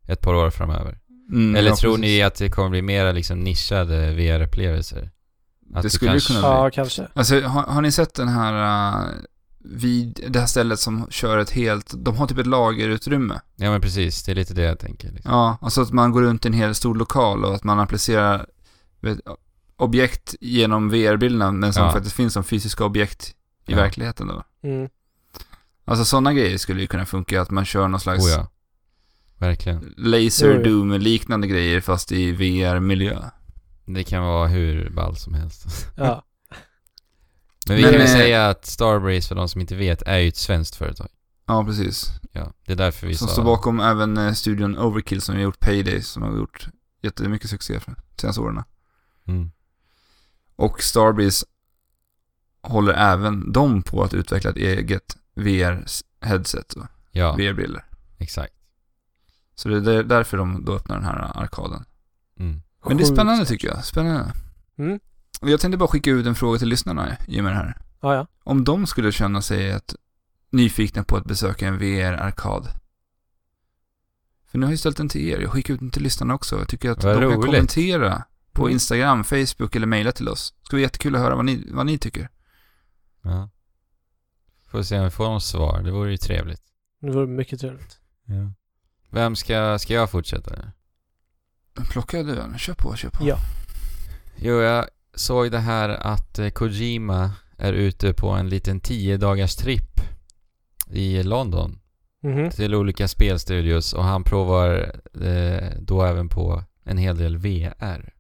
ett 0.09 0.21
par 0.21 0.35
år 0.35 0.51
framöver. 0.51 0.99
Mm, 1.33 1.57
Eller 1.57 1.71
ja, 1.71 1.77
tror 1.77 1.97
precis. 1.97 2.03
ni 2.03 2.23
att 2.23 2.35
det 2.35 2.51
kommer 2.51 2.69
bli 2.69 2.83
mera 2.83 3.13
liksom 3.13 3.41
nischade 3.41 4.13
VR-upplevelser? 4.13 5.11
Att 5.75 5.83
Det 5.83 5.91
skulle 5.91 6.15
ju 6.15 6.21
kunna 6.21 6.41
bli. 6.41 6.49
Ja, 6.49 6.71
kanske. 6.71 7.09
Alltså, 7.15 7.41
har, 7.41 7.63
har 7.63 7.83
ni 7.83 7.93
sett 7.93 8.15
den 8.15 8.29
här, 8.29 8.55
uh, 8.93 9.09
vid 9.65 10.25
det 10.29 10.39
här 10.41 10.47
stället 10.47 10.79
som 10.79 11.07
kör 11.11 11.39
ett 11.39 11.51
helt, 11.51 11.93
de 11.97 12.17
har 12.17 12.27
typ 12.27 12.39
ett 12.39 12.47
lagerutrymme. 12.47 13.41
Ja 13.57 13.71
men 13.71 13.81
precis, 13.81 14.23
det 14.23 14.33
är 14.33 14.37
lite 14.37 14.55
det 14.55 14.63
jag 14.63 14.79
tänker. 14.79 15.13
Liksom. 15.13 15.33
Ja, 15.33 15.59
alltså 15.61 15.83
att 15.83 15.93
man 15.93 16.13
går 16.13 16.23
runt 16.23 16.45
i 16.45 16.49
en 16.49 16.55
hel 16.55 16.75
stor 16.75 16.95
lokal 16.95 17.45
och 17.45 17.55
att 17.55 17.65
man 17.65 17.81
applicerar 17.81 18.47
vet, 19.01 19.19
objekt 19.83 20.35
genom 20.41 20.91
VR-bilderna, 20.91 21.53
men 21.53 21.73
som 21.73 21.85
Ja. 21.85 21.93
faktiskt 21.93 22.17
finns 22.17 22.33
som 22.33 22.45
fysiska 22.45 22.85
objekt 22.85 23.35
i 23.67 23.73
Ja. 23.73 23.77
verkligheten 23.77 24.27
då. 24.27 24.45
Mm. 24.63 24.89
Alltså 25.85 26.05
sådana 26.05 26.33
grejer 26.33 26.59
skulle 26.59 26.81
ju 26.81 26.87
kunna 26.87 27.07
funka, 27.07 27.41
att 27.43 27.51
man 27.51 27.65
kör 27.65 27.89
någon 27.89 28.01
slags 28.01 28.25
Oh 28.25 28.31
ja. 28.31 28.49
Verkligen. 29.39 29.95
laser 29.97 30.51
Jo, 30.51 30.57
jo. 30.57 30.63
doom 30.63 30.93
liknande 31.01 31.47
grejer 31.47 31.81
fast 31.81 32.13
i 32.13 32.33
VR-miljö. 32.33 33.19
Det 33.87 34.05
kan 34.05 34.23
vara 34.23 34.49
hur 34.49 34.91
ball 34.91 35.17
som 35.17 35.35
helst. 35.35 35.67
Ja. 35.97 36.25
Men 37.69 37.77
vi 37.77 37.83
Men, 37.83 37.91
kan 37.93 38.01
väl 38.01 38.09
eh, 38.11 38.15
säga 38.17 38.49
att 38.49 38.67
Starbreeze, 38.67 39.29
för 39.29 39.35
de 39.35 39.49
som 39.49 39.61
inte 39.61 39.75
vet, 39.77 40.03
är 40.03 40.19
ju 40.19 40.29
ett 40.29 40.37
svenskt 40.37 40.77
företag. 40.77 41.09
Ja, 41.47 41.65
precis. 41.65 42.11
Ja, 42.33 42.53
det 42.67 42.73
är 42.73 42.77
därför 42.77 43.07
vi 43.07 43.15
Som 43.15 43.27
sa... 43.29 43.33
står 43.33 43.45
bakom 43.45 43.81
även 43.81 44.17
eh, 44.17 44.33
studion 44.33 44.79
Overkill 44.79 45.21
som 45.21 45.35
har 45.35 45.43
gjort 45.43 45.61
Payday, 45.61 46.03
som 46.03 46.23
har 46.23 46.37
gjort 46.37 46.69
jättemycket 47.03 47.51
succé 47.51 47.81
för 47.81 47.91
de 47.91 48.21
senaste 48.21 48.41
åren. 48.41 48.63
Mm. 49.27 49.51
Och 50.57 50.83
Starbreeze 50.83 51.47
håller 52.63 52.93
även 52.93 53.53
de 53.53 53.83
på 53.83 54.03
att 54.05 54.15
utveckla 54.15 54.51
ett 54.51 54.57
eget 54.57 55.17
VR-headset 55.35 56.75
och 56.77 56.87
Ja, 57.11 57.33
VR-briller. 57.37 57.85
exakt. 58.19 58.55
Så 59.55 59.69
det 59.69 59.77
är 59.77 59.81
där- 59.81 60.03
därför 60.05 60.37
de 60.37 60.65
då 60.65 60.73
öppnar 60.75 60.97
den 60.97 61.05
här 61.05 61.33
arkaden. 61.43 61.85
Mm. 62.39 62.63
Men 62.87 62.97
det 62.97 63.03
är 63.03 63.15
spännande 63.15 63.47
tycker 63.47 63.69
jag. 63.69 63.85
Spännande. 63.85 64.33
Mm. 64.79 65.01
Jag 65.41 65.61
tänkte 65.61 65.77
bara 65.79 65.89
skicka 65.89 66.11
ut 66.11 66.27
en 66.27 66.35
fråga 66.35 66.59
till 66.59 66.69
lyssnarna 66.69 67.17
i 67.27 67.41
och 67.41 67.45
med 67.45 67.53
det 67.53 67.57
här. 67.57 67.77
Ja, 68.01 68.15
ja. 68.15 68.27
Om 68.45 68.65
de 68.65 68.87
skulle 68.87 69.13
känna 69.13 69.43
sig 69.43 69.73
att, 69.73 69.95
nyfikna 70.51 71.05
på 71.05 71.17
att 71.17 71.25
besöka 71.25 71.67
en 71.67 71.79
VR-arkad. 71.79 72.69
För 74.47 74.59
nu 74.59 74.67
har 74.67 74.73
jag 74.73 74.79
ställt 74.79 74.97
den 74.97 75.09
till 75.09 75.29
er. 75.29 75.39
Jag 75.41 75.51
skickar 75.51 75.75
ut 75.75 75.81
den 75.81 75.91
till 75.91 76.03
lyssnarna 76.03 76.35
också. 76.35 76.59
Jag 76.59 76.69
tycker 76.69 76.91
att 76.91 77.05
Vad 77.05 77.15
de 77.15 77.21
kan 77.21 77.31
roligt. 77.31 77.45
kommentera 77.47 78.25
på 78.53 78.63
Mm. 78.63 78.73
Instagram, 78.73 79.25
Facebook 79.25 79.77
eller 79.77 79.87
mejla 79.87 80.13
till 80.13 80.29
oss. 80.29 80.55
Det 80.61 80.67
ska 80.67 80.77
bli 80.77 80.83
jättekul 80.83 81.15
att 81.15 81.21
höra 81.21 81.37
vad 81.37 81.45
ni, 81.45 81.69
vad 81.73 81.87
ni 81.87 81.99
tycker. 81.99 82.29
Ja. 83.23 83.51
Får 84.69 84.83
se 84.83 84.99
om 84.99 85.05
vi 85.05 85.11
får 85.11 85.25
något 85.25 85.43
svar, 85.45 85.83
det 85.83 85.91
vore 85.91 86.11
ju 86.11 86.17
trevligt. 86.17 86.63
Det 87.01 87.11
vore 87.11 87.27
mycket 87.27 87.61
trevligt. 87.61 87.99
Ja. 88.25 88.53
Vem 89.11 89.37
ska, 89.37 89.79
ska 89.79 89.95
jag 89.95 90.11
fortsätta? 90.11 90.73
Plocka 91.91 92.23
du 92.23 92.35
den. 92.35 92.59
Kör 92.59 92.75
på, 92.75 92.97
kör 92.97 93.11
på. 93.11 93.29
Ja. 93.29 93.37
Jo, 94.37 94.55
jag 94.61 94.87
såg 95.15 95.51
det 95.51 95.59
här 95.59 95.89
att 95.89 96.39
eh, 96.39 96.49
Kojima 96.51 97.31
är 97.59 97.73
ute 97.73 98.13
på 98.15 98.29
en 98.31 98.49
liten 98.49 98.81
10 98.81 99.17
dagars 99.17 99.57
tripp 99.57 100.01
i 100.91 101.23
London 101.23 101.79
Mhm. 102.25 102.51
till 102.51 102.75
olika 102.75 103.09
spelstudios 103.09 103.93
och 103.93 104.05
han 104.05 104.25
provar 104.25 105.01
eh, 105.23 105.69
då 105.81 106.03
även 106.03 106.29
på 106.29 106.65
en 106.85 106.99
hel 106.99 107.19
del 107.19 107.37
VR. 107.37 108.13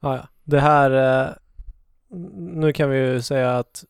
Ja, 0.00 0.16
ja. 0.16 0.28
Det 0.44 0.60
här, 0.60 0.90
eh, 1.28 1.32
nu 2.36 2.72
kan 2.72 2.90
vi 2.90 2.98
ju 2.98 3.22
säga 3.22 3.58
att 3.58 3.84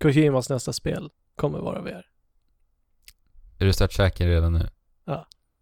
Kojimas 0.00 0.48
nästa 0.50 0.72
spel 0.72 1.10
kommer 1.36 1.58
vara 1.58 1.80
VR. 1.80 2.06
Är 3.58 3.64
du 3.66 3.72
startsäker 3.72 4.26
redan 4.26 4.52
nu? 4.52 4.68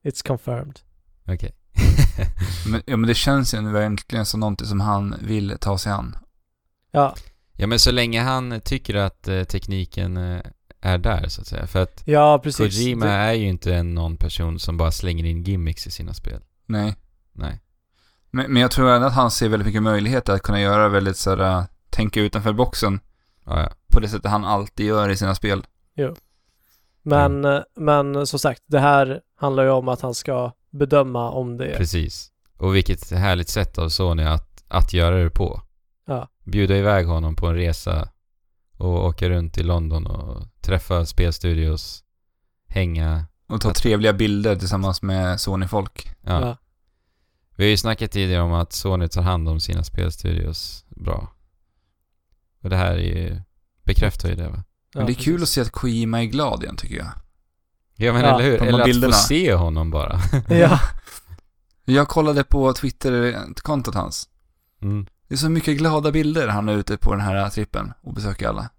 It's 0.05 0.27
confirmed. 0.27 0.81
Okej. 1.29 1.55
Men, 2.71 2.83
ja, 2.87 2.97
men 2.97 3.09
det 3.09 3.15
känns 3.15 3.55
ju 3.55 3.69
verkligen 3.73 4.27
som 4.27 4.41
någonting 4.41 4.67
som 4.67 4.81
han 4.81 5.15
vill 5.23 5.57
ta 5.61 5.79
sig 5.79 5.93
an. 5.93 6.17
Ja, 6.91 7.15
ja 7.53 7.67
men 7.67 7.79
så 7.79 7.91
länge 7.91 8.21
han 8.21 8.61
tycker 8.61 8.95
att 8.95 9.29
eh, 9.29 9.45
tekniken 9.45 10.17
eh, 10.17 10.41
är 10.81 10.99
där 10.99 11.29
så 11.29 11.41
att 11.41 11.47
säga. 11.47 11.67
För 11.67 11.83
att 11.83 12.03
ja 12.07 12.41
precis. 12.43 12.59
Kojima 12.77 13.07
Det- 13.07 13.13
är 13.13 13.33
ju 13.33 13.49
inte 13.49 13.75
en 13.75 13.95
någon 13.95 14.17
person 14.17 14.59
som 14.59 14.77
bara 14.77 14.91
slänger 14.93 15.25
in 15.25 15.43
gimmicks 15.43 15.87
i 15.87 15.91
sina 15.91 16.15
spel. 16.15 16.41
Nej. 16.67 16.97
Nej. 17.33 17.61
Men, 18.33 18.53
men 18.53 18.63
jag 18.63 18.71
tror 18.71 18.91
ändå 18.91 19.07
att 19.07 19.13
han 19.15 19.31
ser 19.31 19.49
väldigt 19.49 19.67
mycket 19.67 19.83
möjligheter 19.83 20.33
att 20.33 20.43
kunna 20.43 20.61
göra 20.61 20.89
väldigt 20.89 21.17
sådär, 21.17 21.59
äh, 21.59 21.65
tänka 21.91 22.21
utanför 22.21 22.53
boxen 22.53 23.01
Ja, 23.45 23.61
ja. 23.61 23.69
på 23.93 24.01
det 24.01 24.09
sättet 24.09 24.31
han 24.31 24.45
alltid 24.45 24.87
gör 24.87 25.09
i 25.09 25.17
sina 25.17 25.35
spel. 25.35 25.67
Men, 27.03 27.45
eh, 27.45 27.61
men 27.77 28.27
som 28.27 28.39
sagt, 28.39 28.63
det 28.67 28.79
här 28.79 29.21
handlar 29.37 29.63
ju 29.65 29.71
om 29.71 29.89
att 29.89 30.01
han 30.01 30.15
ska 30.15 30.53
bedöma 30.71 31.31
om 31.31 31.57
det 31.57 31.75
Precis. 31.77 32.33
Och 32.59 32.75
vilket 32.75 33.11
härligt 33.11 33.49
sätt 33.49 33.79
av 33.79 33.89
Sony 33.89 34.23
att, 34.23 34.65
att 34.69 34.93
göra 34.93 35.17
det 35.17 35.31
på. 35.31 35.63
Ja. 36.07 36.29
Bjuda 36.45 36.77
iväg 36.77 37.07
honom 37.07 37.37
på 37.37 37.47
en 37.47 37.55
resa 37.55 38.09
och 38.79 39.05
åka 39.07 39.29
runt 39.29 39.59
i 39.59 39.63
London 39.63 40.07
och 40.07 40.47
träffa 40.61 41.07
spelstudios, 41.07 42.05
hänga. 42.69 43.25
Och 43.49 43.61
ta 43.61 43.71
Att- 43.71 43.77
trevliga 43.77 44.13
bilder 44.13 44.57
tillsammans 44.57 45.03
med 45.03 45.41
Sony-folk. 45.41 46.11
Ja. 46.21 46.41
Ja. 46.41 46.57
Vi 47.57 47.65
har 47.65 47.71
ju 47.71 47.77
snackat 47.77 48.11
tidigare 48.11 48.43
om 48.43 48.53
att 48.53 48.73
Sony 48.73 49.09
tar 49.09 49.23
hand 49.23 49.49
om 49.49 49.61
sina 49.61 49.85
spelstudios 49.85 50.85
bra. 50.89 51.33
Och 52.63 52.71
det 52.71 52.77
här 52.77 52.93
är 52.93 52.99
ju, 52.99 53.41
bekräftar 53.85 54.29
ju 54.29 54.35
det 54.35 54.49
va? 54.49 54.65
Ja, 54.95 54.99
Men 55.01 55.07
det 55.07 55.13
är 55.13 55.15
kul 55.15 55.43
att 55.43 55.49
se 55.49 55.61
att 55.61 55.71
Kojima 55.71 56.21
är 56.23 56.25
glad 56.25 56.63
igen 56.63 56.77
tycker 56.77 56.97
jag. 56.97 57.11
Ja 57.97 58.13
men 58.13 58.23
Ja, 58.23 58.35
eller 58.35 58.51
hur? 58.51 58.63
Eller 58.63 58.79
att 58.81 58.85
bilderna. 58.87 59.13
få 59.13 59.19
se 59.19 59.55
honom 59.55 59.91
bara. 59.91 60.21
Ja, 60.49 60.81
Jag 61.85 62.09
kollade 62.09 62.45
på 62.45 62.73
Twitter-kontot 62.73 63.95
hans. 63.95 64.29
Mm. 64.83 65.07
Det 65.29 65.35
är 65.35 65.39
så 65.39 65.49
mycket 65.49 65.79
glada 65.79 66.13
bilder 66.13 66.49
han 66.49 66.69
är 66.69 66.77
ute 66.77 66.97
på 66.97 67.13
den 67.13 67.21
här 67.21 67.51
trippen 67.51 67.93
och 68.03 68.15
besöker 68.15 68.49
alla. 68.49 68.71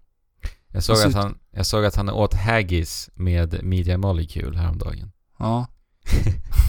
Jag, 0.68 0.82
såg 0.84 0.96
att 0.96 1.14
han, 1.14 1.38
jag 1.50 1.66
såg 1.66 1.84
att 1.84 1.96
han 1.96 2.10
åt 2.10 2.34
haggis 2.34 3.10
med 3.14 3.64
Media 3.64 3.98
Molecule 3.98 4.58
häromdagen. 4.58 5.12
Ja, 5.38 5.66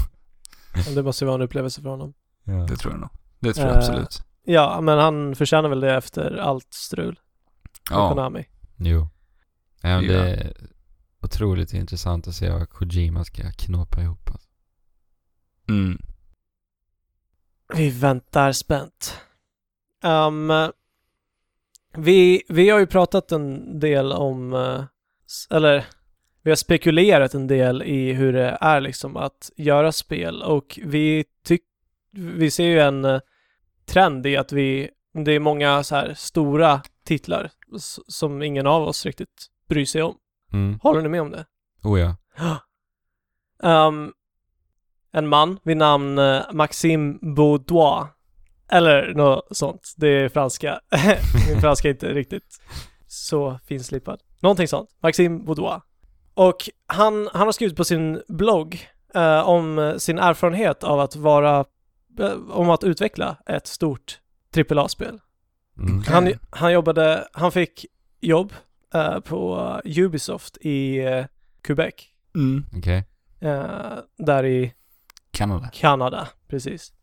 det 0.96 1.04
måste 1.04 1.26
ju 1.26 1.28
vara 1.28 1.36
en 1.36 1.42
upplevelse 1.42 1.82
för 1.82 1.90
honom. 1.90 2.14
Ja. 2.44 2.54
det 2.54 2.76
tror 2.76 2.94
jag 2.94 3.02
nog. 3.02 3.10
Det 3.40 3.54
tror 3.54 3.68
jag 3.68 3.74
Eh, 3.74 3.78
absolut. 3.78 4.24
Ja, 4.44 4.82
men 4.82 5.00
han 5.00 5.36
förtjänar 5.36 5.70
väl 5.70 5.80
det 5.80 5.96
efter 5.96 6.38
allt 6.38 6.74
strul 6.74 7.20
Ja, 7.90 8.10
Konami. 8.10 8.46
Jo. 8.78 9.08
Ja, 9.82 10.02
det 10.02 10.14
är 10.14 10.54
otroligt 11.22 11.74
intressant 11.74 12.28
att 12.28 12.36
se 12.36 12.50
vad 12.50 12.70
Kojima 12.70 13.26
ska 13.26 13.52
knåpa 13.52 14.02
ihop. 14.02 14.30
Alltså. 14.32 14.50
mm. 15.70 16.02
Vi 17.74 17.90
väntar 17.90 18.52
spänt. 18.52 19.18
Um, 20.04 20.52
vi, 21.98 22.44
vi 22.50 22.70
har 22.70 22.80
ju 22.80 22.88
pratat 22.88 23.32
en 23.32 23.80
del 23.80 24.12
om, 24.12 24.54
eh, 24.54 24.84
eller 25.50 25.86
vi 26.46 26.52
har 26.52 26.56
spekulerat 26.56 27.34
en 27.34 27.48
del 27.48 27.84
i 27.84 28.14
hur 28.14 28.34
det 28.34 28.58
är 28.62 28.82
liksom 28.82 29.18
att 29.18 29.52
göra 29.56 29.92
spel 29.92 30.42
och 30.44 30.80
vi 30.84 31.26
tyck, 31.44 31.62
vi 32.12 32.52
ser 32.52 32.64
ju 32.64 32.80
en 32.80 33.06
eh, 33.06 33.20
trend 33.86 34.26
i 34.26 34.38
att 34.38 34.52
vi, 34.52 34.90
det 35.14 35.32
är 35.32 35.40
många 35.40 35.84
så 35.84 35.96
här 35.96 36.14
stora 36.14 36.82
titlar 37.06 37.52
som 38.08 38.42
ingen 38.42 38.68
av 38.68 38.84
oss 38.84 39.06
riktigt 39.06 39.48
bryr 39.70 39.86
sig 39.86 40.04
om. 40.04 40.16
Mm. 40.54 40.80
Håller 40.84 41.02
ni 41.02 41.10
med 41.10 41.22
om 41.22 41.32
det? 41.32 41.46
Oh 41.84 42.00
ja. 42.00 42.16
Um, 43.88 44.14
en 45.12 45.28
man 45.28 45.60
vid 45.64 45.78
namn 45.78 46.18
eh, 46.18 46.42
Maxime 46.52 47.18
Baudois 47.22 48.08
Eller 48.72 49.14
något 49.14 49.58
sånt. 49.58 49.94
Det 49.98 50.08
är 50.08 50.30
franska. 50.30 50.80
Min 51.50 51.62
franska 51.62 51.88
är 51.88 51.94
inte 51.94 52.14
riktigt 52.14 52.62
så 53.08 53.60
finslipad. 53.68 54.20
Någonting 54.40 54.68
sånt. 54.68 54.90
Maxime 55.00 55.40
Boudoir. 55.40 55.82
Och 56.36 56.70
han, 56.88 57.30
han 57.34 57.48
har 57.48 57.52
skrivit 57.52 57.78
på 57.78 57.84
sin 57.84 58.22
blogg 58.28 58.90
eh, 59.14 59.50
om 59.50 59.96
sin 59.98 60.20
erfarenhet 60.20 60.84
av 60.84 61.00
att 61.00 61.16
vara, 61.16 61.66
eh, 62.20 62.34
om 62.50 62.70
att 62.70 62.84
utveckla 62.84 63.38
ett 63.46 63.68
stort 63.68 64.20
AAA-spel. 64.58 65.20
Mm. 65.78 66.04
Han, 66.08 66.34
han 66.50 66.74
jobbade, 66.74 67.28
han 67.34 67.52
fick 67.52 67.86
jobb 68.22 68.54
eh, 68.94 69.20
på 69.20 69.82
Ubisoft 69.86 70.58
i 70.62 70.98
eh, 70.98 71.26
Quebec. 71.62 71.94
Mm. 72.36 72.66
Okej. 72.78 73.04
Eh, 73.40 73.98
där 74.18 74.46
i 74.46 74.74
Kanada. 75.32 75.70
Kanada, 75.74 76.28
precis. 76.48 76.94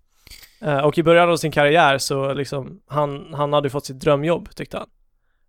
Eh, 0.60 0.78
och 0.78 0.98
i 0.98 1.02
början 1.02 1.30
av 1.30 1.36
sin 1.36 1.52
karriär 1.52 1.98
så 1.98 2.34
liksom, 2.34 2.80
han, 2.86 3.34
han 3.34 3.52
hade 3.52 3.70
fått 3.70 3.86
sitt 3.86 4.00
drömjobb 4.00 4.54
tyckte 4.54 4.78
han. 4.78 4.88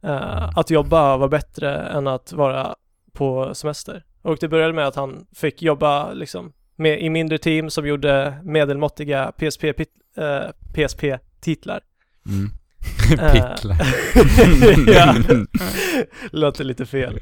Eh, 0.04 0.58
att 0.58 0.70
jobba 0.70 1.18
var 1.18 1.28
bättre 1.28 1.76
än 1.78 2.08
att 2.08 2.34
vara 2.34 2.76
på 3.14 3.56
semester. 3.56 4.04
Och 4.22 4.38
det 4.40 4.48
började 4.48 4.74
med 4.74 4.88
att 4.88 4.96
han 4.96 5.26
fick 5.36 5.62
jobba 5.62 6.14
liksom 6.14 6.54
med, 6.76 7.02
i 7.02 7.10
mindre 7.10 7.38
team 7.38 7.70
som 7.70 7.88
gjorde 7.88 8.40
medelmåttiga 8.44 9.32
PSP, 9.38 9.64
pit- 9.64 10.18
eh, 10.18 10.52
PSP-titlar. 10.74 11.82
Mm. 12.26 12.50
Picklar. 13.34 13.78
ja, 14.94 15.16
låter 16.32 16.64
lite 16.64 16.86
fel. 16.86 17.20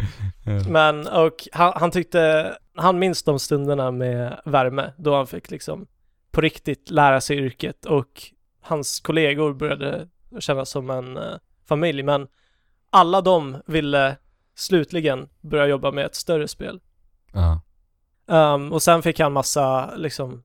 Men, 0.70 1.08
och 1.08 1.48
han, 1.52 1.74
han 1.76 1.92
tyckte, 1.92 2.54
han 2.76 3.00
minns 3.00 3.24
de 3.24 3.40
stunderna 3.40 3.92
med 3.92 4.42
värme 4.46 4.94
då 4.98 5.16
han 5.16 5.28
fick 5.28 5.52
liksom 5.52 5.88
på 6.32 6.42
riktigt 6.42 6.90
lära 6.90 7.22
sig 7.22 7.38
yrket 7.38 7.86
och 7.86 8.24
hans 8.62 9.00
kollegor 9.00 9.54
började 9.54 10.08
kännas 10.40 10.70
som 10.70 10.90
en 10.90 11.18
eh, 11.18 11.24
familj. 11.68 12.04
Men 12.04 12.28
alla 12.90 13.22
de 13.22 13.58
ville 13.66 14.18
slutligen 14.56 15.30
börja 15.42 15.68
jobba 15.68 15.92
med 15.92 16.06
ett 16.06 16.16
större 16.16 16.48
spel. 16.48 16.80
Ja. 17.34 17.62
Um, 18.26 18.74
och 18.74 18.82
sen 18.82 19.04
fick 19.04 19.20
han 19.20 19.34
massa 19.34 19.96
liksom 19.96 20.44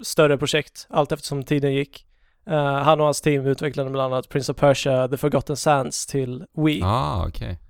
större 0.00 0.38
projekt 0.38 0.86
allt 0.90 1.12
eftersom 1.12 1.44
tiden 1.44 1.74
gick. 1.74 2.06
Uh, 2.50 2.54
han 2.56 3.00
och 3.00 3.04
hans 3.04 3.20
team 3.20 3.46
utvecklade 3.46 3.90
bland 3.90 4.14
annat 4.14 4.28
Prince 4.28 4.52
of 4.52 4.58
Persia, 4.58 5.08
The 5.08 5.16
Forgotten 5.16 5.56
Sands 5.56 6.06
till 6.06 6.46
Wii. 6.54 6.82
Ah, 6.84 7.26
okej. 7.28 7.60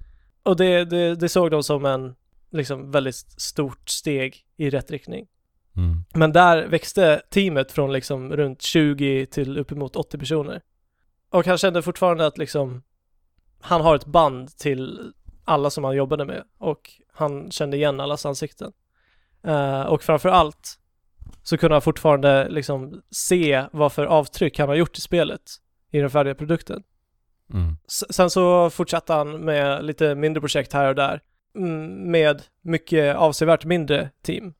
Och 0.43 0.57
det, 0.57 0.85
det, 0.85 1.15
det 1.15 1.29
såg 1.29 1.51
de 1.51 1.63
som 1.63 1.85
en 1.85 2.15
liksom 2.51 2.91
väldigt 2.91 3.17
stort 3.41 3.89
steg 3.89 4.45
i 4.57 4.71
rätt 4.71 4.91
riktning. 4.91 5.27
Mm. 5.77 6.05
Men 6.15 6.33
där 6.33 6.67
växte 6.67 7.23
teamet 7.31 7.73
från 7.73 7.93
liksom 7.93 8.37
runt 8.37 8.63
20 8.63 9.27
till 9.27 9.59
uppemot 9.59 9.97
80 9.97 10.19
personer. 10.19 10.63
Och 11.31 11.47
han 11.47 11.59
kände 11.59 11.83
fortfarande 11.83 12.27
att 12.27 12.39
liksom 12.39 12.83
han 13.61 13.81
har 13.81 13.97
ett 13.97 14.07
band 14.07 14.57
till 14.57 15.13
alla 15.47 15.71
som 15.71 15.85
han 15.85 15.97
jobbade 15.97 16.25
med 16.25 16.45
och 16.59 16.91
han 17.13 17.51
kände 17.51 17.77
igen 17.77 18.01
allas 18.01 18.27
ansikten. 18.27 18.73
Eh, 19.43 19.83
och 19.83 20.03
framför 20.03 20.29
allt 20.29 20.79
så 21.43 21.59
kunde 21.59 21.75
han 21.75 21.83
fortfarande 21.83 22.49
liksom 22.49 23.03
se 23.11 23.65
vad 23.73 23.93
för 23.93 24.07
avtryck 24.07 24.59
han 24.59 24.69
har 24.69 24.77
gjort 24.77 24.99
i 24.99 25.01
spelet 25.01 25.43
i 25.91 25.99
den 25.99 26.11
färdiga 26.11 26.35
produkten. 26.35 26.83
Mm. 27.55 27.77
Sen 27.87 28.31
så 28.31 28.71
fortsatte 28.71 29.13
han 29.13 29.45
med 29.45 29.85
lite 29.85 30.15
mindre 30.15 30.41
projekt 30.41 30.73
här 30.73 30.89
och 30.89 30.95
där 30.95 31.21
mm, 31.57 32.11
med 32.11 32.43
mycket 32.63 33.17
avsevärt 33.17 33.65
mindre 33.65 34.11
team. 34.23 34.55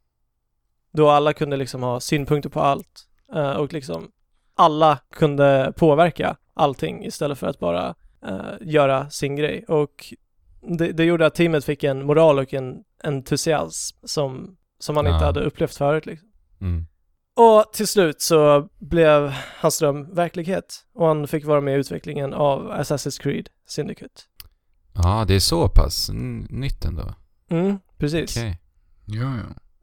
Då 0.93 1.11
alla 1.11 1.33
kunde 1.33 1.57
liksom 1.57 1.83
ha 1.83 2.01
synpunkter 2.01 2.51
på 2.51 2.61
allt 2.61 3.09
eh, 3.35 3.53
och 3.53 3.73
liksom 3.73 4.11
alla 4.55 4.99
kunde 5.11 5.73
påverka 5.77 6.37
allting 6.55 7.05
istället 7.05 7.39
för 7.39 7.47
att 7.47 7.59
bara 7.59 7.95
eh, 8.27 8.55
göra 8.61 9.11
sin 9.11 9.37
grej. 9.37 9.65
Och 9.69 10.15
det, 10.67 10.93
det 10.93 11.05
gjorde 11.05 11.27
att 11.27 11.35
teamet 11.35 11.65
fick 11.65 11.85
en 11.85 12.07
moral 12.07 12.39
och 12.39 12.55
en 12.55 12.75
entusiasm 13.05 13.97
som, 14.05 14.57
som 14.79 14.95
man 14.95 15.07
inte 15.07 15.19
Ja. 15.19 15.25
hade 15.27 15.41
upplevt 15.41 15.75
förut. 15.77 16.07
Liksom. 16.07 16.29
Mm. 16.61 16.87
Och 17.37 17.73
till 17.73 17.87
slut 17.87 18.21
så 18.21 18.69
blev 18.79 19.35
hans 19.61 19.79
dröm 19.79 20.15
verklighet 20.15 20.75
och 20.95 21.07
han 21.07 21.29
fick 21.29 21.45
vara 21.45 21.61
med 21.61 21.75
i 21.77 21.79
utvecklingen 21.81 22.35
av 22.35 22.73
Assassin's 22.73 23.23
Creed 23.23 23.49
Syndicate. 23.69 24.23
Ja, 24.95 25.25
det 25.29 25.35
är 25.35 25.41
så 25.41 25.69
pass 25.69 26.11
nytt 26.51 26.85
ändå. 26.85 27.15
Mm, 27.51 27.79
precis. 27.99 28.37
Okej. 28.37 28.61
Ja, 29.07 29.33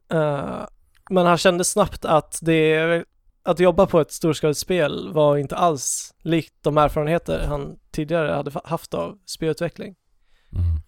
ja. 0.08 0.16
Eh, 0.18 0.66
men 1.10 1.26
han 1.26 1.38
kände 1.38 1.64
snabbt 1.64 2.04
att 2.04 2.38
det, 2.42 3.04
att 3.42 3.60
jobba 3.60 3.86
på 3.86 4.00
ett 4.00 4.12
storskaligt 4.12 4.58
spel 4.58 5.12
var 5.12 5.36
inte 5.36 5.56
alls 5.56 6.14
likt 6.22 6.54
de 6.62 6.78
erfarenheter 6.78 7.46
han 7.46 7.76
tidigare 7.92 8.32
hade 8.32 8.50
haft 8.64 8.94
av 8.94 9.18
spelutveckling. 9.26 9.94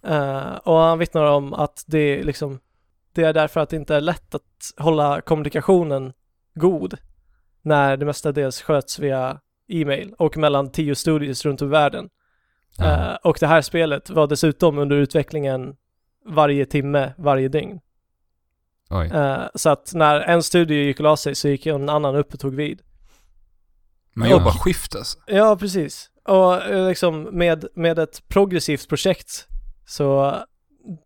Eh, 0.06 0.56
och 0.56 0.78
han 0.78 0.98
vittnar 0.98 1.24
om 1.24 1.54
att 1.54 1.84
det 1.86 2.22
liksom, 2.22 2.60
det 3.12 3.22
är 3.22 3.32
därför 3.32 3.60
att 3.60 3.68
det 3.68 3.76
inte 3.76 3.96
är 3.96 4.00
lätt 4.00 4.34
att 4.34 4.42
hålla 4.76 5.20
kommunikationen 5.20 6.12
god 6.54 6.98
när 7.62 7.96
det 7.96 8.06
mestadels 8.06 8.62
sköts 8.62 8.98
via 8.98 9.40
e-mail 9.68 10.14
och 10.18 10.36
mellan 10.36 10.72
tio 10.72 10.94
studios 10.94 11.44
runt 11.44 11.62
om 11.62 11.68
i 11.68 11.70
världen. 11.70 12.08
Eh, 12.80 13.14
och 13.14 13.36
det 13.40 13.46
här 13.46 13.62
spelet 13.62 14.10
var 14.10 14.26
dessutom 14.26 14.78
under 14.78 14.96
utvecklingen 14.96 15.76
varje 16.26 16.66
timme, 16.66 17.12
varje 17.18 17.48
dygn. 17.48 17.80
Eh, 18.90 19.42
så 19.54 19.70
att 19.70 19.94
när 19.94 20.20
en 20.20 20.42
studio 20.42 20.76
gick 20.76 21.00
och 21.00 21.04
la 21.04 21.16
sig 21.16 21.34
så 21.34 21.48
gick 21.48 21.66
en 21.66 21.88
annan 21.88 22.16
upp 22.16 22.34
och 22.34 22.40
tog 22.40 22.54
vid. 22.54 22.82
Man 24.12 24.30
jobbar 24.30 24.50
skift 24.50 24.96
alltså. 24.96 25.18
Ja, 25.26 25.56
precis. 25.56 26.10
Och 26.24 26.60
liksom 26.88 27.22
med, 27.22 27.66
med 27.74 27.98
ett 27.98 28.28
progressivt 28.28 28.88
projekt 28.88 29.48
så 29.86 30.36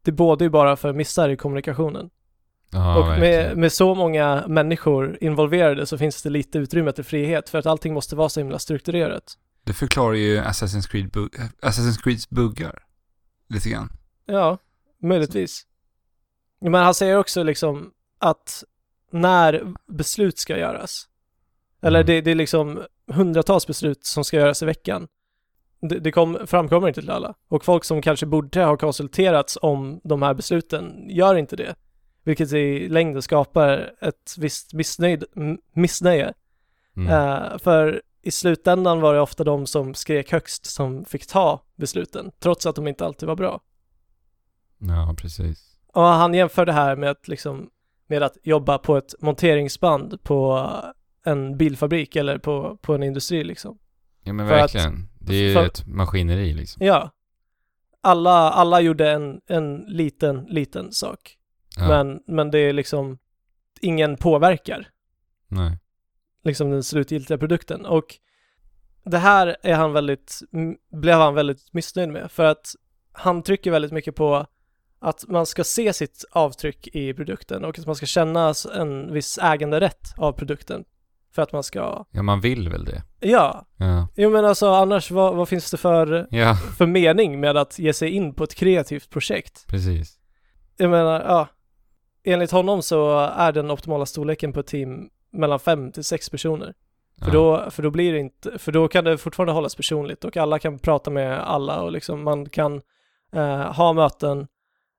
det 0.03 0.13
båda 0.13 0.45
ju 0.45 0.49
bara 0.51 0.77
för 0.77 0.93
missar 0.93 1.29
i 1.29 1.37
kommunikationen. 1.37 2.11
Ja, 2.73 2.99
och 2.99 3.07
med, 3.21 3.57
med 3.57 3.73
så 3.73 3.95
många 3.95 4.45
människor 4.49 5.19
involverade 5.21 5.87
så 5.87 5.99
finns 5.99 6.23
det 6.23 6.31
lite 6.31 6.59
utrymme 6.59 6.93
till 6.93 7.05
frihet 7.05 7.49
för 7.49 7.59
att 7.59 7.67
allting 7.67 7.95
måste 7.95 8.17
vara 8.17 8.29
så 8.29 8.41
himla 8.41 8.59
strukturerat. 8.59 9.35
Det 9.65 9.73
förklarar 9.73 10.15
ju 10.15 10.41
Assassin's, 10.41 10.89
Creed 10.91 11.07
bu- 11.11 11.51
Assassin's 11.63 12.03
Creeds 12.03 12.31
buggar. 12.31 12.83
Lite 13.49 13.69
grann. 13.71 13.89
Ja, 14.27 14.59
möjligtvis. 15.03 15.67
Men 16.61 16.75
han 16.75 16.95
säger 16.95 17.17
också 17.17 17.43
liksom 17.43 17.91
att 18.19 18.65
när 19.11 19.65
beslut 19.87 20.39
ska 20.39 20.59
göras, 20.59 21.07
eller 21.83 21.99
Mm. 22.01 22.07
det, 22.07 22.21
det 22.21 22.31
är 22.31 22.35
liksom 22.35 22.83
hundratals 23.13 23.67
beslut 23.67 24.05
som 24.05 24.25
ska 24.25 24.37
göras 24.37 24.63
i 24.63 24.67
veckan. 24.67 25.09
Det, 25.81 25.99
det 25.99 26.13
kom, 26.13 26.39
framkommer 26.47 26.89
inte 26.89 27.01
till 27.01 27.11
alla. 27.11 27.35
Och 27.49 27.65
folk 27.65 27.85
som 27.85 28.03
kanske 28.03 28.27
borde 28.27 28.65
ha 28.65 28.77
konsulterats 28.77 29.59
om 29.63 30.01
de 30.05 30.23
här 30.23 30.35
besluten 30.35 31.07
gör 31.09 31.35
inte 31.35 31.57
det. 31.57 31.75
Vilket 32.25 32.53
i 32.53 32.89
längden 32.89 33.23
skapar 33.23 33.93
ett 34.01 34.35
visst 34.39 34.73
missnöjd, 34.73 35.25
missnöje. 35.73 36.35
Mm. 36.97 37.09
Eh, 37.09 37.59
för 37.59 38.03
i 38.23 38.31
slutändan 38.31 39.01
var 39.01 39.15
det 39.15 39.21
ofta 39.21 39.45
de 39.45 39.67
som 39.67 39.95
skrek 39.95 40.33
högst 40.33 40.67
som 40.67 41.05
fick 41.05 41.27
ta 41.27 41.61
besluten, 41.77 42.31
trots 42.39 42.67
att 42.67 42.77
de 42.77 42.89
inte 42.89 43.07
alltid 43.07 43.27
var 43.27 43.37
bra. 43.37 43.61
Ja, 44.79 45.15
precis. 45.19 45.77
Och 45.93 46.03
han 46.03 46.35
jämför 46.35 46.67
det 46.67 46.73
här 46.73 46.97
med 46.97 47.11
att 47.11 47.29
liksom, 47.29 47.71
med 48.07 48.23
att 48.23 48.37
jobba 48.43 48.79
på 48.79 48.97
ett 48.97 49.15
monteringsband 49.21 50.23
på 50.23 50.71
en 51.25 51.57
bilfabrik 51.57 52.17
eller 52.17 52.39
på, 52.39 52.79
på 52.83 52.95
en 52.95 53.03
industri 53.03 53.45
liksom. 53.45 53.79
Ja, 54.31 54.35
men 54.35 54.49
För 54.49 54.55
att- 54.55 54.61
verkligen. 54.75 55.09
det 55.19 55.35
är 55.35 55.43
ju 55.43 55.55
för- 55.55 55.67
ett 55.67 55.87
maskineri 55.87 56.53
liksom. 56.53 56.87
Ja. 56.87 57.11
Alla, 58.01 58.31
alla 58.51 58.81
gjorde 58.81 59.11
en, 59.11 59.41
en 59.47 59.77
liten, 59.77 60.45
liten 60.49 60.93
sak. 60.93 61.37
Ja. 61.77 61.89
Men, 61.89 62.21
men 62.27 62.51
det 62.51 62.59
är 62.59 62.73
liksom, 62.73 63.19
ingen 63.81 64.17
påverkar 64.17 64.89
Nej. 65.49 65.79
liksom 66.45 66.71
den 66.71 66.85
slutgiltiga 66.85 67.39
produkten. 67.39 67.87
Och 67.87 68.05
det 69.05 69.19
här 69.19 69.57
är 69.63 69.75
han 69.75 69.93
väldigt, 69.93 70.41
blev 70.93 71.19
han 71.19 71.35
väldigt 71.35 71.73
missnöjd 71.73 72.09
med 72.09 72.31
för 72.31 72.45
att 72.45 72.67
han 73.13 73.43
trycker 73.43 73.71
väldigt 73.71 73.93
mycket 73.93 74.15
på 74.15 74.47
att 74.99 75.25
man 75.29 75.47
ska 75.47 75.65
se 75.65 75.93
sitt 75.93 76.25
avtryck 76.31 76.89
i 76.93 77.15
produkten 77.15 77.65
och 77.65 77.79
att 77.79 77.87
man 77.87 77.95
ska 77.97 78.07
känna 78.07 78.53
en 78.75 79.13
viss 79.13 79.39
äganderätt 79.43 80.15
av 80.17 80.33
produkten 80.33 80.85
för 81.33 81.43
att 81.43 81.53
man 81.53 81.63
ska, 81.63 82.05
Ja, 82.11 82.23
man 82.23 82.41
vill 82.41 82.69
väl 82.69 82.85
det. 82.85 83.03
ja, 83.21 83.67
Ja. 83.77 84.09
jo 84.17 84.31
men 84.31 84.45
alltså 84.45 84.69
annars 84.69 85.11
vad, 85.11 85.37
vad 85.37 85.49
finns 85.49 85.71
det 85.71 85.77
för, 85.77 86.27
Ja, 86.31 86.55
för 86.55 86.87
mening 86.87 87.41
med 87.41 87.57
att 87.57 87.79
ge 87.79 87.93
sig 87.93 88.11
in 88.11 88.35
på 88.35 88.45
ett 88.45 88.55
kreativt 88.55 89.11
projekt? 89.11 89.65
precis. 89.67 90.17
Jag 90.77 90.91
menar, 90.91 91.21
ja, 91.21 91.49
enligt 92.25 92.51
honom 92.51 92.83
så 92.83 93.19
är 93.21 93.53
den 93.53 93.71
optimala 93.71 94.07
storleken 94.07 94.53
på 94.53 94.61
ett 94.61 94.67
team 94.67 95.09
mellan 95.33 95.61
fem 95.61 95.93
till 95.93 96.05
sex 96.05 96.31
personer. 96.31 96.75
För, 97.19 97.27
Ja. 97.27 97.33
då, 97.33 97.71
för 97.71 97.83
då 97.83 97.91
blir 97.91 98.13
det 98.13 98.19
inte, 98.19 98.59
för 98.59 98.73
då 98.73 98.89
kan 98.89 99.05
det 99.05 99.19
fortfarande 99.19 99.53
hållas 99.53 99.75
personligt 99.75 100.25
och 100.25 100.37
alla 100.37 100.59
kan 100.59 100.79
prata 100.79 101.11
med 101.11 101.39
alla 101.41 101.83
och 101.83 101.93
liksom 101.93 102.23
man 102.23 102.49
kan 102.49 102.81
eh, 103.33 103.73
ha 103.73 103.93
möten 103.93 104.47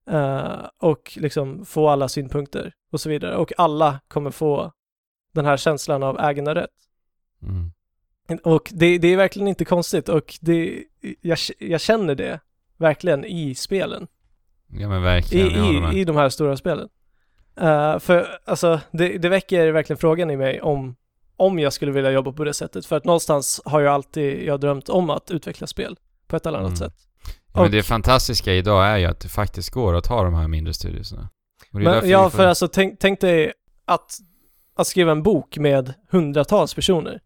eh, 0.10 0.52
och 0.80 1.12
liksom 1.16 1.66
få 1.66 1.90
alla 1.90 2.08
synpunkter 2.08 2.74
och 2.92 3.02
så 3.02 3.10
vidare. 3.10 3.36
Och 3.36 3.54
alla 3.58 4.00
kommer 4.08 4.32
få 4.32 4.72
den 5.32 5.46
här 5.46 5.58
känslan 5.58 6.04
av 6.04 6.20
äganderätt. 6.20 6.70
Mm. 7.44 7.72
Och 8.44 8.70
det, 8.74 8.98
det 8.98 9.08
är 9.08 9.18
verkligen 9.18 9.48
inte 9.48 9.66
konstigt 9.66 10.10
och 10.10 10.38
det, 10.42 10.84
jag, 11.22 11.38
jag 11.60 11.82
känner 11.82 12.16
det 12.16 12.40
verkligen 12.78 13.26
i 13.26 13.56
spelen. 13.56 14.08
Ja 14.68 14.90
men 14.90 15.00
I, 15.00 15.04
verkligen, 15.04 15.82
med. 15.82 15.94
i, 15.94 16.00
i 16.00 16.04
de 16.06 16.16
här 16.16 16.30
stora 16.30 16.58
spelen. 16.58 16.90
Eh, 17.60 18.00
för 18.00 18.40
alltså, 18.46 18.80
det, 18.92 19.18
det 19.18 19.30
väcker 19.30 19.72
verkligen 19.72 19.98
frågan 19.98 20.32
i 20.32 20.38
mig 20.38 20.62
om, 20.62 20.96
om 21.36 21.60
jag 21.60 21.74
skulle 21.74 21.92
vilja 21.92 22.12
jobba 22.12 22.32
på 22.32 22.44
det 22.44 22.54
sättet. 22.54 22.86
För 22.86 22.96
att 22.98 23.06
någonstans 23.06 23.62
har 23.66 23.82
jag 23.82 23.94
alltid 23.94 24.44
jag 24.44 24.60
drömt 24.60 24.90
om 24.90 25.10
att 25.10 25.32
utveckla 25.32 25.68
spel 25.68 25.98
på 26.28 26.36
ett 26.36 26.46
eller 26.46 26.58
annat 26.60 26.70
Mm. 26.70 26.78
sätt. 26.78 26.94
Ja, 27.54 27.62
men 27.62 27.72
det 27.72 27.84
fantastiska 27.84 28.54
idag 28.54 28.86
är 28.88 28.98
ju 28.98 29.06
att 29.06 29.20
det 29.20 29.30
faktiskt 29.30 29.70
går 29.70 29.96
att 29.96 30.08
ha 30.08 30.24
de 30.24 30.34
här 30.34 30.48
mindre 30.48 30.74
studioserna. 30.74 31.30
Men, 31.72 32.10
ja, 32.10 32.24
får- 32.30 32.38
för 32.38 32.48
alltså 32.48 32.68
tänk, 32.68 33.00
tänk 33.00 33.22
dig 33.22 33.54
att, 33.86 34.18
att 34.82 34.88
skriva 34.88 35.12
en 35.12 35.24
bok 35.24 35.58
med 35.58 35.94
hundratals 36.10 36.74
personer. 36.74 37.22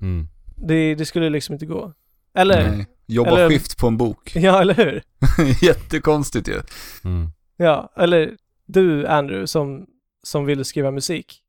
Mm. 0.00 0.28
Det, 0.56 0.94
det 0.94 1.06
skulle 1.06 1.30
liksom 1.30 1.52
inte 1.52 1.66
gå. 1.66 1.92
Eller, 2.34 2.70
Nej. 2.70 2.86
Jobba 3.06 3.30
eller- 3.30 3.48
skift 3.48 3.78
på 3.78 3.86
en 3.86 3.96
bok. 3.96 4.32
ja 4.36 4.60
eller 4.60 4.74
hur? 4.74 5.02
Jättekonstigt 5.64 6.48
ju. 6.48 6.60
Mm. 7.04 7.30
Ja, 7.56 7.92
eller 7.96 8.36
du 8.66 9.06
Andrew 9.06 9.46
som, 9.46 9.86
som 10.22 10.44
vill 10.44 10.64
skriva 10.64 10.90
musik. 10.90 11.42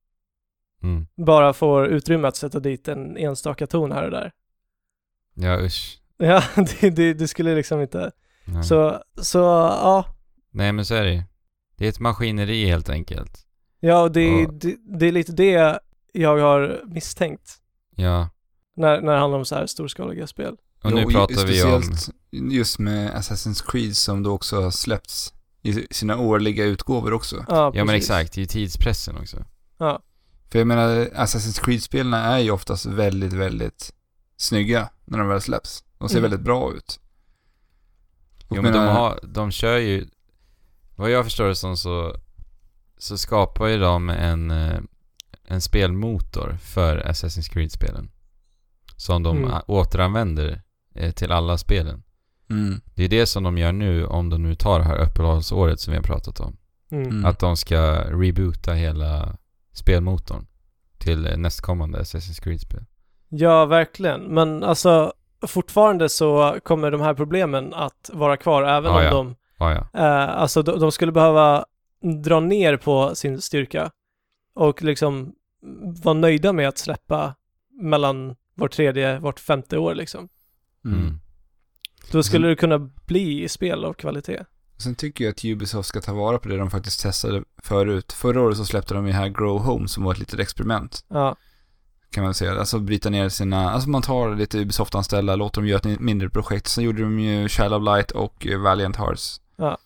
Mm. 0.83 1.07
Bara 1.25 1.53
får 1.53 1.87
utrymme 1.87 2.27
att 2.27 2.35
sätta 2.35 2.59
dit 2.59 2.87
en 2.87 3.17
enstaka 3.17 3.67
ton 3.67 3.91
här 3.91 4.03
och 4.03 4.11
där. 4.11 4.31
Ja 5.33 5.59
usch. 5.65 5.99
Ja, 6.17 6.43
det, 6.81 6.89
det, 6.89 7.13
det 7.13 7.27
skulle 7.27 7.55
liksom 7.55 7.81
inte. 7.81 8.11
Nej. 8.45 8.63
Så, 8.63 9.03
så 9.21 9.37
ja. 9.37 10.05
Nej 10.51 10.71
men 10.71 10.85
så 10.85 10.95
är 10.95 11.03
det 11.03 11.13
ju. 11.13 11.23
Det 11.77 11.85
är 11.85 11.89
ett 11.89 11.99
maskineri 11.99 12.65
helt 12.65 12.89
enkelt. 12.89 13.45
Ja, 13.79 14.01
och 14.01 14.11
det, 14.11 14.23
Ja. 14.41 14.49
det, 14.51 14.75
det 14.99 15.07
är 15.07 15.11
lite 15.11 15.31
det 15.31 15.79
jag 16.13 16.37
har 16.37 16.81
misstänkt 16.85 17.57
Ja. 17.95 18.29
när, 18.75 19.01
när 19.01 19.13
det 19.13 19.19
handlar 19.19 19.37
om 19.39 19.45
så 19.45 19.55
här 19.55 19.65
storskaliga 19.67 20.27
spel. 20.27 20.55
Och 20.83 20.91
nu 20.91 21.01
Jo, 21.01 21.09
pratar 21.09 21.45
vi 21.45 21.63
om... 21.63 21.83
just 22.51 22.79
med 22.79 23.11
Assassin's 23.13 23.63
Creed 23.71 23.97
som 23.97 24.23
då 24.23 24.31
också 24.33 24.61
har 24.61 24.71
släppts 24.71 25.33
i 25.61 25.87
sina 25.91 26.17
årliga 26.17 26.63
utgåvor 26.65 27.13
också. 27.13 27.45
Ja, 27.47 27.71
Ja 27.75 27.85
men 27.85 27.95
exakt, 27.95 28.33
det 28.33 28.39
är 28.39 28.41
ju 28.41 28.47
tidspressen 28.47 29.17
också. 29.17 29.37
Ja, 29.77 29.99
För 30.51 30.59
jag 30.59 30.67
menar, 30.67 30.89
Assassin's 31.05 31.63
Creed-spelen 31.65 32.13
är 32.13 32.37
ju 32.39 32.51
oftast 32.51 32.85
väldigt, 32.85 33.33
väldigt 33.33 33.93
snygga 34.37 34.89
när 35.05 35.17
de 35.17 35.27
väl 35.27 35.41
släpps. 35.41 35.83
De 35.97 36.09
ser 36.09 36.17
Mm. 36.17 36.31
väldigt 36.31 36.45
bra 36.45 36.73
ut. 36.73 36.99
Och 38.47 38.55
Jo 38.57 38.61
men 38.61 38.73
de, 38.73 38.79
menar- 38.79 38.93
har, 38.93 39.19
de 39.23 39.51
kör 39.51 39.77
ju... 39.77 40.07
Vad 40.95 41.11
jag 41.11 41.25
förstår 41.25 41.47
det 41.47 41.55
som 41.55 41.77
så... 41.77 42.15
Så 42.99 43.17
skapar 43.17 43.67
ju 43.67 43.77
de 43.79 44.09
en... 44.09 44.51
eh, 44.51 44.79
En 45.51 45.61
spelmotor 45.61 46.57
för 46.61 46.97
Assassin's 46.97 47.53
Creed-spelen. 47.53 48.11
Som 48.95 49.23
de 49.23 49.37
Mm. 49.37 49.61
återanvänder 49.67 50.61
eh, 50.95 51.11
till 51.11 51.31
alla 51.31 51.57
spelen. 51.57 52.03
Mm. 52.49 52.81
Det 52.95 53.03
är 53.03 53.09
det 53.09 53.25
som 53.25 53.43
de 53.43 53.57
gör 53.57 53.71
nu 53.71 54.05
om 54.05 54.29
de 54.29 54.43
nu 54.43 54.55
tar 54.55 54.79
det 54.79 54.85
här 54.85 54.97
uppehållsåret 54.97 55.79
som 55.79 55.91
vi 55.91 55.97
har 55.97 56.03
pratat 56.03 56.39
om. 56.39 56.57
mm. 56.91 57.07
Mm. 57.09 57.25
Att 57.25 57.39
de 57.39 57.57
ska 57.57 58.01
reboota 58.01 58.73
hela 58.73 59.37
spelmotorn 59.73 60.47
till 60.97 61.25
eh, 61.27 61.37
nästkommande 61.37 61.99
Assassin's 61.99 62.43
Creed-spel. 62.43 62.85
ja 63.29 63.65
verkligen. 63.65 64.21
Men 64.21 64.63
alltså 64.63 65.13
fortfarande 65.47 66.09
så 66.09 66.57
kommer 66.63 66.91
de 66.91 67.01
här 67.01 67.13
problemen 67.13 67.73
att 67.73 68.09
vara 68.13 68.37
kvar 68.37 68.63
även 68.63 68.91
Ja, 68.93 68.97
om 68.99 69.03
ja. 69.03 69.11
de 69.11 69.35
Ah, 69.57 69.71
ja. 69.71 69.99
Eh, 70.05 70.41
alltså 70.41 70.61
de, 70.61 70.79
de 70.79 70.91
skulle 70.91 71.11
behöva 71.11 71.65
dra 72.01 72.39
ner 72.39 72.77
på 72.77 73.15
sin 73.15 73.41
styrka 73.41 73.91
och 74.53 74.83
liksom 74.83 75.33
vara 76.03 76.13
nöjda 76.13 76.53
med 76.53 76.67
att 76.67 76.77
släppa 76.77 77.35
mellan 77.81 78.35
var 78.53 78.67
tredje, 78.67 79.19
vart 79.19 79.39
femte 79.39 79.77
år 79.77 79.95
liksom. 79.95 80.29
Mm. 80.85 80.99
Mm. 80.99 81.19
Då 82.11 82.23
skulle 82.23 82.47
det 82.47 82.55
kunna 82.55 82.79
bli 83.05 83.49
spel 83.49 83.85
av 83.85 83.93
kvalitet. 83.93 84.43
Sen 84.77 84.95
tycker 84.95 85.23
jag 85.23 85.31
att 85.31 85.45
Ubisoft 85.45 85.89
ska 85.89 86.01
ta 86.01 86.13
vara 86.13 86.39
på 86.39 86.49
det 86.49 86.57
de 86.57 86.69
faktiskt 86.71 87.01
testade 87.01 87.43
förut. 87.63 88.11
Förra 88.11 88.41
året 88.41 88.57
så 88.57 88.65
släppte 88.65 88.93
de 88.93 89.07
ju 89.07 89.13
här 89.13 89.27
Grow 89.29 89.59
Home 89.59 89.87
som 89.87 90.03
var 90.03 90.11
ett 90.11 90.19
litet 90.19 90.39
experiment. 90.39 91.05
Ja, 91.07 91.35
Kan 92.11 92.23
man 92.23 92.33
säga. 92.33 92.59
Alltså 92.59 92.79
bryta 92.79 93.09
ner 93.09 93.29
sina, 93.29 93.71
alltså 93.71 93.89
man 93.89 94.01
tar 94.01 94.35
lite 94.35 94.57
Ubisoft-anställda, 94.57 95.35
låter 95.35 95.61
dem 95.61 95.67
göra 95.67 95.91
ett 95.91 95.99
mindre 95.99 96.29
projekt. 96.29 96.67
Sen 96.67 96.83
gjorde 96.83 97.01
de 97.01 97.19
ju 97.19 97.49
Child 97.49 97.73
of 97.73 97.83
Light 97.83 98.11
och 98.11 98.47
Valiant 98.63 98.95
Hearts. 98.95 99.41
Ja. 99.55 99.77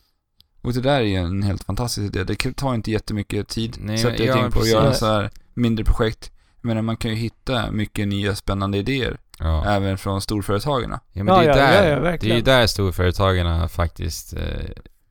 Och 0.63 0.73
det 0.73 0.81
där 0.81 0.95
är 0.95 1.01
ju 1.01 1.15
en 1.15 1.43
helt 1.43 1.63
fantastisk 1.63 2.15
idé. 2.15 2.23
Det 2.23 2.53
tar 2.55 2.73
inte 2.75 2.91
jättemycket 2.91 3.47
tid. 3.47 3.77
Nej, 3.79 3.97
Sätta 3.97 4.09
men- 4.09 4.21
ett 4.21 4.35
ja, 4.35 4.45
in 4.45 4.51
på 4.51 4.59
att 4.59 4.69
göra 4.69 4.93
så 4.93 5.05
här 5.05 5.29
mindre 5.53 5.85
projekt. 5.85 6.31
Men 6.61 6.85
man 6.85 6.97
kan 6.97 7.11
ju 7.11 7.17
hitta 7.17 7.71
mycket 7.71 8.07
nya 8.07 8.35
spännande 8.35 8.77
idéer. 8.77 9.17
Ja. 9.39 9.65
Även 9.65 9.97
från 9.97 10.21
storföretagen. 10.21 10.91
Ja, 10.91 11.23
men 11.23 11.27
Ja, 11.27 11.41
det, 11.41 11.43
är 11.43 11.47
ja, 11.47 11.55
där, 11.55 11.89
ja, 12.03 12.11
ja, 12.11 12.17
det 12.21 12.31
är 12.31 12.35
ju 12.35 12.41
där 12.41 12.67
storföretagarna 12.67 13.67
faktiskt 13.67 14.33
eh, 14.33 14.41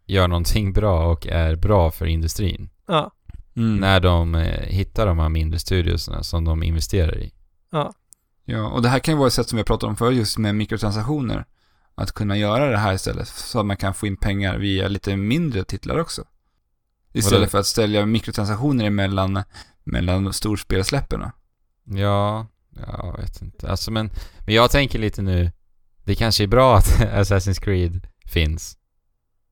gör 0.07 0.29
någonting 0.29 0.73
bra 0.73 1.07
och 1.13 1.27
är 1.27 1.57
bra 1.57 1.91
för 1.91 2.07
industrin. 2.07 2.71
ja, 2.89 3.11
Mm. 3.57 3.77
När 3.77 4.01
de 4.01 4.35
eh, 4.35 4.67
hittar 4.67 5.07
de 5.07 5.19
här 5.19 5.29
mindre 5.29 5.59
studiosarna 5.59 6.23
som 6.23 6.45
de 6.45 6.63
investerar 6.63 7.19
i. 7.19 7.33
Ja, 8.45 8.67
och 8.69 8.83
det 8.83 8.89
här 8.89 8.99
kan 8.99 9.15
ju 9.15 9.19
vara 9.19 9.27
ett 9.27 9.33
sätt 9.33 9.49
som 9.49 9.57
vi 9.57 9.61
har 9.61 9.65
pratat 9.65 9.89
om 9.89 9.97
förut, 9.97 10.17
just 10.19 10.39
med 10.39 10.55
mikrotransaktioner. 10.55 11.45
Att 11.95 12.13
kunna 12.13 12.37
göra 12.37 12.71
det 12.71 12.79
här 12.79 12.95
istället, 12.95 13.29
så 13.29 13.61
att 13.61 13.67
man 13.67 13.77
kan 13.77 13.95
få 13.95 14.07
in 14.07 14.17
pengar 14.17 14.59
via 14.59 14.89
lite 14.89 15.17
mindre 15.17 15.65
titlar 15.65 15.99
också. 15.99 16.25
Istället 17.13 17.51
för 17.51 17.59
att 17.59 17.67
ställa 17.67 18.07
mikrotransaktioner 18.07 18.85
emellan, 18.85 19.43
mellan 19.85 20.33
storspelsläppen. 20.33 21.23
Ja, 21.85 22.47
jag 22.87 23.17
vet 23.21 23.43
inte. 23.43 23.71
Alltså 23.71 23.91
men, 23.91 24.11
men 24.47 24.55
jag 24.55 24.71
tänker 24.71 24.99
lite 24.99 25.23
nu, 25.23 25.51
det 26.05 26.15
kanske 26.15 26.43
är 26.43 26.47
bra 26.49 26.77
att 26.77 26.85
Assassin's 27.01 27.61
Creed 27.61 28.07
finns. 28.27 28.77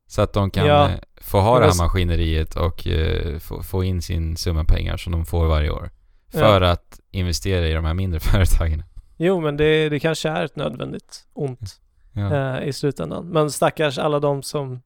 Så 0.06 0.22
att 0.22 0.32
de 0.32 0.50
kan 0.50 0.66
Ja. 0.66 0.88
eh, 0.88 0.98
få 1.20 1.40
ha 1.40 1.58
det 1.58 1.66
här 1.66 1.78
maskineriet 1.78 2.56
och 2.56 2.86
eh, 2.86 3.38
få, 3.38 3.62
få 3.62 3.84
in 3.84 4.02
sin 4.02 4.36
summa 4.36 4.64
pengar 4.64 4.96
som 4.96 5.12
de 5.12 5.26
får 5.26 5.46
varje 5.46 5.70
år. 5.70 5.90
För 6.32 6.60
att 6.60 7.00
investera 7.10 7.68
i 7.68 7.72
de 7.72 7.84
här 7.84 7.94
mindre 7.94 8.20
företagen. 8.30 8.82
Jo, 9.16 9.40
men 9.40 9.56
det, 9.56 9.88
det 9.88 10.00
kanske 10.00 10.28
är 10.28 10.44
ett 10.44 10.56
nödvändigt 10.56 11.24
ont 11.32 11.80
Ja. 12.12 12.56
eh, 12.58 12.68
i 12.68 12.72
slutändan. 12.72 13.26
Men 13.26 13.50
stackars 13.50 13.98
alla 13.98 14.20
de 14.20 14.42
som, 14.42 14.82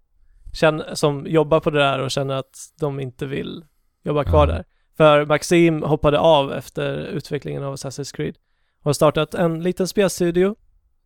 känner, 0.53 0.95
som 0.95 1.27
jobbar 1.27 1.61
på 1.61 1.71
det 1.71 1.79
där 1.79 1.99
och 1.99 2.11
känner 2.11 2.35
att 2.35 2.57
de 2.81 3.01
inte 3.01 3.27
vill 3.27 3.65
jobba 4.03 4.25
kvar 4.25 4.49
Ja. 4.49 4.53
där. 4.55 4.65
För 4.97 5.27
Maxim 5.27 5.83
hoppade 5.83 6.19
av 6.19 6.53
efter 6.53 6.97
utvecklingen 6.97 7.63
av 7.65 7.75
Assassin's 7.75 8.17
Creed 8.17 8.37
och 8.79 8.85
har 8.85 8.93
startat 8.93 9.35
en 9.35 9.63
liten 9.63 9.89
spelstudio 9.89 10.57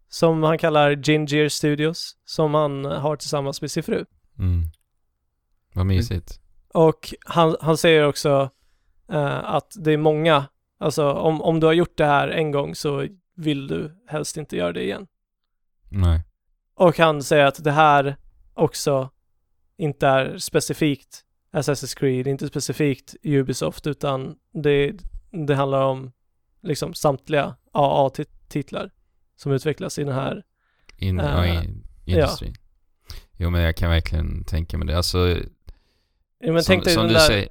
som 0.08 0.42
han 0.42 0.58
kallar 0.58 0.90
Ginger 0.90 1.48
Studios 1.48 2.16
som 2.24 2.54
han 2.54 2.84
har 2.84 3.16
tillsammans 3.16 3.60
med 3.60 3.70
sin 3.70 3.82
fru. 3.82 4.04
Mm. 4.38 4.62
Vad 5.74 5.86
mysigt. 5.86 6.40
Och 6.74 7.14
han, 7.26 7.56
han 7.60 7.76
säger 7.76 8.06
också 8.06 8.50
eh, 9.12 9.54
att 9.54 9.72
det 9.78 9.92
är 9.92 9.96
många, 9.96 10.44
alltså 10.78 11.12
om, 11.12 11.42
om 11.42 11.60
du 11.60 11.66
har 11.66 11.74
gjort 11.74 11.96
det 11.96 12.04
här 12.06 12.28
en 12.28 12.50
gång 12.50 12.74
så 12.74 13.06
vill 13.36 13.66
du 13.66 13.90
helst 14.06 14.36
inte 14.36 14.56
göra 14.56 14.72
det 14.72 14.84
igen. 14.84 15.06
Nej. 15.88 16.22
Och 16.74 16.98
han 16.98 17.22
säger 17.22 17.44
att 17.44 17.64
det 17.64 17.72
här 17.72 18.16
också 18.54 19.10
inte 19.76 20.06
är 20.06 20.38
specifikt 20.38 21.24
Assassin's 21.52 21.98
Creed, 21.98 22.26
inte 22.26 22.48
specifikt 22.48 23.16
Ubisoft, 23.22 23.86
utan 23.86 24.36
det, 24.52 24.92
det 25.30 25.54
handlar 25.54 25.82
om 25.82 26.12
liksom 26.62 26.94
samtliga 26.94 27.56
AA-titlar 27.72 28.90
som 29.36 29.52
utvecklas 29.52 29.98
i 29.98 30.04
den 30.04 30.14
här. 30.14 30.44
In, 30.96 31.20
Eh, 31.20 31.26
ja, 31.26 31.46
in, 31.46 31.86
industrin. 32.04 32.54
Jo 33.36 33.50
men 33.50 33.60
jag 33.60 33.76
kan 33.76 33.90
verkligen 33.90 34.44
tänka 34.44 34.78
mig 34.78 34.88
det. 34.88 34.96
Alltså, 34.96 35.36
Ja, 36.38 36.52
men 36.52 36.62
som, 36.62 36.72
tänk 36.72 36.84
dig 36.84 36.94
som 36.94 37.02
den 37.02 37.08
du 37.08 37.14
där, 37.14 37.26
säger... 37.26 37.48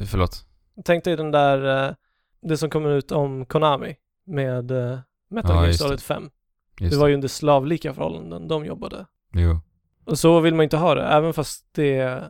Förlåt. 0.00 0.46
tänk 0.84 1.04
dig 1.04 1.16
den 1.16 1.30
där, 1.30 1.86
eh, 1.88 1.94
det 2.42 2.56
som 2.56 2.70
kommer 2.70 2.90
ut 2.90 3.12
om 3.12 3.46
Konami 3.46 3.96
med 4.26 4.70
uh, 4.70 4.98
Metal 5.30 5.56
Ja, 5.56 5.62
Gear. 5.62 5.72
Solid 5.72 6.00
5. 6.00 6.30
Just 6.80 6.92
Det 6.92 6.98
var 6.98 7.08
ju 7.08 7.14
under 7.14 7.28
slavlika 7.28 7.94
förhållanden 7.94 8.48
de 8.48 8.64
jobbade. 8.66 9.06
Jo. 9.32 9.60
Och 10.04 10.18
så 10.18 10.40
vill 10.40 10.54
man 10.54 10.64
inte 10.64 10.76
ha 10.76 10.94
det, 10.94 11.02
även 11.02 11.32
fast 11.32 11.66
det, 11.72 12.22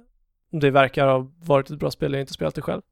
det 0.51 0.71
verkar 0.71 1.07
ha 1.07 1.31
varit 1.43 1.71
ett 1.71 1.79
bra 1.79 1.91
spel, 1.91 2.13
jag 2.13 2.19
har 2.19 2.21
inte 2.21 2.33
spelat 2.33 2.55
det 2.55 2.63
själv. 2.63 2.83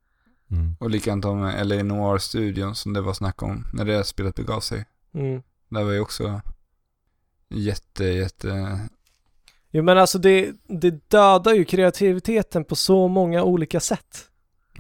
Mm. 0.50 0.76
Och 0.80 0.90
likadant 0.90 1.24
om 1.24 1.52
LA 1.62 1.82
Noir-studion 1.82 2.74
som 2.74 2.92
det 2.92 3.00
var 3.00 3.12
snack 3.12 3.42
om 3.42 3.66
när 3.72 3.84
det 3.84 4.04
spelet 4.04 4.34
begav 4.34 4.60
sig. 4.60 4.84
Mm. 5.14 5.42
Där 5.68 5.84
var 5.84 5.92
ju 5.92 6.00
också 6.00 6.40
jätte, 7.48 8.04
jätte... 8.04 8.78
Jo 9.70 9.82
men 9.82 9.98
alltså 9.98 10.18
det, 10.18 10.52
det 10.68 11.10
dödar 11.10 11.54
ju 11.54 11.64
kreativiteten 11.64 12.64
på 12.64 12.76
så 12.76 13.08
många 13.08 13.42
olika 13.42 13.80
sätt. 13.80 14.30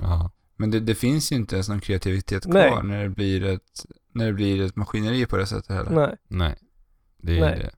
Ja. 0.00 0.30
Men 0.56 0.70
det, 0.70 0.80
det 0.80 0.94
finns 0.94 1.32
ju 1.32 1.36
inte 1.36 1.56
ens 1.56 1.68
någon 1.68 1.80
kreativitet 1.80 2.42
kvar 2.42 2.52
Nej. 2.52 2.82
när 2.82 3.02
det 3.02 3.08
blir 3.08 3.44
ett, 3.44 3.86
när 4.12 4.26
det 4.26 4.32
blir 4.32 4.62
ett 4.62 4.76
maskineri 4.76 5.26
på 5.26 5.36
det 5.36 5.46
sättet 5.46 5.76
heller. 5.76 5.90
Nej, 5.90 6.16
Nej. 6.28 6.56
Det 7.16 7.38
är 7.38 7.40
Nej. 7.40 7.58
det. 7.58 7.70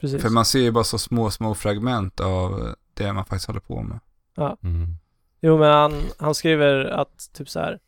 precis. 0.00 0.22
För 0.22 0.28
man 0.28 0.44
ser 0.44 0.60
ju 0.60 0.70
bara 0.70 0.84
så 0.84 0.98
små, 0.98 1.30
små 1.30 1.54
fragment 1.54 2.20
av 2.20 2.74
det 2.94 3.12
man 3.12 3.24
faktiskt 3.24 3.46
håller 3.46 3.60
på 3.60 3.82
med. 3.82 4.00
Mm. 4.62 4.96
Jo 5.40 5.58
men 5.58 5.72
han, 5.72 6.02
han 6.18 6.34
skriver 6.34 6.84
att 6.84 7.30
typ 7.32 7.48
så 7.48 7.60
här 7.60 7.78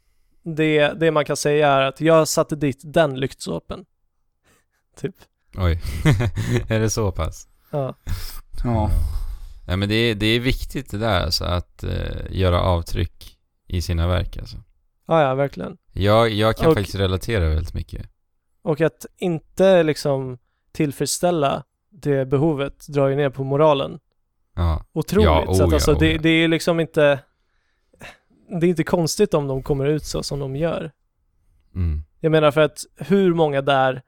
det, 0.43 0.93
det 1.01 1.11
man 1.11 1.25
kan 1.25 1.37
säga 1.37 1.69
är 1.69 1.83
att 1.83 2.01
jag 2.01 2.29
satte 2.29 2.57
dit 2.57 2.81
den 2.85 3.21
lyktstolpen. 3.21 3.85
Typ. 4.97 5.15
Oj. 5.57 5.81
är 6.69 6.81
det 6.81 6.91
så 6.91 7.13
pass? 7.13 7.49
Ja. 7.71 7.95
Ja. 8.65 8.91
Ja 9.67 9.77
men 9.77 9.89
det 9.89 9.95
är, 9.95 10.15
det 10.15 10.27
är 10.27 10.41
viktigt 10.41 10.91
det 10.91 10.99
där 10.99 11.21
alltså 11.21 11.45
att 11.45 11.85
eh, 11.85 12.27
göra 12.31 12.61
avtryck 12.61 13.39
i 13.67 13.83
sina 13.83 14.09
verk 14.09 14.37
alltså. 14.37 14.57
Ja, 15.09 15.23
ja, 15.23 15.35
verkligen. 15.35 15.77
Jag, 15.93 16.31
jag 16.31 16.57
kan 16.57 16.67
Och- 16.69 16.75
faktiskt 16.75 16.95
relatera 16.99 17.49
väldigt 17.49 17.75
mycket. 17.75 18.07
Och 18.63 18.81
att 18.81 19.07
inte 19.17 19.83
liksom 19.83 20.39
tillfredsställa 20.73 21.65
det 21.91 22.25
behovet 22.27 22.87
drar 22.89 23.09
ju 23.09 23.17
ner 23.17 23.31
på 23.31 23.45
moralen 23.45 24.01
Ja. 24.55 24.85
otroligt. 24.93 25.25
Ja, 25.27 25.45
så 25.47 25.51
att 25.53 25.61
oh 25.61 25.69
ja, 25.69 25.75
alltså, 25.75 25.93
oh 25.93 25.99
det, 25.99 26.13
ja. 26.13 26.19
det 26.23 26.29
är 26.29 26.49
liksom 26.49 26.81
inte... 26.81 27.21
Det 28.61 28.67
är 28.67 28.71
inte 28.71 28.85
konstigt 28.85 29.35
om 29.35 29.47
de 29.49 29.63
kommer 29.63 29.87
ut 29.87 30.05
så 30.05 30.23
som 30.23 30.39
de 30.39 30.57
gör. 30.57 30.93
Mm. 31.75 32.03
Jag 32.21 32.33
menar 32.33 32.51
för 32.51 32.61
att 32.61 32.79
hur 32.97 33.35
många 33.35 33.63
där 33.63 34.03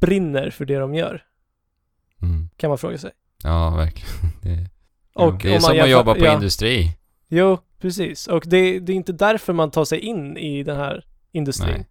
brinner 0.00 0.50
för 0.50 0.64
det 0.64 0.76
de 0.78 0.94
gör, 0.94 1.22
Mm. 2.22 2.48
kan 2.56 2.68
man 2.68 2.78
fråga 2.78 2.98
sig. 2.98 3.10
Ja, 3.42 3.70
verkligen. 3.76 4.14
Det, 4.42 4.70
Och 5.14 5.38
det 5.42 5.48
är 5.50 5.54
om 5.54 5.60
som 5.60 5.80
att 5.80 5.90
jobba 5.90 6.14
på 6.14 6.24
ja. 6.24 6.34
industri. 6.34 6.96
Jo, 7.28 7.58
precis. 7.84 8.26
Och 8.26 8.44
det, 8.46 8.80
det 8.80 8.92
är 8.92 8.96
inte 8.96 9.12
därför 9.12 9.52
man 9.52 9.70
tar 9.70 9.84
sig 9.84 9.98
in 9.98 10.36
i 10.36 10.62
den 10.62 10.76
här 10.76 11.04
industrin. 11.32 11.84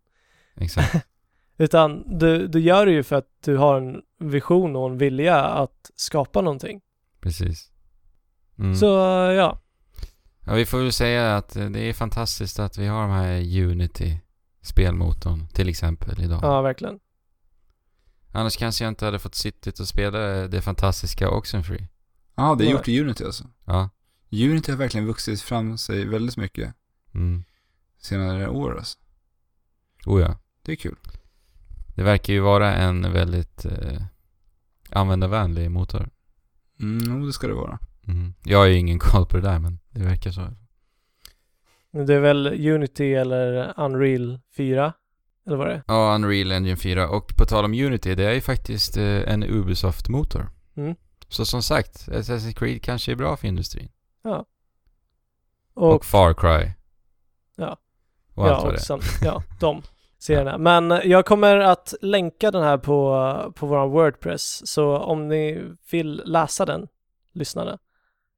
Nej. 0.55 0.65
Exakt. 0.65 1.05
Utan 1.57 2.17
du, 2.19 2.47
du 2.47 2.59
gör 2.59 2.85
det 2.85 2.91
ju 2.91 3.03
för 3.03 3.15
att 3.15 3.27
du 3.45 3.57
har 3.57 3.77
en 3.77 4.01
vision 4.19 4.75
och 4.75 4.89
en 4.89 4.97
vilja 4.97 5.43
att 5.43 5.91
skapa 5.95 6.41
någonting. 6.41 6.81
Precis. 7.21 7.71
Mm. 8.59 8.75
Så 8.75 8.85
ja, 9.37 9.59
Ja, 10.45 10.53
vi 10.53 10.65
får 10.65 10.77
väl 10.77 10.93
säga 10.93 11.37
att 11.37 11.55
eh, 11.55 11.69
det 11.69 11.79
är 11.79 11.93
fantastiskt 11.93 12.59
att 12.59 12.77
vi 12.77 12.87
har 12.87 13.01
de 13.01 13.11
här 13.11 13.61
Unity-spelmotorn 13.63 15.47
till 15.47 15.69
exempel 15.69 16.21
idag. 16.21 16.39
ja 16.43 16.61
verkligen. 16.61 16.99
Annars 18.31 18.57
kanske 18.57 18.83
jag 18.83 18.91
inte 18.91 19.05
hade 19.05 19.19
fått 19.19 19.35
sittit 19.35 19.79
och 19.79 19.87
spela 19.87 20.19
det 20.47 20.61
fantastiska 20.61 21.29
Oxenfree. 21.29 21.87
Ja, 22.35 22.55
det 22.59 22.65
är 22.65 22.71
gjort 22.71 22.87
i 22.87 23.01
Unity 23.01 23.23
alltså. 23.23 23.43
Ja. 23.65 23.89
Unity 24.33 24.71
har 24.71 24.77
verkligen 24.77 25.07
vuxit 25.07 25.41
fram 25.41 25.77
sig 25.77 26.05
väldigt 26.05 26.37
mycket 26.37 26.73
Mm. 27.15 27.43
senare 27.97 28.49
år 28.49 28.77
alltså. 28.77 28.97
Oh 30.05 30.21
ja. 30.21 30.39
Det 30.61 30.71
är 30.71 30.75
kul. 30.75 30.95
Det 31.95 32.03
verkar 32.03 32.33
ju 32.33 32.39
vara 32.39 32.73
en 32.75 33.13
väldigt 33.13 33.65
eh, 33.65 34.01
användarvänlig 34.89 35.71
motor. 35.71 36.09
Mm, 36.79 37.19
jo, 37.19 37.25
det 37.25 37.33
ska 37.33 37.47
det 37.47 37.53
vara. 37.53 37.79
Mm. 38.07 38.33
Jag 38.43 38.57
har 38.57 38.65
ju 38.65 38.75
ingen 38.77 38.99
koll 38.99 39.25
på 39.25 39.37
det 39.37 39.43
där 39.43 39.59
men 39.59 39.79
det 39.89 40.03
verkar 40.03 40.31
så. 40.31 40.41
Det 41.91 42.13
är 42.13 42.19
väl 42.19 42.47
Unity 42.69 43.13
eller 43.13 43.73
Unreal 43.79 44.39
4? 44.55 44.93
Eller 45.47 45.57
vad 45.57 45.67
det 45.67 45.73
är? 45.73 45.83
Ja, 45.87 46.15
Unreal 46.15 46.51
Engine 46.51 46.77
4. 46.77 47.09
Och 47.09 47.35
på 47.37 47.45
tal 47.45 47.65
om 47.65 47.73
Unity, 47.73 48.15
det 48.15 48.23
är 48.23 48.33
ju 48.33 48.41
faktiskt 48.41 48.97
eh, 48.97 49.03
en 49.33 49.43
Ubisoft-motor. 49.43 50.49
Mm. 50.75 50.95
Så 51.29 51.45
som 51.45 51.63
sagt, 51.63 52.07
Assassin's 52.07 52.53
Creed 52.53 52.81
kanske 52.81 53.11
är 53.11 53.15
bra 53.15 53.37
för 53.37 53.47
industrin. 53.47 53.89
Och, 54.23 55.95
Och, 55.95 56.05
Far 56.05 56.33
Cry. 56.33 56.71
Ja. 57.55 57.77
Och 58.33 58.47
allt 58.47 58.57
ja, 58.57 58.63
vad 58.63 58.73
det 58.73 58.79
sen, 58.79 58.99
ja, 59.21 59.43
de 59.59 59.81
serierna. 60.19 60.57
Men 60.57 61.01
jag 61.03 61.25
kommer 61.25 61.57
att 61.57 61.93
länka 62.01 62.51
den 62.51 62.63
här 62.63 62.77
på, 62.77 63.53
på 63.55 63.67
vår 63.67 63.87
Wordpress, 63.87 64.67
så 64.67 64.97
om 64.97 65.27
ni 65.27 65.71
vill 65.91 66.21
läsa 66.25 66.65
den, 66.65 66.87
lyssnarna, 67.33 67.79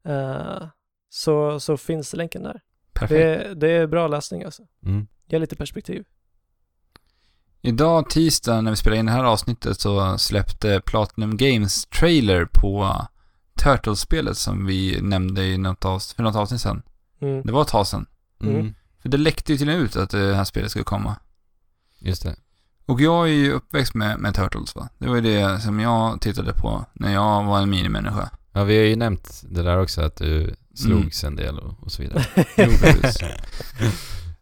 eh, 0.06 0.68
så, 1.10 1.60
så 1.60 1.78
finns 1.78 2.14
länken 2.14 2.44
där. 2.44 2.62
Perfekt. 2.94 3.10
Det, 3.20 3.54
det 3.56 3.72
är 3.72 3.88
bra 3.88 4.08
läsning 4.08 4.44
alltså. 4.44 4.64
Mm. 4.86 5.08
Ger 5.28 5.40
lite 5.40 5.56
perspektiv. 5.56 6.06
Idag 7.62 8.10
tisdag 8.10 8.62
när 8.62 8.72
vi 8.72 8.78
spelade 8.78 9.00
in 9.00 9.06
det 9.06 9.12
här 9.12 9.24
avsnittet 9.24 9.80
så 9.80 10.18
släppte 10.18 10.82
Platinum 10.86 11.38
Games 11.38 11.86
trailer 11.86 12.46
på 12.46 12.98
Turtles-spelet 13.60 14.38
som 14.38 14.66
vi 14.66 15.02
nämnde 15.02 15.46
i 15.46 15.58
något 15.58 15.86
avsnitt, 15.86 16.16
för 16.16 16.24
något 16.24 16.36
avsnitt 16.36 16.62
sedan. 16.62 16.82
Mm. 17.22 17.42
Det 17.46 17.52
var 17.52 17.62
ett 17.62 17.68
tag 17.68 17.88
sedan. 17.88 18.06
Mm. 18.42 18.56
Mm. 18.56 18.74
För 19.02 19.10
det 19.10 19.18
läckte 19.18 19.52
ju 19.52 19.58
till 19.58 19.70
ut 19.70 19.96
att 19.96 20.10
det 20.10 20.36
här 20.36 20.44
spelet 20.44 20.70
skulle 20.72 20.84
komma. 20.86 21.16
Just 22.00 22.24
det. 22.24 22.36
Och 22.86 23.02
jag 23.02 23.28
är 23.30 23.34
ju 23.34 23.52
uppväxt 23.52 23.94
med, 23.94 24.20
med 24.20 24.36
Turtles 24.36 24.76
va. 24.76 24.90
Det 24.98 25.08
var 25.08 25.16
ju 25.16 25.22
det 25.22 25.60
som 25.62 25.80
jag 25.80 26.22
tittade 26.22 26.54
på 26.54 26.86
när 26.94 27.14
jag 27.14 27.44
var 27.44 27.62
en 27.62 27.70
minimänniska. 27.70 28.30
Ja, 28.52 28.64
vi 28.64 28.78
har 28.78 28.84
ju 28.86 28.96
nämnt 28.96 29.44
det 29.50 29.64
där 29.64 29.78
också 29.82 30.02
att 30.02 30.16
du 30.16 30.56
slogs 30.76 31.24
en 31.24 31.36
del 31.36 31.60
och, 31.60 31.84
och 31.84 31.92
så 31.92 32.02
vidare. 32.02 32.26
Jo. 32.58 32.70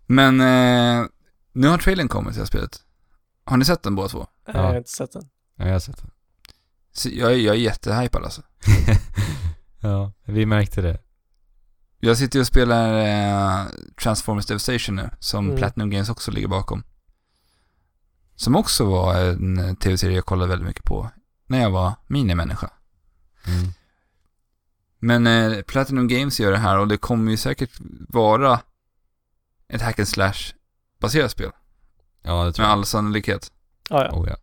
Men 0.05 0.41
eh, 0.41 1.05
nu 1.53 1.67
har 1.67 1.77
trailern 1.77 2.07
kommit 2.07 2.33
till 2.33 2.37
det 2.39 2.41
här 2.41 2.45
spelet. 2.47 2.79
Har 3.45 3.57
ni 3.57 3.65
sett 3.65 3.83
den 3.83 3.95
båda 3.95 4.09
två? 4.09 4.27
Nej, 4.47 4.55
Jag 4.55 4.63
har 4.63 4.77
inte 4.77 4.89
sett 4.89 5.11
den. 5.11 5.29
Ja, 5.57 5.65
jag 5.65 5.71
har 5.73 5.79
sett 5.79 5.97
det. 5.97 6.07
Så 6.93 7.09
jag, 7.11 7.31
är- 7.31 7.37
jag 7.37 7.55
är 7.55 7.59
jättehypad 7.59 8.23
alltså. 8.23 8.41
ja, 9.79 10.11
vi 10.25 10.45
märkte 10.45 10.81
det. 10.81 10.99
Jag 11.99 12.17
sitter 12.17 12.39
ju 12.39 12.41
och 12.41 12.47
spelar 12.47 12.93
eh, 12.93 13.65
Transformers 14.03 14.45
Devastation 14.45 14.95
nu, 14.95 15.09
som 15.19 15.45
Mm. 15.45 15.57
Platinum 15.57 15.89
Games 15.89 16.09
också 16.09 16.31
ligger 16.31 16.47
bakom. 16.47 16.83
Som 18.35 18.55
också 18.55 18.85
var 18.85 19.15
en 19.15 19.75
tv-serie 19.75 20.15
jag 20.15 20.25
kollade 20.25 20.49
väldigt 20.49 20.67
mycket 20.67 20.83
på 20.85 21.09
när 21.47 21.61
jag 21.61 21.71
var 21.71 21.93
minimänniska. 22.07 22.69
Mm. 23.47 23.67
Men 24.99 25.27
eh, 25.27 25.61
Platinum 25.61 26.07
Games 26.07 26.39
gör 26.39 26.51
det 26.51 26.57
här 26.57 26.77
och 26.77 26.87
det 26.87 26.97
kommer 26.97 27.31
ju 27.31 27.37
säkert 27.37 27.71
vara 28.09 28.59
ett 29.67 29.81
hack 29.81 29.99
and 29.99 30.07
slash 30.07 30.33
baserat 30.99 31.31
spel. 31.31 31.51
Ja, 32.21 32.43
det 32.45 32.53
tror 32.53 32.63
Med 32.63 32.71
jag. 32.71 32.77
all 32.77 32.85
sannolikhet. 32.85 33.51
Ja, 33.89 34.05
ja. 34.05 34.11
Oh, 34.11 34.29
ja. 34.29 34.35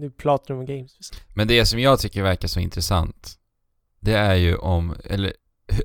Det 0.00 0.06
är 0.06 0.10
Platinum 0.10 0.66
Games. 0.66 0.92
Men 1.34 1.48
det 1.48 1.66
som 1.66 1.78
jag 1.80 1.98
tycker 2.00 2.22
verkar 2.22 2.48
så 2.48 2.60
intressant, 2.60 3.38
det 4.00 4.12
är 4.14 4.34
ju 4.34 4.56
om, 4.56 4.94
eller 5.04 5.32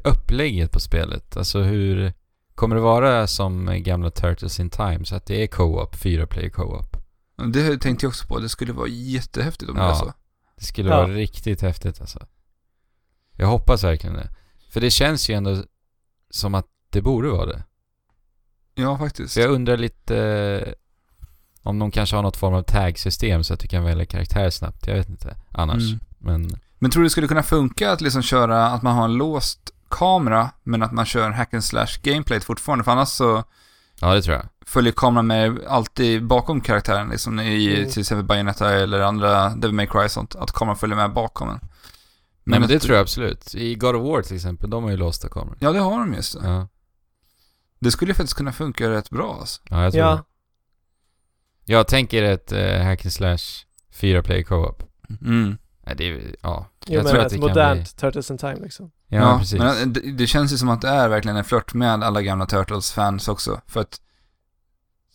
upplägget 0.04 0.72
på 0.72 0.80
spelet. 0.80 1.38
Alltså 1.38 1.62
hur, 1.62 2.14
kommer 2.56 2.76
det 2.76 2.82
vara 2.82 3.28
som 3.28 3.84
gamla 3.84 4.10
Turtles 4.12 4.60
in 4.60 4.70
Time, 4.70 5.06
så 5.06 5.16
att 5.16 5.26
det 5.26 5.44
är 5.44 5.48
co-op, 5.48 5.96
fyra 5.96 6.28
player 6.28 6.50
co-op? 6.50 6.98
Och 7.38 7.48
Det 7.50 7.78
tänkte 7.78 8.06
jag 8.06 8.10
också 8.10 8.28
på. 8.28 8.40
Det 8.40 8.50
skulle 8.50 8.74
vara 8.74 8.88
jättehäftigt 8.88 9.70
om 9.70 9.76
det 9.76 9.82
Ja. 9.82 9.88
var 9.88 9.96
så. 9.96 10.14
Det 10.58 10.64
skulle 10.66 10.90
Ja. 10.90 10.96
vara 10.98 11.08
riktigt 11.14 11.62
häftigt 11.62 12.02
alltså. 12.02 12.28
Jag 13.38 13.48
hoppas 13.48 13.84
verkligen 13.84 14.16
det. 14.16 14.30
För 14.70 14.82
det 14.82 14.90
känns 14.92 15.30
ju 15.30 15.34
ändå 15.34 15.64
som 16.30 16.56
att 16.56 16.68
det 16.90 17.02
borde 17.02 17.30
vara 17.30 17.46
det. 17.46 17.64
Ja, 18.76 18.98
faktiskt. 18.98 19.34
Så 19.34 19.40
jag 19.40 19.50
undrar 19.52 19.78
lite 19.78 20.76
om 21.66 21.80
de 21.80 21.92
kanske 21.92 22.16
har 22.16 22.24
något 22.24 22.38
form 22.38 22.54
av 22.54 22.62
tag-system 22.64 23.44
så 23.44 23.54
att 23.54 23.60
du 23.60 23.68
kan 23.68 23.84
välja 23.84 24.06
karaktär 24.06 24.50
snabbt. 24.50 24.88
Jag 24.88 24.96
vet 24.96 25.10
inte 25.10 25.36
annars. 25.52 25.84
Mm. 25.84 26.00
Men 26.20 26.50
Men 26.80 26.92
tror 26.92 27.02
du 27.04 27.06
det 27.06 27.10
skulle 27.12 27.28
kunna 27.28 27.44
funka 27.44 27.92
att 27.92 28.02
liksom 28.02 28.22
köra, 28.22 28.66
att 28.68 28.82
man 28.82 28.96
har 28.96 29.06
en 29.06 29.14
låst 29.14 29.60
kamera, 29.90 30.50
men 30.64 30.84
att 30.84 30.92
man 30.92 31.06
kör 31.06 31.30
hack 31.30 31.54
and 31.54 31.64
slash 31.64 31.88
gameplay 32.04 32.40
fortfarande? 32.40 32.84
För 32.84 32.92
annars 32.92 33.10
så 33.10 33.44
ja, 34.02 34.14
det 34.14 34.22
tror 34.22 34.36
jag. 34.36 34.46
följer 34.66 34.94
kameran 34.94 35.28
med 35.28 35.60
alltid 35.68 36.28
bakom 36.28 36.62
karaktären, 36.62 37.10
liksom 37.10 37.40
i 37.40 37.78
Mm. 37.78 37.92
till 37.92 38.00
exempel 38.00 38.26
Bayonetta 38.26 38.72
eller 38.74 39.00
andra 39.02 39.50
Devil 39.50 39.76
May 39.76 39.88
Cry 39.88 40.06
och 40.06 40.12
sånt, 40.12 40.36
att 40.36 40.52
kameran 40.52 40.78
följer 40.78 40.96
med 40.98 41.14
bakom 41.14 41.50
en. 41.50 41.60
Men, 42.44 42.60
men 42.60 42.70
det 42.70 42.80
tror 42.80 42.96
jag 42.96 43.02
absolut. 43.02 43.56
I 43.56 43.76
God 43.76 43.96
of 43.96 44.04
War 44.04 44.22
till 44.22 44.36
exempel, 44.36 44.70
de 44.70 44.84
har 44.84 44.92
ju 44.92 44.98
låsta 44.98 45.30
kameror. 45.30 45.58
Ja, 45.60 45.72
det 45.72 45.80
har 45.80 46.00
de 46.00 46.14
just 46.14 46.42
det. 46.42 46.48
Ja, 46.48 46.68
Det 47.80 47.92
skulle 47.92 48.14
faktiskt 48.14 48.38
kunna 48.38 48.52
funka 48.52 48.90
rätt 48.90 49.10
bra 49.10 49.38
alltså. 49.40 49.62
ja 49.70 49.84
jag 49.84 49.94
tror 49.94 50.04
det. 50.04 50.10
Ja, 50.10 50.24
Jag 51.66 51.88
tänker 51.88 52.24
ett 52.24 52.54
uh, 52.54 52.84
hack 52.84 53.06
and 53.06 53.14
slash 53.14 53.66
fyra 53.92 54.24
player 54.24 54.44
co-op. 54.44 54.84
Mm. 55.22 55.58
Nej, 55.86 55.96
det 55.96 56.10
är, 56.10 56.36
ja. 56.42 56.66
jo, 56.86 56.94
jag 56.94 57.04
men 57.04 57.12
tror 57.12 57.22
att 57.22 57.26
ett 57.26 57.32
det 57.32 57.40
kan 57.40 57.48
modernt 57.50 57.96
bli... 57.96 58.00
Turtles 58.00 58.32
in 58.32 58.38
Time 58.38 58.56
liksom. 58.56 58.92
Ja, 59.08 59.38
precis. 59.40 59.60
Men 59.60 59.78
eh, 59.78 59.88
det, 59.88 60.12
det 60.12 60.28
känns 60.28 60.54
ju 60.54 60.58
som 60.58 60.70
att 60.70 60.82
det 60.82 60.88
är 60.88 61.10
verkligen 61.10 61.38
en 61.38 61.44
flört 61.44 61.74
med 61.74 62.04
alla 62.04 62.22
gamla 62.22 62.46
Turtles-fans 62.46 63.28
också. 63.28 63.62
För 63.68 63.82
att 63.82 64.02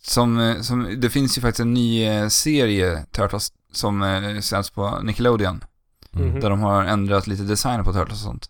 som, 0.01 0.39
eh, 0.39 0.61
som, 0.61 0.95
det 0.97 1.09
finns 1.09 1.37
ju 1.37 1.41
faktiskt 1.41 1.59
en 1.59 1.73
ny 1.73 2.05
eh, 2.05 2.27
serie 2.27 3.05
Turtles 3.11 3.53
som 3.71 4.03
eh, 4.03 4.39
sänds 4.39 4.69
på 4.69 4.99
Nickelodeon. 5.03 5.63
Mm. 6.13 6.29
Mhm. 6.29 6.39
Där 6.39 6.49
de 6.49 6.59
har 6.59 6.83
ändrat 6.83 7.27
lite 7.27 7.43
design 7.43 7.83
på 7.83 7.93
Turtles 7.93 8.17
och 8.19 8.25
sånt. 8.25 8.49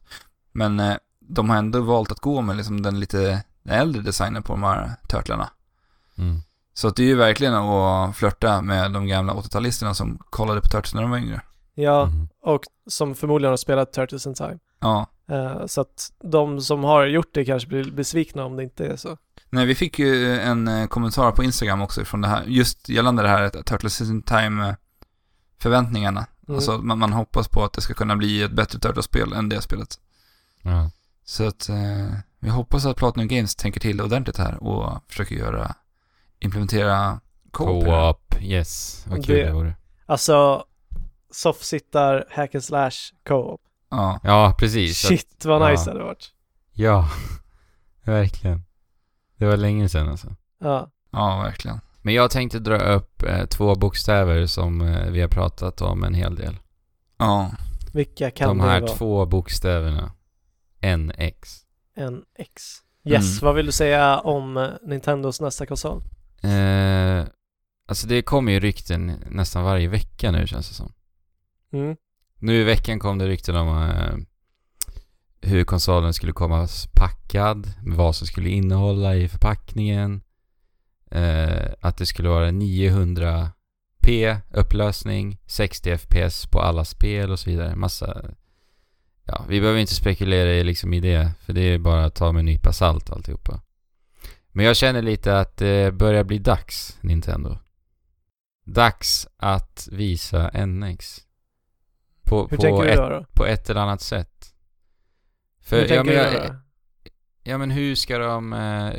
Men 0.51 0.79
eh, 0.79 0.95
de 1.19 1.49
har 1.49 1.57
ändå 1.57 1.81
valt 1.81 2.11
att 2.11 2.19
gå 2.19 2.41
med 2.41 2.57
liksom 2.57 2.81
den 2.81 2.99
lite 2.99 3.43
äldre 3.65 4.01
designen 4.01 4.43
på 4.43 4.53
de 4.53 4.63
här 4.63 4.91
Turtlarna. 5.07 5.49
Mm. 6.17 6.41
Så 6.73 6.87
att 6.87 6.95
det 6.95 7.03
är 7.03 7.07
ju 7.07 7.15
verkligen 7.15 7.53
att 7.53 8.15
flörta 8.15 8.61
med 8.61 8.91
de 8.91 9.07
gamla 9.07 9.33
80-talisterna 9.33 9.93
som 9.93 10.17
kollade 10.29 10.61
på 10.61 10.67
Turtles 10.67 10.93
när 10.93 11.01
de 11.01 11.11
var 11.11 11.17
yngre. 11.17 11.41
Ja, 11.75 12.05
Mhm. 12.05 12.27
och 12.43 12.61
som 12.87 13.15
förmodligen 13.15 13.49
har 13.51 13.57
spelat 13.57 13.93
Turtles 13.93 14.25
in 14.27 14.33
Time. 14.33 14.57
Ja. 14.79 15.07
Eh, 15.31 15.65
så 15.65 15.81
att 15.81 16.11
de 16.23 16.61
som 16.61 16.83
har 16.83 17.05
gjort 17.05 17.29
det 17.33 17.45
kanske 17.45 17.67
blir 17.69 17.91
besvikna 17.91 18.45
om 18.45 18.55
det 18.57 18.63
inte 18.63 18.85
är 18.87 18.95
så. 18.95 19.17
Nej, 19.49 19.65
vi 19.65 19.75
fick 19.75 19.99
ju 19.99 20.39
en 20.39 20.67
eh, 20.67 20.87
kommentar 20.87 21.31
på 21.31 21.43
Instagram 21.43 21.81
också 21.81 22.05
från 22.05 22.21
det 22.21 22.27
här, 22.27 22.43
just 22.47 22.89
gällande 22.89 23.21
det 23.23 23.29
här 23.29 23.41
att 23.41 23.65
Turtles 23.65 24.01
in 24.01 24.21
Time 24.21 24.69
eh, 24.69 24.75
förväntningarna. 25.59 26.25
Mm. 26.47 26.55
Alltså 26.55 26.77
man, 26.77 26.99
man 26.99 27.13
hoppas 27.13 27.47
på 27.47 27.63
att 27.63 27.73
det 27.73 27.81
ska 27.81 27.93
kunna 27.93 28.15
bli 28.15 28.43
ett 28.43 28.51
bättre 28.51 28.79
Turtles-spel 28.79 29.33
än 29.33 29.49
det 29.49 29.61
spelet. 29.61 29.99
Ja. 30.61 30.89
Så 31.25 31.47
att, 31.47 31.69
eh, 31.69 32.15
Vi 32.43 32.49
hoppas 32.49 32.85
att 32.85 32.97
Platinum 32.97 33.27
Games 33.27 33.55
tänker 33.55 33.79
till 33.79 34.01
ordentligt 34.01 34.37
här 34.37 34.63
och 34.63 35.03
försöker 35.07 35.35
göra, 35.35 35.75
implementera 36.41 37.19
co-op. 37.51 37.83
här. 37.85 37.91
Co-op, 38.11 38.35
yes. 38.41 39.05
Vad 39.09 39.25
kul 39.25 39.35
Det- 39.35 39.43
det 39.45 39.51
vore. 39.53 39.75
Alltså, 40.05 40.65
soffsittar, 41.31 42.25
hack 42.31 42.55
and 42.55 42.63
slash, 42.63 42.91
co-op. 43.27 43.61
Ja, 43.89 44.19
Ja, 44.23 44.55
precis. 44.59 44.99
Så 45.01 45.07
att- 45.07 45.19
Shit 45.19 45.45
vad 45.45 45.71
nice 45.71 45.81
ja. 45.81 45.85
det 45.85 45.91
hade 45.91 46.03
varit. 46.03 46.29
Ja, 46.73 47.09
verkligen. 48.03 48.63
Det 49.37 49.45
var 49.45 49.57
länge 49.57 49.89
sedan 49.89 50.09
alltså. 50.09 50.35
Ja. 50.59 50.91
ja 51.11 51.41
verkligen. 51.43 51.79
Men 52.01 52.13
jag 52.13 52.31
tänkte 52.31 52.59
dra 52.59 52.77
upp 52.77 53.23
eh, 53.23 53.45
två 53.45 53.75
bokstäver 53.75 54.45
som 54.45 54.81
eh, 54.81 55.05
vi 55.11 55.21
har 55.21 55.27
pratat 55.27 55.81
om 55.81 56.03
en 56.03 56.13
hel 56.13 56.35
del. 56.35 56.57
Ja, 57.17 57.51
Vilka 57.93 58.31
kan 58.31 58.47
De 58.47 58.57
det 58.57 58.63
här 58.63 58.81
vara? 58.81 58.91
två 58.91 59.25
bokstäverna. 59.25 60.11
NX. 60.97 61.61
NX. 61.97 62.63
Yes, 63.03 63.23
Mm. 63.41 63.45
vad 63.45 63.55
vill 63.55 63.65
du 63.65 63.71
säga 63.71 64.19
om 64.19 64.57
eh, 64.57 64.69
Nintendos 64.83 65.41
nästa 65.41 65.65
konsol? 65.65 66.03
Eh, 66.43 67.25
alltså 67.87 68.07
det 68.07 68.21
kommer 68.21 68.51
ju 68.51 68.59
rykten 68.59 69.23
nästan 69.29 69.63
varje 69.63 69.87
vecka 69.87 70.31
nu 70.31 70.47
känns 70.47 70.69
det 70.69 70.75
som. 70.75 70.93
Mm. 71.73 71.95
Nu 72.39 72.61
i 72.61 72.63
veckan 72.63 72.99
kom 72.99 73.17
det 73.17 73.27
rykten 73.27 73.55
om 73.55 73.89
eh, 73.89 74.15
hur 75.41 75.63
konsolen 75.63 76.13
skulle 76.13 76.33
komma 76.33 76.67
packad, 76.93 77.73
vad 77.85 78.15
som 78.15 78.27
skulle 78.27 78.49
innehålla 78.49 79.15
i 79.15 79.27
förpackningen. 79.27 80.21
Eh, 81.11 81.71
att 81.79 81.97
det 81.97 82.05
skulle 82.05 82.29
vara 82.29 82.51
900p 82.51 84.37
upplösning, 84.51 85.37
60 85.45 85.97
fps 85.97 86.45
på 86.45 86.61
alla 86.61 86.85
spel 86.85 87.31
och 87.31 87.39
så 87.39 87.49
vidare. 87.49 87.75
Massa... 87.75 88.21
Ja, 89.25 89.45
vi 89.47 89.59
behöver 89.59 89.79
inte 89.79 89.95
spekulera 89.95 90.53
i, 90.53 90.63
liksom 90.63 90.93
i 90.93 90.99
det, 90.99 91.31
för 91.39 91.53
det 91.53 91.61
är 91.61 91.77
bara 91.77 92.05
att 92.05 92.15
ta 92.15 92.31
med 92.31 92.39
en 92.39 92.45
nypa 92.45 92.73
salt 92.73 93.09
alltihopa. 93.09 93.61
Men 94.51 94.65
jag 94.65 94.75
känner 94.75 95.01
lite 95.01 95.39
att 95.39 95.57
det 95.57 95.93
börjar 95.93 96.23
bli 96.23 96.39
dags, 96.39 96.97
Nintendo. 97.01 97.57
Dags 98.65 99.27
att 99.37 99.87
visa 99.91 100.65
NX. 100.65 101.17
På, 102.23 102.47
Hur 102.49 102.57
på, 102.57 102.61
tänker 102.61 102.83
du 102.83 102.89
ett, 102.89 102.97
då? 102.97 103.09
då? 103.09 103.25
på 103.33 103.45
ett 103.45 103.69
eller 103.69 103.81
annat 103.81 104.01
sätt. 104.01 104.53
För, 105.61 105.75
Hur 105.75 105.83
ja, 105.83 105.87
tänker 105.87 106.03
men, 106.03 106.31
du 106.33 106.37
jag, 106.37 106.47
då? 106.51 106.55
ja 107.43 107.57
men 107.57 107.71
hur 107.71 107.95
ska 107.95 108.17
de... 108.17 108.53
Eh, 108.53 108.93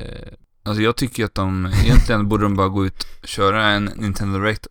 alltså 0.62 0.82
jag 0.82 0.96
tycker 0.96 1.24
att 1.24 1.34
de, 1.34 1.66
egentligen 1.84 2.28
borde 2.28 2.42
de 2.44 2.56
bara 2.56 2.68
gå 2.68 2.86
ut 2.86 3.06
och 3.22 3.28
köra 3.28 3.64
en 3.66 3.84
Nintendo 3.84 4.38
Direct. 4.38 4.66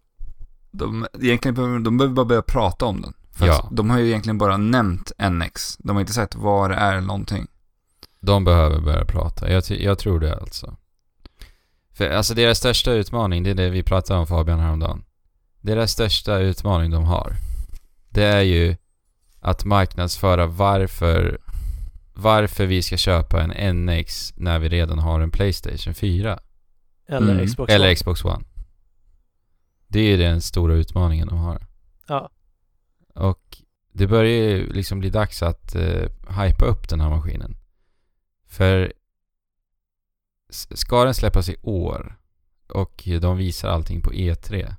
De, 0.72 1.08
egentligen 1.22 1.56
behöver, 1.56 1.80
de 1.80 1.98
behöver 1.98 2.16
bara 2.16 2.26
börja 2.26 2.42
prata 2.42 2.86
om 2.86 3.02
den. 3.02 3.14
För 3.32 3.48
Ja. 3.48 3.70
de 3.72 3.90
har 3.90 4.00
ju 4.00 4.08
egentligen 4.08 4.38
bara 4.38 4.58
nämnt 4.58 5.12
NX. 5.32 5.78
De 5.78 5.96
har 5.96 6.02
inte 6.02 6.14
sagt 6.14 6.36
vad 6.36 6.70
det 6.72 6.76
är 6.76 6.92
eller 6.92 7.08
någonting. 7.08 7.48
De 8.22 8.44
behöver 8.44 8.80
börja 8.80 9.06
prata. 9.06 9.52
Jag, 9.52 9.64
jag 9.70 10.00
tror 10.00 10.20
det 10.20 10.36
alltså. 10.36 10.76
För 11.94 12.10
alltså 12.10 12.34
deras 12.34 12.58
största 12.58 12.92
utmaning, 12.92 13.44
det 13.44 13.50
är 13.50 13.56
det 13.56 13.70
vi 13.70 13.84
pratade 13.84 14.20
om 14.20 14.28
Fabian 14.28 14.60
häromdagen. 14.60 15.04
Deras 15.62 15.92
största 15.92 16.38
utmaning 16.38 16.92
de 16.92 17.04
har, 17.04 17.34
det 18.10 18.24
är 18.24 18.42
ju 18.42 18.76
att 19.40 19.66
marknadsföra 19.66 20.46
varför, 20.48 21.40
varför 22.14 22.66
vi 22.66 22.82
ska 22.82 22.98
köpa 22.98 23.44
en 23.44 23.86
NX 23.86 24.34
när 24.38 24.60
vi 24.60 24.70
redan 24.70 25.00
har 25.00 25.20
en 25.22 25.32
Playstation 25.32 25.94
4. 25.94 26.40
Eller 27.08 27.34
Mm. 27.34 27.48
Xbox 27.48 27.74
Eller 27.74 27.86
One? 27.88 27.96
Xbox 27.96 28.26
One. 28.26 28.44
Det 29.88 30.00
är 30.00 30.04
ju 30.04 30.18
den 30.18 30.42
stora 30.42 30.74
utmaningen 30.74 31.28
de 31.28 31.38
har. 31.38 31.68
Ja. 32.08 32.30
Och 33.16 33.58
det 33.94 34.08
börjar 34.08 34.32
ju 34.32 34.74
liksom 34.74 35.00
bli 35.00 35.10
dags 35.10 35.44
att 35.44 35.76
uh, 35.76 36.08
hypa 36.44 36.66
upp 36.66 36.90
den 36.90 37.00
här 37.02 37.10
maskinen. 37.10 37.56
För 38.52 38.94
ska 40.50 41.04
den 41.04 41.14
släppas 41.14 41.50
i 41.50 41.56
år 41.62 42.20
och 42.68 43.04
de 43.22 43.38
visar 43.38 43.70
allting 43.70 44.02
på 44.02 44.12
E3. 44.12 44.76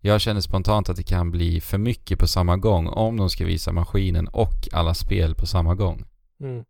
Jag 0.00 0.20
känner 0.20 0.40
spontant 0.40 0.88
att 0.88 0.96
det 0.96 1.02
kan 1.02 1.30
bli 1.30 1.60
för 1.60 1.78
mycket 1.78 2.18
på 2.18 2.26
samma 2.26 2.56
gång 2.56 2.86
om 2.86 3.16
de 3.16 3.30
ska 3.30 3.44
visa 3.44 3.72
maskinen 3.72 4.28
och 4.28 4.68
alla 4.72 4.94
spel 4.94 5.34
på 5.34 5.46
samma 5.46 5.74
gång. 5.74 6.04
Mm. 6.40 6.64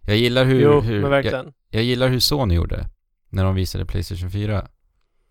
Jag 0.00 0.16
gillar 0.16 0.44
hur, 0.44 0.60
jo, 0.60 0.80
hur 0.80 0.92
men 0.92 1.02
jag, 1.02 1.10
verkligen. 1.10 1.52
jag 1.70 1.82
gillar 1.82 2.08
hur 2.08 2.20
Sony 2.20 2.54
gjorde 2.54 2.88
när 3.28 3.44
de 3.44 3.54
visade 3.54 3.86
Playstation 3.86 4.30
4. 4.30 4.68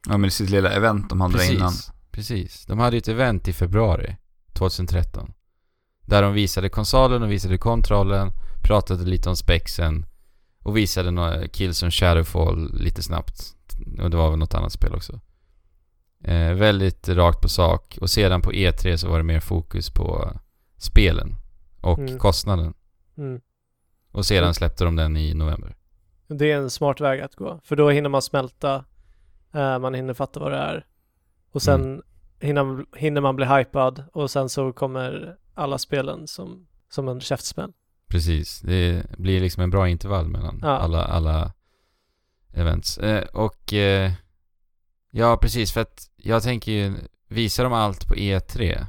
Ja 0.08 0.18
men 0.18 0.32
sitt 0.32 0.50
lilla 0.50 0.72
event 0.72 1.10
de 1.10 1.22
hade 1.22 1.34
Precis. 1.34 1.52
innan. 1.52 1.74
Precis. 2.12 2.66
De 2.66 2.80
hade 2.80 2.96
ju 2.96 2.98
ett 2.98 3.08
event 3.08 3.48
i 3.48 3.54
februari 3.54 4.18
2013. 4.54 5.34
Där 6.08 6.22
de 6.22 6.34
visade 6.34 6.70
konsolen 6.70 7.24
och 7.24 7.32
visade 7.32 7.58
kontrollen, 7.58 8.32
pratade 8.64 9.04
lite 9.04 9.30
om 9.30 9.36
spexen 9.36 10.06
och 10.64 10.78
visade 10.78 11.12
några 11.12 11.48
kills 11.48 11.78
som 11.78 11.92
Shadowfall 11.92 12.74
lite 12.74 13.04
snabbt. 13.04 13.56
Och 14.02 14.10
det 14.10 14.18
var 14.18 14.30
väl 14.30 14.40
något 14.40 14.54
annat 14.54 14.72
spel 14.72 14.96
också. 14.96 15.20
Eh, 16.24 16.54
väldigt 16.54 17.10
rakt 17.10 17.42
på 17.42 17.50
sak. 17.50 17.98
Och 18.02 18.10
sedan 18.10 18.42
på 18.42 18.52
E3 18.52 18.98
så 18.98 19.10
var 19.10 19.18
det 19.18 19.24
mer 19.24 19.40
fokus 19.40 19.90
på 19.90 20.32
spelen 20.78 21.36
och 21.82 22.00
Mm. 22.00 22.20
kostnaden. 22.20 22.74
Mm. 23.18 23.42
Och 24.12 24.26
sedan 24.26 24.54
släppte 24.54 24.84
de 24.84 24.96
den 24.96 25.18
i 25.18 25.34
november. 25.34 25.76
Det 26.28 26.52
är 26.52 26.58
en 26.58 26.70
smart 26.70 27.02
väg 27.02 27.22
att 27.22 27.36
gå. 27.36 27.60
För 27.64 27.76
då 27.76 27.90
hinner 27.90 28.10
man 28.10 28.22
smälta, 28.22 28.86
eh, 29.54 29.80
man 29.80 29.94
hinner 29.94 30.14
fatta 30.14 30.40
vad 30.40 30.52
det 30.52 30.58
är. 30.58 30.86
Och 31.52 31.62
sen 31.62 31.82
Mm. 31.84 32.02
hinner, 32.40 32.86
hinner 32.98 33.22
man 33.22 33.36
bli 33.36 33.46
hypad 33.46 34.04
och 34.14 34.32
sen 34.32 34.50
så 34.50 34.74
kommer 34.74 35.36
alla 35.58 35.78
spelen 35.78 36.28
som, 36.28 36.68
som 36.90 37.08
en 37.08 37.22
käftsmäll. 37.22 37.74
Precis. 38.08 38.60
Det 38.62 39.06
blir 39.18 39.42
liksom 39.42 39.64
en 39.64 39.70
bra 39.70 39.90
intervall 39.90 40.28
mellan 40.28 40.60
Ja. 40.62 40.68
alla, 40.78 41.06
alla 41.06 41.54
events. 42.54 42.98
Eh, 42.98 43.24
och 43.34 43.74
eh, 43.74 44.12
ja, 45.12 45.38
precis. 45.38 45.72
För 45.72 45.82
att 45.82 46.10
jag 46.16 46.44
tänker 46.44 46.72
ju, 46.72 46.94
visar 47.28 47.64
de 47.64 47.74
allt 47.74 48.08
på 48.08 48.16
E3? 48.16 48.86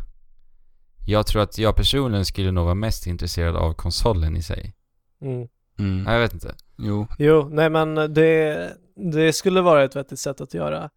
Jag 1.06 1.26
tror 1.26 1.42
att 1.42 1.58
jag 1.58 1.76
personligen 1.76 2.24
skulle 2.24 2.50
nog 2.50 2.64
vara 2.64 2.74
mest 2.74 3.06
intresserad 3.06 3.56
av 3.56 3.72
konsolen 3.72 4.36
i 4.36 4.42
sig. 4.42 4.74
Mm. 5.20 5.48
Mm. 5.78 6.02
Nej, 6.02 6.14
jag 6.14 6.20
vet 6.20 6.34
inte. 6.34 6.54
Jo. 6.78 7.06
Jo, 7.18 7.48
nej 7.52 7.70
men 7.70 7.94
det, 7.94 8.72
det 9.12 9.32
skulle 9.32 9.60
vara 9.60 9.84
ett 9.84 9.96
vettigt 9.96 10.18
sätt 10.18 10.40
att 10.40 10.54
göra 10.54 10.90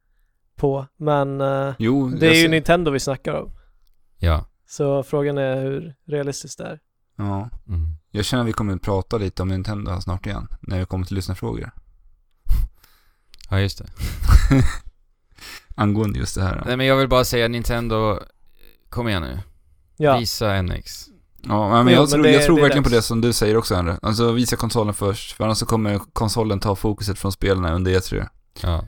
på. 0.55 0.87
Men 0.97 1.41
eh, 1.41 1.73
Jo, 1.79 2.07
det 2.09 2.27
är 2.27 2.41
ju 2.41 2.47
Nintendo 2.47 2.91
vi 2.91 2.99
snackar 2.99 3.33
om. 3.33 3.51
Ja. 4.17 4.45
Så 4.71 5.03
frågan 5.03 5.37
är 5.37 5.61
hur 5.61 5.95
realistiskt 6.07 6.57
det 6.57 6.63
är. 6.63 6.79
Ja. 7.15 7.49
Mm. 7.67 7.87
Jag 8.11 8.25
känner 8.25 8.43
att 8.43 8.49
vi 8.49 8.53
kommer 8.53 8.73
att 8.75 8.81
prata 8.81 9.17
lite 9.17 9.41
om 9.41 9.47
Nintendo 9.47 10.01
snart 10.01 10.25
igen. 10.25 10.47
När 10.61 10.79
vi 10.79 10.85
kommer 10.85 11.05
till 11.05 11.15
lyssnarfrågor. 11.15 11.71
Ja, 13.49 13.59
just 13.59 13.77
det. 13.77 13.85
Angående 15.75 16.19
just 16.19 16.35
det 16.35 16.43
här. 16.43 16.63
Nej, 16.65 16.77
men 16.77 16.85
jag 16.85 16.97
vill 16.97 17.07
bara 17.07 17.25
säga 17.25 17.47
Nintendo, 17.47 18.19
kom 18.89 19.07
igen 19.09 19.21
nu. 19.21 19.39
Ja, 19.97 20.17
Visa 20.17 20.61
NX. 20.61 21.05
Ja, 21.41 21.83
men 21.83 21.93
Jo, 21.93 21.93
jag 21.93 22.01
men 22.01 22.07
tror, 22.09 22.23
det- 22.23 22.31
jag 22.31 22.45
tror 22.45 22.61
verkligen 22.61 22.83
på 22.83 22.89
det 22.89 23.01
som 23.01 23.21
du 23.21 23.33
säger 23.33 23.57
också 23.57 23.75
Henry. 23.75 23.93
Alltså 24.01 24.31
visa 24.31 24.55
konsolen 24.55 24.93
först, 24.93 25.31
för 25.31 25.43
annars 25.43 25.57
så 25.57 25.65
kommer 25.65 25.99
konsolen 25.99 26.59
ta 26.59 26.75
fokuset 26.75 27.19
från 27.19 27.31
spelarna 27.31 27.73
under 27.73 27.91
E3. 27.99 28.27
Ja. 28.61 28.87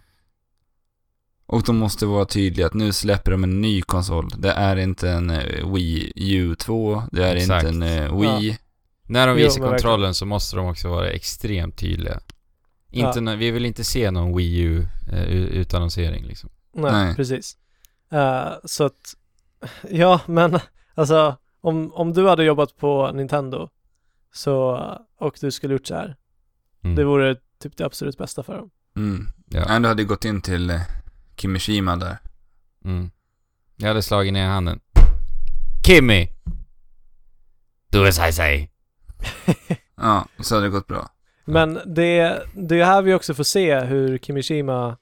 Och 1.45 1.63
de 1.63 1.77
måste 1.77 2.05
vara 2.05 2.25
tydliga 2.25 2.67
att 2.67 2.73
nu 2.73 2.91
släpper 2.93 3.31
de 3.31 3.43
en 3.43 3.61
ny 3.61 3.81
konsol. 3.81 4.29
Det 4.37 4.51
är 4.51 4.75
inte 4.75 5.09
en 5.09 5.29
eh, 5.29 5.73
Wii 5.73 6.11
U 6.15 6.55
2, 6.55 7.03
det 7.11 7.25
är 7.27 7.35
Exakt. 7.35 7.67
inte 7.67 7.85
en 7.87 8.03
eh, 8.03 8.19
Wii. 8.19 8.57
När 9.03 9.27
de 9.27 9.39
Jo, 9.39 9.45
visar 9.45 9.61
men 9.61 9.69
kontrollen 9.69 10.13
så 10.13 10.25
måste 10.25 10.55
de 10.55 10.65
också 10.65 10.89
vara 10.89 11.09
extremt 11.09 11.77
tydliga. 11.77 12.19
Inte 12.91 13.19
Ja. 13.19 13.35
vi 13.35 13.51
vill 13.51 13.65
inte 13.65 13.83
se 13.83 14.11
någon 14.11 14.37
Wii 14.37 14.59
U 14.59 14.87
eh, 15.11 15.23
utannonsering 15.33 16.23
liksom. 16.25 16.49
nej, 16.75 16.91
Nej. 16.91 17.15
precis. 17.15 17.57
Eh, 18.11 18.47
så 18.65 18.83
att, 18.83 19.15
ja 19.89 20.19
men 20.25 20.59
alltså 20.95 21.37
om, 21.61 21.93
om 21.93 22.13
du 22.13 22.27
hade 22.27 22.43
jobbat 22.43 22.77
på 22.77 23.11
Nintendo 23.11 23.69
så, 24.33 24.79
och 25.19 25.37
du 25.41 25.51
skulle 25.51 25.73
gjort 25.73 25.87
så 25.87 25.95
här, 25.95 26.15
Mm. 26.83 26.95
det 26.95 27.03
vore 27.03 27.35
typ 27.59 27.77
det 27.77 27.85
absolut 27.85 28.17
bästa 28.17 28.43
för 28.43 28.57
dem. 28.57 28.69
Mm. 28.95 29.27
ja. 29.49 29.65
Ändå 29.69 29.89
hade 29.89 30.03
gått 30.03 30.25
in 30.25 30.41
till 30.41 30.79
Kimishima 31.37 31.95
där. 31.95 32.17
Mm. 32.85 33.11
Jag 33.75 33.87
hade 33.87 34.01
slagit 34.01 34.33
ner 34.33 34.47
handen. 34.47 34.79
Kimmy! 35.87 36.27
Do 37.91 38.05
as 38.05 38.19
I 38.29 38.31
say. 38.33 38.67
Ja, 39.95 40.27
så 40.39 40.55
hade 40.55 40.67
det 40.67 40.71
gått 40.71 40.87
bra. 40.87 41.09
Men 41.45 41.79
det, 41.85 42.43
det 42.53 42.79
är 42.79 42.85
här 42.85 43.01
vi 43.01 43.13
också 43.13 43.33
får 43.33 43.43
se 43.43 43.79
hur 43.79 44.17
Kimishima 44.17 44.97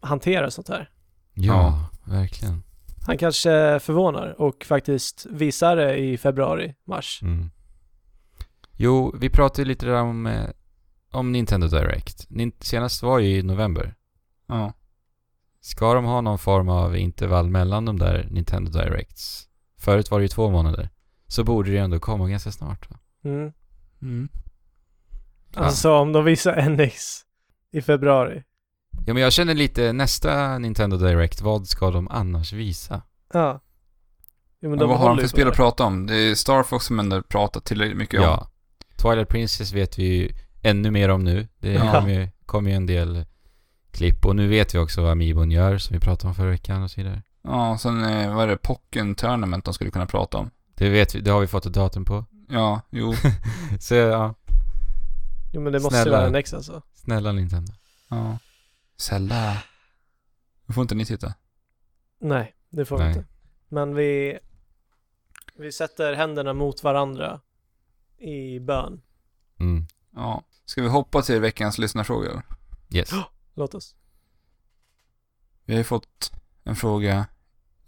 hanterar 0.00 0.50
sånt 0.50 0.68
här. 0.68 0.90
Ja, 1.34 1.90
verkligen. 2.04 2.62
Han 3.06 3.18
kanske 3.18 3.80
förvånar 3.80 4.40
och 4.40 4.64
faktiskt 4.64 5.26
visar 5.30 5.76
det 5.76 5.96
i 5.96 6.18
februari, 6.18 6.74
mars. 6.86 7.20
Mm. 7.22 7.50
Jo, 8.76 9.16
vi 9.20 9.30
pratade 9.30 9.68
lite 9.68 9.86
där 9.86 10.02
om, 10.02 10.26
eh, 10.26 10.50
om 11.12 11.32
Nintendo 11.32 11.68
Direct. 11.68 12.28
Senast 12.60 13.02
var 13.02 13.18
ju 13.18 13.38
i 13.38 13.42
november. 13.42 13.94
Ja. 14.46 14.72
Ska 15.64 15.94
de 15.94 16.04
ha 16.04 16.20
någon 16.20 16.38
form 16.38 16.68
av 16.68 16.96
intervall 16.96 17.50
mellan 17.50 17.84
de 17.84 17.98
där 17.98 18.28
Nintendo 18.30 18.70
Directs? 18.70 19.48
Förut 19.78 20.10
var 20.10 20.18
det 20.18 20.22
ju 20.24 20.28
två 20.28 20.50
månader. 20.50 20.90
Så 21.26 21.44
borde 21.44 21.70
det 21.70 21.72
ju 21.76 21.78
ändå 21.82 21.98
komma 21.98 22.28
ganska 22.28 22.52
snart 22.52 22.90
va? 22.90 22.96
Mm. 23.24 23.52
Mm. 24.02 24.28
Alltså 25.54 25.92
om 25.92 26.12
de 26.12 26.24
visar 26.24 26.68
NX 26.68 27.20
i 27.72 27.82
februari. 27.82 28.42
Ja 29.06 29.14
men 29.14 29.22
jag 29.22 29.32
känner 29.32 29.54
lite 29.54 29.92
nästa 29.92 30.58
Nintendo 30.58 30.96
Direct, 30.96 31.40
vad 31.40 31.66
ska 31.68 31.90
de 31.90 32.08
annars 32.08 32.52
visa? 32.52 33.02
Ja. 33.32 33.60
Jo, 34.60 34.70
men 34.70 34.78
Men 34.78 34.88
vad 34.88 34.98
har 34.98 35.08
de 35.08 35.18
för 35.18 35.28
spel 35.28 35.48
att 35.48 35.56
prata 35.56 35.84
om? 35.84 36.06
Det 36.06 36.16
är 36.16 36.34
Star 36.34 36.62
Fox 36.62 36.86
som 36.86 36.98
ändå 36.98 37.22
pratat 37.22 37.64
tillräckligt 37.64 37.98
mycket 37.98 38.20
om. 38.20 38.26
Ja. 38.26 38.48
Twilight 38.96 39.28
Princess 39.28 39.72
vet 39.72 39.98
vi 39.98 40.04
ju 40.04 40.30
ännu 40.62 40.90
mer 40.90 41.08
om 41.08 41.24
nu. 41.24 41.48
Det 41.58 41.72
Ja. 41.72 41.92
kom, 41.92 42.10
ju, 42.10 42.28
kom 42.46 42.66
ju 42.68 42.74
en 42.74 42.86
del 42.86 43.26
klipp 43.94 44.26
och 44.26 44.36
nu 44.36 44.48
vet 44.48 44.74
vi 44.74 44.78
också 44.78 45.02
vad 45.02 45.10
Amiibon 45.10 45.50
gör 45.50 45.78
som 45.78 45.94
vi 45.94 46.00
pratade 46.00 46.28
om 46.28 46.34
förra 46.34 46.50
veckan 46.50 46.82
och 46.82 46.90
så 46.90 47.00
vidare. 47.00 47.22
Ja, 47.42 47.78
sen 47.78 48.04
eh, 48.04 48.34
vad 48.34 48.44
är 48.44 48.48
det? 48.48 48.56
Pocken 48.56 49.14
Tournament 49.14 49.64
de 49.64 49.74
skulle 49.74 49.90
kunna 49.90 50.06
prata 50.06 50.38
om. 50.38 50.50
Det 50.74 50.88
vet 50.90 51.14
vi, 51.14 51.20
det 51.20 51.30
har 51.30 51.40
vi 51.40 51.46
fått 51.46 51.66
ett 51.66 51.72
datum 51.72 52.04
på. 52.04 52.24
Ja, 52.48 52.80
jo. 52.90 53.14
Så 53.80 53.94
ja, 53.94 54.34
Jo 55.52 55.60
men 55.60 55.72
det 55.72 55.80
måste 55.80 55.96
ju 55.98 56.02
Snälla. 56.02 56.30
vara 56.30 56.38
NX 56.40 56.54
alltså. 56.54 56.82
snälla 56.94 57.32
Nintendo. 57.32 57.72
ja. 58.08 58.38
Zelda. 58.96 59.56
Det 60.66 60.72
får 60.72 60.82
inte 60.82 60.94
ni 60.94 61.04
titta. 61.06 61.34
Nej, 62.20 62.54
det 62.70 62.84
får 62.84 62.98
vi 62.98 63.04
Nej. 63.04 63.12
inte. 63.12 63.24
Men 63.68 63.94
vi, 63.94 64.38
vi 65.58 65.72
sätter 65.72 66.12
händerna 66.14 66.52
mot 66.52 66.82
varandra 66.82 67.40
i 68.18 68.60
bön. 68.60 69.02
Mm. 69.60 69.86
Ja. 70.14 70.42
Ska 70.64 70.82
vi 70.82 70.88
hoppa 70.88 71.22
till 71.22 71.40
veckans 71.40 71.78
lyssnarfrågor? 71.78 72.42
Yes. 72.90 73.10
Låt 73.54 73.74
oss. 73.74 73.94
Vi 75.64 75.74
har 75.74 75.78
ju 75.78 75.84
fått 75.84 76.32
en 76.64 76.76
fråga 76.76 77.26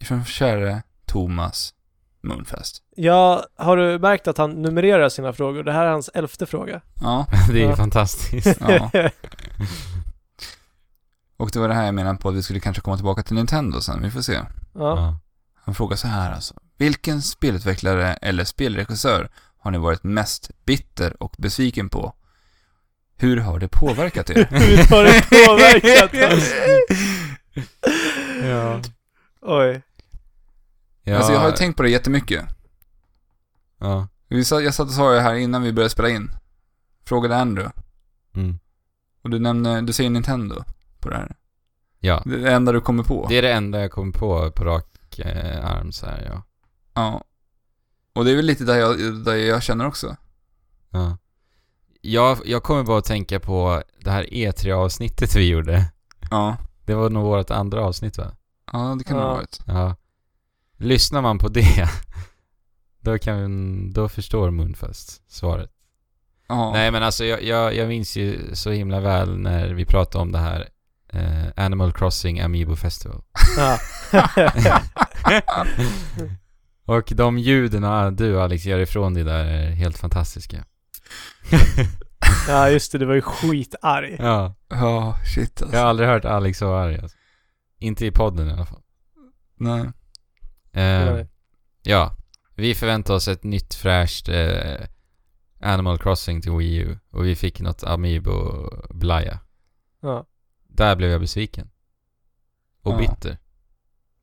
från 0.01 0.25
käre 0.25 0.83
Thomas 1.05 1.75
Moonfest. 2.21 2.83
Ja, 2.97 3.47
har 3.57 3.77
du 3.77 3.99
märkt 3.99 4.29
att 4.29 4.39
han 4.39 4.63
numrerar 4.63 5.09
sina 5.09 5.33
frågor? 5.33 5.63
Det 5.63 5.73
här 5.73 5.87
är 5.87 5.91
hans 5.91 6.11
elfte 6.15 6.47
fråga. 6.47 6.81
Ja, 7.01 7.27
det 7.49 7.53
är 7.53 7.57
ju 7.65 7.71
Ja. 7.71 7.77
fantastiskt. 7.77 8.61
ja. 8.61 8.91
Och 11.37 11.51
det 11.51 11.59
var 11.59 11.69
det 11.69 11.75
här 11.75 11.85
jag 11.85 11.95
menade 11.95 12.19
på 12.19 12.29
att 12.29 12.35
vi 12.35 12.43
skulle 12.43 12.61
kanske 12.61 12.83
komma 12.83 12.97
tillbaka 12.97 13.23
till 13.23 13.35
Nintendo 13.37 13.81
sen. 13.81 14.03
Vi 14.03 14.11
får 14.11 14.21
se. 14.21 14.33
ja. 14.33 14.47
Ja. 14.75 15.19
Han 15.55 15.75
frågar 15.75 15.97
så 15.97 16.09
här 16.09 16.33
alltså. 16.33 16.55
Vilken 16.77 17.23
spelutvecklare 17.23 18.15
eller 18.15 18.45
spelregissör 18.45 19.29
har 19.59 19.71
ni 19.71 19.79
varit 19.79 20.05
mest 20.05 20.51
bitter 20.65 21.23
och 21.23 21.35
besviken 21.39 21.89
på? 21.89 22.15
Hur 23.17 23.37
har 23.37 23.59
det 23.59 23.69
påverkat 23.69 24.31
er? 24.31 24.35
Hur 24.51 24.77
har 24.97 25.05
det 25.05 25.23
påverkat 25.31 26.33
oss? 26.33 26.53
ja. 28.45 28.81
Oj. 29.41 29.83
ja. 31.03 31.17
Alltså 31.17 31.33
jag 31.33 31.41
har 31.41 31.49
ju 31.49 31.55
tänkt 31.57 31.77
på 31.77 31.83
det 31.83 31.91
jättemycket. 31.91 32.45
Ja. 33.79 34.09
Vi 34.29 34.45
satt, 34.45 34.63
jag 34.65 34.75
satt 34.75 34.87
och 34.87 34.93
sa 34.95 35.11
det 35.15 35.21
här 35.21 35.35
innan 35.35 35.63
vi 35.63 35.73
började 35.73 35.91
spela 35.91 36.09
in. 36.09 36.31
Frågade 37.05 37.37
Andrew. 37.37 37.73
Mm. 38.35 38.59
Och 39.23 39.31
du 39.31 39.39
nämner, 39.39 39.83
du 39.83 39.93
säger 39.93 40.11
Nintendo 40.11 40.65
på 41.01 41.09
det 41.11 41.17
här. 41.17 41.37
Ja. 42.01 42.23
Det 42.27 42.35
är 42.35 42.39
det 42.39 42.53
enda 42.53 42.73
du 42.73 42.81
kommer 42.81 43.03
på. 43.03 43.27
Det 43.29 43.39
är 43.39 43.43
det 43.43 43.53
enda 43.53 43.81
jag 43.81 43.91
kom 43.91 44.13
på 44.13 44.51
på 44.51 44.65
rak 44.65 45.19
eh, 45.19 45.67
arm 45.67 45.93
så 45.93 46.07
här, 46.07 46.31
ja. 46.33 46.43
Ja. 46.95 47.25
Och 48.13 48.25
det 48.25 48.31
är 48.33 48.37
väl 48.37 48.45
lite 48.47 48.65
där 48.65 48.77
jag, 48.79 49.15
där 49.25 49.35
jag 49.37 49.63
känner 49.63 49.87
också. 49.87 50.17
Ja. 50.91 51.19
Jag, 52.07 52.39
jag 52.45 52.63
kommer 52.63 52.83
bara 52.83 52.99
att 52.99 53.05
tänka 53.05 53.41
på 53.41 53.83
det 54.01 54.11
här 54.11 54.25
E3-avsnittet 54.25 55.35
vi 55.37 55.49
gjorde. 55.49 55.85
Ja. 56.31 56.57
Det 56.85 56.95
var 56.95 57.11
nog 57.11 57.25
vårt 57.25 57.51
andra 57.51 57.81
avsnitt 57.81 58.19
va? 58.19 58.25
Ja, 58.73 58.97
det 58.99 59.05
kan 59.05 59.17
det 59.17 59.23
Ja. 59.23 59.29
ha 59.29 59.35
varit. 59.35 59.61
Ja. 59.67 59.97
Lyssnar 60.79 61.23
man 61.23 61.39
på 61.39 61.49
det, 61.49 61.89
då 63.01 63.19
kan 63.19 63.93
då 63.93 64.09
förstår 64.09 64.51
Moonfest 64.51 65.23
svaret. 65.33 65.71
Ja. 66.49 66.73
Nej 66.73 66.91
men 66.91 67.03
alltså 67.03 67.25
jag, 67.25 67.43
jag, 67.43 67.75
jag 67.75 67.89
minns 67.89 68.17
ju 68.17 68.55
så 68.55 68.71
himla 68.71 69.01
väl 69.01 69.39
när 69.39 69.69
vi 69.69 69.85
pratade 69.85 70.23
om 70.23 70.33
det 70.33 70.39
här 70.39 70.69
eh, 71.13 71.65
Animal 71.65 71.93
Crossing 71.93 72.41
Amiibo 72.41 72.77
Festival. 72.77 73.23
Ja. 73.57 73.79
Och 76.87 77.13
de 77.17 77.39
ljuden 77.39 77.85
ah, 77.85 78.11
du 78.11 78.41
Alex 78.41 78.65
gör 78.65 78.79
ifrån 78.79 79.15
dig 79.15 79.25
där 79.25 79.45
är 79.45 79.71
helt 79.71 79.99
fantastiska. 79.99 80.65
Ja, 82.49 82.71
just 82.71 82.93
det. 82.93 82.99
Du 82.99 83.05
var 83.05 83.15
ju 83.15 83.21
skitarg. 83.23 84.17
Ja, 84.19 84.55
Ja, 84.69 85.19
shit 85.35 85.63
alltså. 85.63 85.77
jag 85.77 85.83
har 85.83 85.91
aldrig 85.91 86.09
hört 86.09 86.25
Alex 86.25 86.59
så 86.59 86.75
arg 86.75 86.99
alltså. 86.99 87.17
Inte 87.79 88.07
i 88.07 88.11
podden 88.11 88.49
i 88.49 88.53
alla 88.53 88.67
fall. 88.67 88.83
Nej. 89.59 89.91
Eh, 90.73 91.27
ja, 91.83 92.17
vi 92.55 92.75
förväntar 92.75 93.15
oss 93.15 93.29
ett 93.29 93.45
nytt 93.45 93.75
fräscht 93.75 94.29
eh, 94.29 94.87
Animal 95.61 95.99
Crossing 95.99 96.43
till 96.43 96.53
Wii 96.53 96.77
U 96.77 96.99
och 97.11 97.25
vi 97.27 97.37
fick 97.37 97.61
något 97.61 97.85
Amiibo 97.85 98.69
Blaya. 98.91 99.39
Ja. 100.01 100.27
Där 100.69 100.97
blev 100.97 101.11
jag 101.11 101.21
besviken. 101.21 101.71
Och 102.83 102.93
Ja. 102.93 102.99
bitter. 102.99 103.39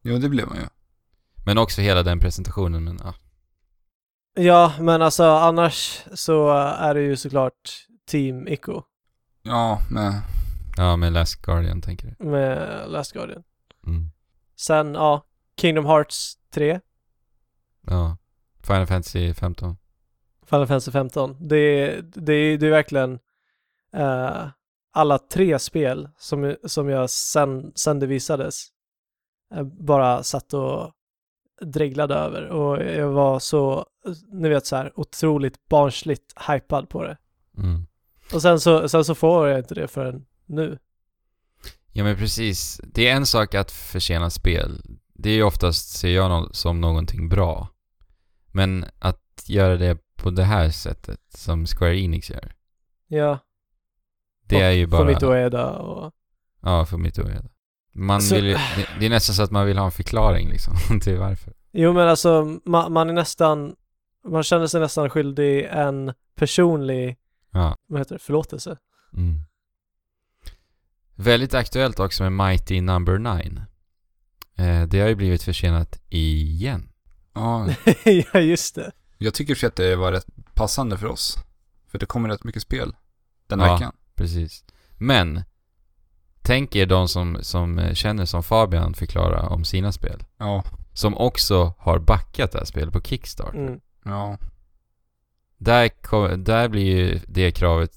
Jo, 0.01 0.17
det 0.17 0.29
blev 0.29 0.47
man 0.47 0.57
ju. 0.57 0.63
Men 1.45 1.57
också 1.57 1.81
hela 1.81 2.03
den 2.03 2.19
presentationen, 2.19 2.83
men 2.83 2.99
ja. 3.03 3.13
Ja, 4.33 4.73
men 4.79 5.01
alltså 5.01 5.23
annars 5.23 6.03
så 6.13 6.49
är 6.57 6.93
det 6.93 7.01
ju 7.01 7.15
såklart 7.17 7.87
Team 8.07 8.47
Ico 8.47 8.81
Ja, 9.43 9.81
men... 9.91 10.13
Ja, 10.77 10.95
med 10.95 11.13
Last 11.13 11.35
Guardian 11.41 11.81
tänker 11.81 12.15
du. 12.19 12.25
med 12.25 12.83
Last 12.89 13.11
Guardian. 13.11 13.43
Mm. 13.87 14.11
Sen, 14.55 14.93
ja, 14.93 15.25
Kingdom 15.61 15.85
Hearts 15.85 16.37
3, 16.53 16.79
Ja. 17.87 18.17
Final 18.63 18.87
Fantasy 18.87 19.33
15. 19.33 19.77
Final 20.45 20.67
Fantasy 20.67 20.91
15. 20.91 21.35
Det, 21.47 21.55
är- 21.57 22.01
det, 22.01 22.33
är- 22.33 22.57
det 22.57 22.67
är 22.67 22.71
verkligen 22.71 23.19
eh, 23.93 24.47
alla 24.93 25.19
tre 25.19 25.59
spel 25.59 26.09
som, 26.17 26.55
som 26.65 26.89
jag 26.89 27.09
sen, 27.09 27.71
sen 27.75 27.99
det 27.99 28.07
visades 28.07 28.67
eh, 29.55 29.63
bara 29.63 30.23
satt 30.23 30.53
och 30.53 30.91
dreglade 31.63 32.15
över 32.15 32.47
och 32.47 32.83
jag 32.83 33.09
var 33.11 33.39
så, 33.39 33.85
ni 34.31 34.49
vet 34.49 34.65
så 34.65 34.75
här, 34.75 34.91
otroligt 34.99 35.69
barnsligt 35.69 36.33
hypad 36.47 36.89
på 36.89 37.03
det. 37.03 37.17
Mm. 37.57 37.85
Och 38.33 38.41
sen 38.41 38.59
så, 38.59 38.89
sen 38.89 39.05
så 39.05 39.15
får 39.15 39.47
jag 39.47 39.59
inte 39.59 39.75
det 39.75 39.87
förrän 39.87 40.25
nu. 40.45 40.79
Ja 41.91 42.03
men 42.03 42.17
precis. 42.17 42.81
Det 42.83 43.07
är 43.07 43.15
en 43.15 43.25
sak 43.25 43.55
att 43.55 43.71
försena 43.71 44.29
spel. 44.29 44.81
Det 45.13 45.29
är 45.29 45.33
ju 45.33 45.43
oftast, 45.43 45.89
ser 45.97 46.09
jag 46.09 46.31
no- 46.31 46.51
som 46.51 46.81
någonting 46.81 47.29
bra. 47.29 47.69
Men 48.51 48.85
att 48.99 49.43
göra 49.47 49.77
det 49.77 49.97
på 50.15 50.29
det 50.29 50.43
här 50.43 50.69
sättet, 50.69 51.19
som 51.29 51.65
Square 51.65 51.99
Enix 51.99 52.29
gör. 52.29 52.53
Ja, 53.07 53.39
Det 54.43 54.55
Och 54.55 54.61
är 54.61 54.71
ju 54.71 54.87
bara... 54.87 55.01
Fumito 55.01 55.25
Ueda 55.27 55.71
och 55.71 56.13
Ja, 56.61 56.85
för 56.85 56.97
mitt 56.97 57.19
Ueda. 57.19 57.49
Man 57.93 58.21
Så- 58.21 58.35
vill 58.35 58.45
ju, 58.45 58.57
det, 58.99 59.05
är 59.05 59.09
nästan 59.09 59.35
så 59.35 59.43
att 59.43 59.51
man 59.51 59.65
vill 59.65 59.77
ha 59.77 59.85
en 59.85 59.91
förklaring 59.91 60.49
liksom, 60.49 60.73
till 61.01 61.17
varför. 61.17 61.53
Jo 61.71 61.93
men 61.93 62.07
alltså 62.07 62.59
ma, 62.65 62.89
man 62.89 63.09
är 63.09 63.13
nästan, 63.13 63.75
man 64.27 64.43
känner 64.43 64.67
sig 64.67 64.81
nästan 64.81 65.09
skyldig 65.09 65.63
en 65.71 66.13
personlig, 66.35 67.17
Ja. 67.51 67.77
vad 67.87 68.01
heter 68.01 68.15
det, 68.15 68.19
förlåtelse. 68.19 68.77
Mm. 69.13 69.39
Väldigt 71.15 71.53
aktuellt 71.53 71.99
också 71.99 72.23
med 72.29 72.31
Mighty 72.47 72.81
Number 72.81 73.17
9. 73.17 73.65
Eh, 74.57 74.87
det 74.87 74.99
har 74.99 75.07
ju 75.07 75.15
blivit 75.15 75.43
försenat 75.43 76.01
igen. 76.09 76.89
Ja, 77.33 77.67
ja 78.33 78.39
just 78.39 78.75
det. 78.75 78.91
jag 79.17 79.33
tycker 79.33 79.55
för 79.55 79.67
att 79.67 79.75
det 79.75 79.95
var 79.95 80.11
rätt 80.11 80.27
passande 80.53 80.97
för 80.97 81.07
oss. 81.07 81.37
För 81.87 81.99
det 81.99 82.05
kommer 82.05 82.29
rätt 82.29 82.43
mycket 82.43 82.61
spel 82.61 82.95
den 83.47 83.59
Ja. 83.59 83.73
veckan. 83.73 83.95
Precis. 84.15 84.63
Men, 84.97 85.43
tänk 86.43 86.75
er 86.75 86.85
de 86.85 87.07
som, 87.07 87.37
som 87.41 87.81
känner 87.93 88.25
som 88.25 88.43
Fabian 88.43 88.93
förklara 88.93 89.49
om 89.49 89.63
sina 89.63 89.91
spel. 89.91 90.23
Ja. 90.37 90.63
Som 90.93 91.17
också 91.17 91.73
har 91.77 91.99
backat 91.99 92.51
det 92.51 92.57
här 92.57 92.65
spelet 92.65 92.93
på 92.93 93.01
Kickstarter. 93.01 93.57
Mm. 93.57 93.79
Ja. 94.05 94.37
Där, 95.57 95.89
kom, 95.89 96.43
där 96.43 96.67
blir 96.67 96.97
ju 96.97 97.19
det 97.27 97.51
kravet 97.51 97.91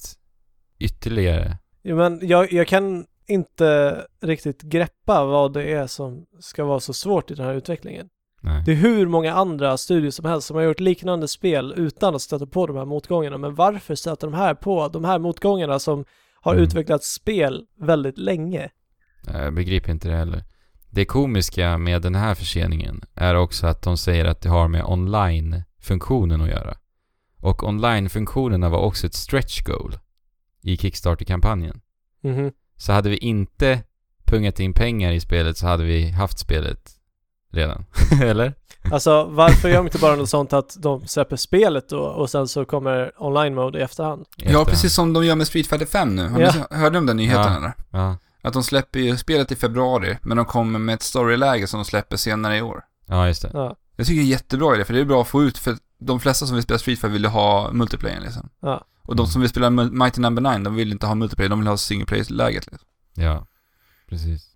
ytterligare. 0.78 1.58
Jo 1.82 1.96
men 1.96 2.20
jag, 2.22 2.52
jag 2.52 2.66
kan 2.66 3.06
inte 3.26 4.00
riktigt 4.22 4.62
greppa 4.62 5.24
vad 5.24 5.52
det 5.52 5.72
är 5.72 5.86
som 5.86 6.26
ska 6.40 6.64
vara 6.64 6.80
så 6.80 6.92
svårt 6.92 7.30
i 7.30 7.34
den 7.34 7.46
här 7.46 7.54
utvecklingen. 7.54 8.08
Nej. 8.40 8.62
Det 8.66 8.72
är 8.72 8.76
hur 8.76 9.06
många 9.06 9.34
andra 9.34 9.76
studios 9.76 10.14
som 10.14 10.24
helst 10.24 10.46
som 10.46 10.56
har 10.56 10.62
gjort 10.62 10.80
liknande 10.80 11.28
spel 11.28 11.74
utan 11.76 12.14
att 12.14 12.22
stöta 12.22 12.46
på 12.46 12.66
de 12.66 12.76
här 12.76 12.84
motgångarna. 12.84 13.38
Men 13.38 13.54
varför 13.54 13.94
stöter 13.94 14.26
de 14.26 14.34
här 14.34 14.54
på 14.54 14.88
de 14.88 15.04
här 15.04 15.18
motgångarna 15.18 15.78
som 15.78 16.04
har 16.46 16.52
Mm. 16.54 16.64
utvecklat 16.64 17.04
spel 17.04 17.64
väldigt 17.80 18.18
länge? 18.18 18.68
Jag 19.26 19.54
begriper 19.54 19.90
inte 19.92 20.08
det 20.08 20.16
heller. 20.16 20.44
Det 20.90 21.04
komiska 21.04 21.78
med 21.78 22.02
den 22.02 22.14
här 22.14 22.34
förseningen 22.34 23.00
är 23.14 23.34
också 23.34 23.66
att 23.66 23.82
de 23.82 23.96
säger 23.98 24.24
att 24.24 24.40
det 24.40 24.48
har 24.48 24.68
med 24.68 24.84
online-funktionen 24.84 26.40
att 26.40 26.48
göra. 26.48 26.76
Och 27.40 27.64
online-funktionerna 27.64 28.68
var 28.68 28.78
också 28.78 29.06
ett 29.06 29.14
stretch 29.14 29.62
goal 29.62 29.98
i 30.62 30.76
Kickstarter-kampanjen. 30.76 31.80
Mhm. 32.20 32.52
Så 32.76 32.92
hade 32.92 33.10
vi 33.10 33.16
inte 33.16 33.82
pungat 34.24 34.60
in 34.60 34.72
pengar 34.72 35.12
i 35.12 35.20
spelet 35.20 35.56
så 35.56 35.66
hade 35.66 35.84
vi 35.84 36.10
haft 36.10 36.38
spelet 36.38 36.90
redan. 37.52 37.84
Eller? 38.22 38.54
Alltså 38.92 39.24
varför 39.24 39.68
gör 39.68 39.76
de 39.76 39.86
inte 39.86 39.98
bara 39.98 40.16
något 40.16 40.28
sånt 40.28 40.52
att 40.52 40.76
de 40.78 41.06
släpper 41.06 41.36
spelet 41.36 41.88
då 41.88 41.98
och 42.00 42.30
sen 42.30 42.48
så 42.48 42.64
kommer 42.64 43.12
online 43.22 43.54
mode 43.54 43.78
i 43.78 43.82
efterhand? 43.82 44.24
I 44.36 44.52
Ja, 44.52 44.64
precis 44.64 44.94
som 44.94 45.12
de 45.12 45.24
gör 45.26 45.34
med 45.34 45.46
Street 45.46 45.66
Fighter 45.66 45.86
5 45.86 46.16
nu. 46.16 46.28
Har 46.28 46.40
Ja. 46.40 46.52
ni 46.70 46.76
hörde 46.76 46.98
om 46.98 47.06
den 47.06 47.16
nyheten 47.16 47.52
Ja. 47.52 47.56
eller? 47.56 47.72
Ja, 47.90 48.16
Att 48.42 48.52
de 48.52 48.62
släpper 48.62 48.98
ju 49.00 49.16
spelet 49.16 49.52
i 49.52 49.56
februari, 49.56 50.18
men 50.22 50.36
de 50.36 50.46
kommer 50.46 50.78
med 50.78 50.94
ett 50.94 51.02
storyläge 51.02 51.66
som 51.66 51.78
de 51.80 51.84
släpper 51.84 52.16
senare 52.16 52.56
i 52.56 52.62
år. 52.62 52.82
ja 53.06 53.26
just 53.26 53.42
det. 53.42 53.50
Ja, 53.52 53.76
Jag 53.96 54.06
tycker 54.06 54.20
det 54.22 54.26
är 54.26 54.30
jättebra 54.30 54.74
idé, 54.74 54.84
för 54.84 54.94
det 54.94 55.00
är 55.00 55.04
bra 55.04 55.20
att 55.22 55.28
få 55.28 55.42
ut, 55.42 55.58
för 55.58 55.76
de 55.98 56.20
flesta 56.20 56.46
som 56.46 56.54
vill 56.54 56.62
spela 56.62 56.78
Street 56.78 56.98
Fighter 57.00 57.12
vill 57.12 57.24
ha 57.26 57.72
multiplayer 57.72 58.20
liksom. 58.20 58.48
ja. 58.62 58.84
Och 59.02 59.16
de 59.16 59.26
som 59.26 59.40
vill 59.40 59.50
spela 59.50 59.70
Mighty 59.70 60.20
Number 60.20 60.42
9, 60.42 60.58
de 60.64 60.74
vill 60.74 60.92
inte 60.92 61.06
ha 61.06 61.14
multiplayer, 61.14 61.48
de 61.50 61.58
vill 61.58 61.68
ha 61.68 61.76
single 61.76 62.06
player-läget 62.06 62.66
liksom. 62.66 62.88
Ja, 63.14 63.46
precis. 64.08 64.46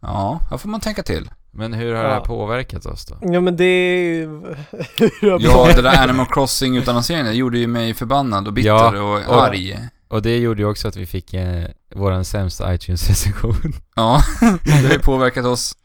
Ja, 0.00 0.40
här 0.50 0.56
får 0.56 0.68
man 0.68 0.80
tänka 0.80 1.02
till. 1.02 1.30
Men 1.54 1.72
hur 1.72 1.94
har 1.94 2.02
Ja. 2.02 2.08
det 2.08 2.14
här 2.14 2.20
påverkat 2.20 2.86
oss 2.86 3.06
då? 3.06 3.18
Ja 3.22 3.40
men 3.40 3.56
det 3.56 3.64
är. 3.64 4.26
Ja, 5.40 5.72
det 5.76 5.82
där 5.82 6.02
Animal 6.02 6.26
Crossing 6.26 6.76
utannonseringen, 6.76 7.26
det 7.26 7.32
gjorde 7.34 7.58
ju 7.58 7.66
mig 7.66 7.94
förbannad 7.94 8.46
och 8.46 8.52
bitter 8.52 8.68
Ja, 8.68 9.02
och, 9.02 9.34
och- 9.36 9.42
arg. 9.42 9.78
Och 10.08 10.22
det 10.22 10.38
gjorde 10.38 10.62
ju 10.62 10.68
också 10.68 10.88
att 10.88 10.96
vi 10.96 11.06
fick 11.06 11.34
eh, 11.34 11.64
våran 11.94 12.24
sämsta 12.24 12.74
iTunes-recension. 12.74 13.72
Ja, 13.96 14.20
det 14.64 14.70
har 14.86 14.92
ju 14.92 14.98
påverkat 14.98 15.44
oss. 15.44 15.76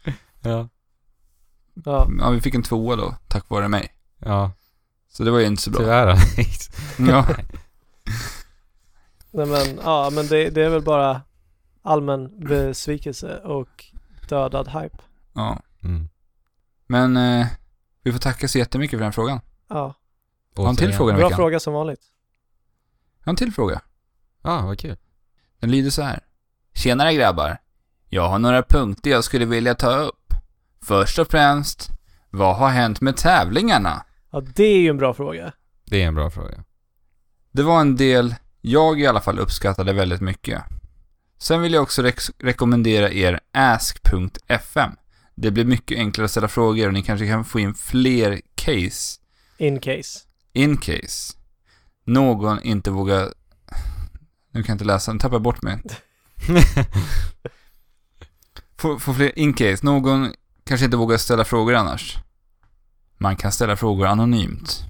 ja. 0.41 0.67
Ja, 1.85 2.07
Ja, 2.19 2.29
vi 2.29 2.41
fick 2.41 2.55
en 2.55 2.63
tvåa 2.63 2.95
då, 2.95 3.15
tack 3.27 3.49
vare 3.49 3.67
mig. 3.67 3.87
Ja, 4.25 4.51
Så 5.11 5.23
det 5.23 5.31
var 5.31 5.39
ju 5.39 5.45
inte 5.45 5.61
så 5.61 5.69
bra. 5.69 5.79
tyvärr. 5.79 6.17
Ja. 7.09 7.25
nej 9.31 9.45
men, 9.45 9.79
ja 9.83 10.09
men 10.13 10.27
det, 10.27 10.49
det 10.49 10.63
är 10.65 10.69
väl 10.69 10.81
bara 10.81 11.21
allmän 11.81 12.39
besvikelse 12.47 13.37
och 13.37 13.85
dödad 14.29 14.67
hype. 14.67 14.97
Ja. 15.37 15.59
Mm. 15.83 16.09
Men 16.87 17.17
eh, 17.17 17.47
vi 18.03 18.11
får 18.11 18.19
tacka 18.19 18.47
så 18.47 18.57
jättemycket 18.57 18.97
för 18.99 19.03
den 19.03 19.13
frågan. 19.13 19.39
Ja, 19.69 19.93
Har 20.55 20.69
en 20.69 20.75
till 20.75 20.93
fråga 20.93 21.11
den 21.11 21.19
bra 21.19 21.27
veckan? 21.27 21.37
fråga 21.37 21.59
som 21.59 21.73
vanligt. 21.73 22.01
Jag 23.19 23.25
har 23.25 23.31
en 23.31 23.35
till 23.35 23.53
fråga. 23.53 23.81
Ja, 24.41 24.61
vad 24.65 24.79
kul. 24.79 24.97
Den 25.59 25.71
lyder 25.71 25.89
så 25.89 26.01
här. 26.01 26.19
Tjenare 26.73 27.13
grabbar. 27.13 27.57
Jag 28.09 28.29
har 28.29 28.39
några 28.39 28.63
punkter 28.63 29.11
jag 29.11 29.23
skulle 29.23 29.45
vilja 29.45 29.75
ta 29.75 29.95
upp. 29.95 30.33
Först 30.81 31.19
och 31.19 31.27
främst, 31.27 31.89
vad 32.29 32.55
har 32.55 32.69
hänt 32.69 33.01
med 33.01 33.17
tävlingarna? 33.17 34.05
Ja, 34.31 34.41
det 34.41 34.63
är 34.63 34.79
ju 34.79 34.89
en 34.89 34.97
bra 34.97 35.13
fråga. 35.13 35.51
Det 35.85 36.03
är 36.03 36.07
en 36.07 36.15
bra 36.15 36.29
fråga. 36.31 36.63
Det 37.51 37.63
var 37.63 37.81
en 37.81 37.95
del 37.95 38.35
jag 38.61 38.99
i 38.99 39.07
alla 39.07 39.21
fall 39.21 39.39
uppskattade 39.39 39.93
väldigt 39.93 40.21
mycket. 40.21 40.63
Sen 41.37 41.61
vill 41.61 41.73
jag 41.73 41.83
också 41.83 42.01
rex- 42.01 42.31
rekommendera 42.39 43.11
er 43.11 43.39
ask.fm. 43.51 44.91
Det 45.37 45.51
blir 45.51 45.65
mycket 45.65 45.97
enklare 45.97 46.25
att 46.25 46.31
ställa 46.31 46.47
frågor 46.47 46.87
och 46.87 46.93
ni 46.93 47.03
kanske 47.03 47.27
kan 47.27 47.45
få 47.45 47.59
in 47.59 47.73
fler 47.73 48.41
case 48.55 49.19
In 49.57 49.79
case. 49.79 50.19
in 50.53 50.77
case 50.77 51.33
någon 52.07 52.61
inte 52.61 52.91
vågar... 52.91 53.33
Nu 54.51 54.63
kan 54.63 54.65
jag 54.67 54.75
inte 54.75 54.85
läsa, 54.85 55.13
nu 55.13 55.19
tappar 55.19 55.35
jag 55.35 55.41
bort 55.41 55.61
mig. 55.61 55.81
Få, 58.77 58.99
få 58.99 59.13
fler 59.13 59.39
in 59.39 59.53
case, 59.53 59.85
någon 59.85 60.33
kanske 60.63 60.85
inte 60.85 60.97
vågar 60.97 61.17
ställa 61.17 61.45
frågor 61.45 61.73
annars. 61.73 62.17
Man 63.17 63.35
kan 63.35 63.51
ställa 63.51 63.75
frågor 63.75 64.05
anonymt. 64.05 64.83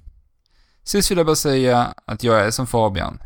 Sist 0.84 1.10
vill 1.10 1.18
jag 1.18 1.26
bara 1.26 1.36
säga 1.36 1.94
att 2.04 2.22
jag 2.22 2.40
är 2.40 2.50
som 2.50 2.66
Fabian. 2.66 3.18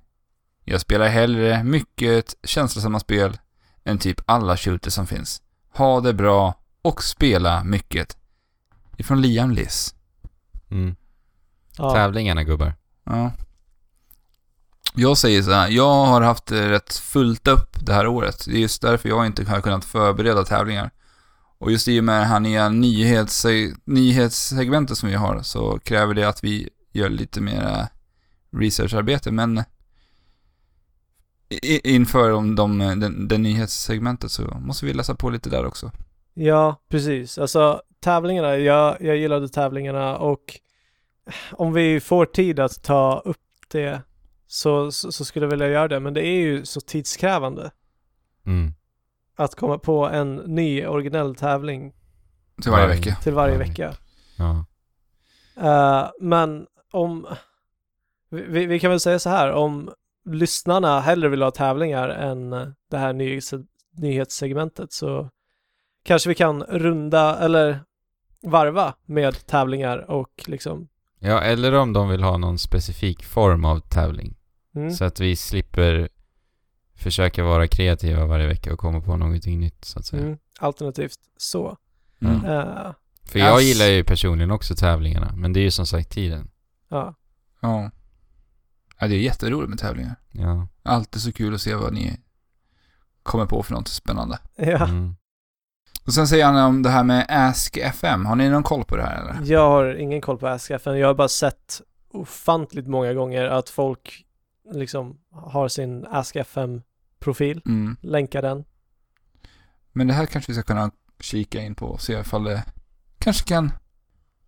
Jag 0.64 0.80
spelar 0.80 1.08
hellre 1.08 1.64
mycket 1.64 2.34
känslosamma 2.44 3.00
spel 3.00 3.38
än 3.84 3.98
typ 3.98 4.20
alla 4.26 4.56
shooters 4.56 4.92
som 4.92 5.06
finns. 5.06 5.42
Ha 5.74 6.00
det 6.00 6.14
bra 6.14 6.54
och 6.82 7.02
spela 7.04 7.64
mycket. 7.64 8.16
Ifrån 8.96 9.22
Liam 9.22 9.50
Liss. 9.50 9.94
Mm. 10.70 10.96
Ja. 11.78 11.94
Tävlingarna 11.94 12.44
gubbar. 12.44 12.74
Ja. 13.04 13.32
Jag 14.94 15.18
säger 15.18 15.42
så 15.42 15.50
här, 15.50 15.68
jag 15.68 16.04
har 16.04 16.20
haft 16.20 16.46
det 16.46 16.70
rätt 16.70 16.94
fullt 16.94 17.48
upp 17.48 17.86
det 17.86 17.94
här 17.94 18.06
året. 18.06 18.44
Det 18.46 18.52
är 18.52 18.58
just 18.58 18.82
därför 18.82 19.08
jag 19.08 19.26
inte 19.26 19.44
har 19.44 19.60
kunnat 19.60 19.84
förbereda 19.84 20.44
tävlingar. 20.44 20.90
Och 21.58 21.72
just 21.72 21.88
i 21.88 22.00
och 22.00 22.04
med 22.04 22.20
det 22.20 22.26
här 22.26 22.40
nya 22.40 22.68
nyhets, 22.68 23.46
nyhetssegmentet 23.84 24.98
som 24.98 25.08
vi 25.08 25.14
har 25.14 25.42
så 25.42 25.78
kräver 25.78 26.14
det 26.14 26.24
att 26.24 26.44
vi 26.44 26.68
gör 26.92 27.08
lite 27.08 27.40
mer 27.40 27.88
researcharbete. 28.56 29.30
Men 29.30 29.64
inför 31.84 32.30
de, 32.30 32.54
de, 32.54 32.78
den, 32.78 33.28
den 33.28 33.42
nyhetssegmentet 33.42 34.32
så 34.32 34.42
måste 34.42 34.86
vi 34.86 34.92
läsa 34.92 35.14
på 35.14 35.30
lite 35.30 35.50
där 35.50 35.64
också. 35.64 35.92
Ja, 36.34 36.76
precis. 36.88 37.38
Alltså 37.38 37.82
tävlingarna, 38.00 38.56
jag, 38.56 38.96
jag 39.02 39.16
gillade 39.16 39.48
tävlingarna 39.48 40.16
och 40.18 40.60
om 41.52 41.72
vi 41.72 42.00
får 42.00 42.26
tid 42.26 42.60
att 42.60 42.82
ta 42.82 43.22
upp 43.24 43.36
det 43.70 44.02
så, 44.46 44.92
så, 44.92 45.12
så 45.12 45.24
skulle 45.24 45.44
jag 45.46 45.50
vilja 45.50 45.68
göra 45.68 45.88
det. 45.88 46.00
Men 46.00 46.14
det 46.14 46.26
är 46.26 46.40
ju 46.40 46.64
så 46.64 46.80
tidskrävande 46.80 47.70
Mm. 48.46 48.72
att 49.36 49.54
komma 49.54 49.78
på 49.78 50.06
en 50.08 50.34
ny 50.36 50.86
originell 50.86 51.34
tävling 51.34 51.92
Till 52.62 52.70
varje 52.70 52.86
vecka. 52.86 53.16
till 53.22 53.32
varje 53.34 53.58
vecka. 53.58 53.94
Ja. 54.38 54.64
Eh, 55.56 56.10
men 56.20 56.66
om, 56.92 57.26
vi- 58.30 58.66
vi, 58.66 58.80
kan 58.80 58.90
väl 58.90 59.00
säga 59.00 59.18
så 59.18 59.30
här, 59.30 59.52
om 59.52 59.92
lyssnarna 60.24 61.00
hellre 61.00 61.28
vill 61.28 61.42
ha 61.42 61.50
tävlingar 61.50 62.08
än 62.08 62.50
det 62.90 62.96
här 62.98 63.12
nyhets, 63.12 63.54
nyhetssegmentet 63.96 64.92
så 64.92 65.30
kanske 66.02 66.28
vi 66.28 66.34
kan 66.34 66.62
runda 66.62 67.38
eller 67.38 67.84
varva 68.42 68.94
med 69.06 69.46
tävlingar 69.46 70.10
och 70.10 70.44
liksom 70.46 70.88
ja, 71.18 71.40
eller 71.40 71.72
om 71.72 71.92
de 71.92 72.08
vill 72.08 72.22
ha 72.22 72.36
någon 72.36 72.58
specifik 72.58 73.24
form 73.24 73.64
av 73.64 73.80
tävling. 73.80 74.36
mm, 74.74 74.90
Så 74.90 75.04
att 75.04 75.20
vi 75.20 75.36
slipper 75.36 76.08
försöka 76.94 77.44
vara 77.44 77.66
kreativa 77.68 78.26
varje 78.26 78.46
vecka 78.46 78.72
och 78.72 78.78
komma 78.78 79.00
på 79.00 79.16
någonting 79.16 79.60
nytt 79.60 79.84
så 79.84 79.98
att 79.98 80.04
säga. 80.06 80.22
mm, 80.22 80.38
alternativt 80.60 81.18
så. 81.36 81.76
Mm. 82.20 82.44
Eh, 82.44 82.92
För 83.24 83.38
jag 83.38 83.58
Ass- 83.58 83.62
gillar 83.62 83.86
ju 83.86 84.04
personligen 84.04 84.50
också 84.50 84.74
tävlingarna, 84.74 85.32
men 85.36 85.52
det 85.52 85.60
är 85.60 85.64
ju 85.64 85.70
som 85.70 85.86
sagt 85.86 86.10
tiden. 86.10 86.50
ja. 86.88 87.14
Ja. 87.60 87.90
ja. 89.00 89.06
det 89.08 89.14
är 89.14 89.18
jätteroligt 89.18 89.68
med 89.70 89.78
tävlingar. 89.78 90.16
Ja. 90.32 90.68
Alltid 90.82 91.22
så 91.22 91.32
kul 91.32 91.54
att 91.54 91.60
se 91.60 91.74
vad 91.74 91.92
ni 91.92 92.20
kommer 93.22 93.46
på 93.46 93.62
för 93.62 93.74
något 93.74 93.88
spännande. 93.88 94.38
ja. 94.56 94.86
Mm. 94.88 95.16
Och 96.06 96.14
sen 96.14 96.28
säger 96.28 96.44
han 96.44 96.56
om 96.56 96.82
det 96.82 96.90
här 96.90 97.04
med 97.04 97.26
Ask 97.28 97.76
FM. 97.76 98.26
Har 98.26 98.36
ni 98.36 98.48
någon 98.48 98.62
koll 98.62 98.84
på 98.84 98.96
det 98.96 99.02
här 99.02 99.20
eller? 99.22 99.52
Jag 99.52 99.68
har 99.68 99.94
ingen 99.94 100.20
koll 100.20 100.38
på 100.38 100.48
AskFN. 100.48 100.90
Jag 100.98 101.06
har 101.06 101.14
bara 101.14 101.28
sett 101.28 101.80
ofantligt 102.10 102.86
många 102.88 103.12
gånger 103.14 103.44
att 103.44 103.68
folk 103.70 104.24
liksom 104.72 105.18
har 105.32 105.68
sin 105.68 106.06
AskFM-profil, 106.10 107.62
Mm. 107.66 107.96
länkar 108.00 108.42
den. 108.42 108.64
Men 109.92 110.06
det 110.06 110.14
här 110.14 110.26
kanske 110.26 110.52
vi 110.52 110.54
ska 110.54 110.62
kunna 110.62 110.90
kika 111.20 111.60
in 111.62 111.74
på 111.74 111.86
och 111.86 112.00
se 112.00 112.12
ifall 112.20 112.44
det 112.44 112.64
kanske 113.18 113.48
kan 113.48 113.72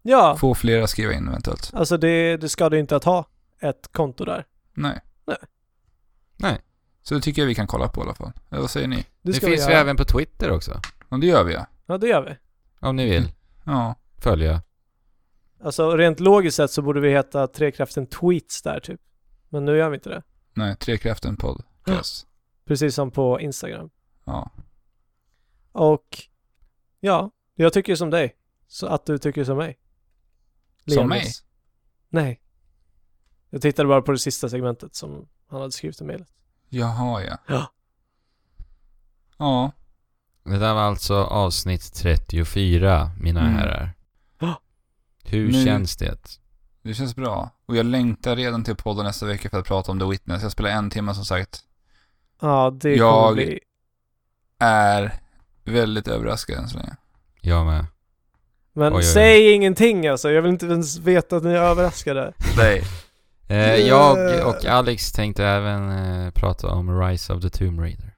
Ja, 0.03 0.37
få 0.37 0.55
fler 0.55 0.83
att 0.83 0.91
skriva 0.91 1.13
in 1.13 1.29
eventuellt. 1.29 1.71
alltså 1.75 1.97
det, 1.97 2.37
det 2.37 2.49
ska 2.49 2.69
du 2.69 2.79
inte 2.79 2.97
att 2.97 3.05
ha 3.05 3.27
ett 3.61 3.89
konto 3.93 4.25
där. 4.25 4.45
Nej. 4.75 5.01
Nej. 5.27 5.37
Nej. 6.37 6.61
Så 7.03 7.15
det 7.15 7.21
tycker 7.21 7.43
jag 7.43 7.47
vi 7.47 7.55
kan 7.55 7.67
kolla 7.67 7.89
på 7.89 8.01
i 8.01 8.05
alla 8.05 8.15
fall. 8.15 8.33
Eller 8.51 8.61
vad 8.61 8.71
säger 8.71 8.89
ni? 8.89 8.97
Det, 8.97 9.05
Det, 9.23 9.33
finns 9.33 9.69
vi 9.69 9.73
ju 9.73 9.79
även 9.79 9.97
på 9.97 10.05
Twitter 10.05 10.51
också. 10.51 10.81
Ja, 11.15 11.19
det 11.19 11.27
gör 11.27 11.45
vi 11.45 11.55
ja. 11.55 11.67
Ja, 11.87 11.99
det 11.99 12.07
gör 12.09 12.23
vi. 12.23 12.37
Om 12.89 12.97
ni 12.97 13.11
vill 13.11 13.33
Ja. 13.67 13.95
följa. 14.19 14.63
Alltså 15.61 15.97
rent 15.97 16.21
logiskt 16.21 16.57
sett 16.57 16.71
så 16.71 16.83
borde 16.83 17.01
vi 17.01 17.11
heta 17.11 17.47
Trekraften 17.47 18.07
Tweets 18.07 18.63
där 18.63 18.81
typ. 18.81 19.01
Men 19.49 19.65
nu 19.65 19.77
gör 19.77 19.89
vi 19.91 19.95
inte 19.95 20.09
det. 20.11 20.23
Nej, 20.55 20.77
Trekraften 20.77 21.37
podcast. 21.37 22.27
Precis 22.65 22.95
som 22.95 23.11
på 23.11 23.41
Instagram. 23.41 23.91
Ja. 24.25 24.51
Och 25.73 26.19
ja, 27.01 27.31
jag 27.55 27.73
tycker 27.73 27.97
som 27.97 28.11
dig. 28.11 28.37
Så 28.67 28.87
att 28.87 29.07
du 29.07 29.19
tycker 29.19 29.45
som 29.45 29.57
mig. 29.57 29.79
Som 30.87 31.09
Leanis. 31.09 31.45
Nej. 32.09 32.41
Jag 33.51 33.63
tittade 33.63 33.89
bara 33.89 34.03
på 34.03 34.13
det 34.13 34.19
sista 34.19 34.49
segmentet 34.49 34.95
som 34.95 35.29
han 35.47 35.61
hade 35.61 35.73
skrivit 35.73 36.01
i 36.01 36.05
mejlet. 36.05 36.29
Jaha 36.69 37.23
ja. 37.25 37.39
Ja. 37.47 37.73
Ja. 39.39 39.73
Det 40.45 40.59
där 40.59 40.75
var 40.75 40.83
alltså 40.83 41.15
avsnitt 41.15 41.93
34, 41.95 43.11
mina 43.21 43.41
Mm. 43.41 43.55
herrar. 43.55 43.91
Hur 45.25 45.53
Nu- 45.53 45.65
känns 45.65 45.97
det? 45.97 46.39
Det 46.83 46.95
känns 46.95 47.17
bra. 47.17 47.51
Och 47.67 47.77
jag 47.77 47.87
längtar 47.87 48.37
redan 48.37 48.65
till 48.65 48.77
podden 48.77 49.05
nästa 49.05 49.27
vecka 49.27 49.51
för 49.51 49.59
att 49.59 49.67
prata 49.67 49.93
om 49.93 49.99
The 49.99 50.05
Witness. 50.07 50.43
Jag 50.43 50.53
spelar 50.53 50.71
en 50.71 50.91
timme 50.91 51.15
som 51.15 51.25
sagt. 51.25 51.61
Ja, 52.41 52.71
det 52.81 52.95
Jag- 52.95 53.35
bli... 53.35 53.61
Är 54.59 55.13
väldigt 55.65 56.09
överraskad 56.09 56.59
än 56.59 56.69
så 56.69 56.79
länge. 56.79 56.97
Jag 57.41 57.67
med. 57.67 57.87
Men 58.73 58.93
Oj, 58.93 58.97
oj, 58.97 58.99
oj. 58.99 59.03
säg 59.05 59.53
ingenting 59.53 60.07
alltså. 60.07 60.31
Jag 60.31 60.43
vill 60.43 60.51
inte 60.53 60.67
ens 60.67 60.97
veta 60.99 61.37
att 61.37 61.45
ni 61.45 61.51
är 61.51 61.57
överraskade. 61.63 62.33
Nej. 62.57 62.83
Eh. 63.49 63.77
Jag 63.77 64.47
och 64.49 64.65
Alex 64.65 65.13
tänkte 65.13 65.45
även 65.47 65.91
eh, 65.91 66.31
prata 66.31 66.69
om 66.69 67.01
Rise 67.01 67.33
of 67.33 67.43
the 67.43 67.51
Tomb 67.51 67.81
Raider. 67.81 68.15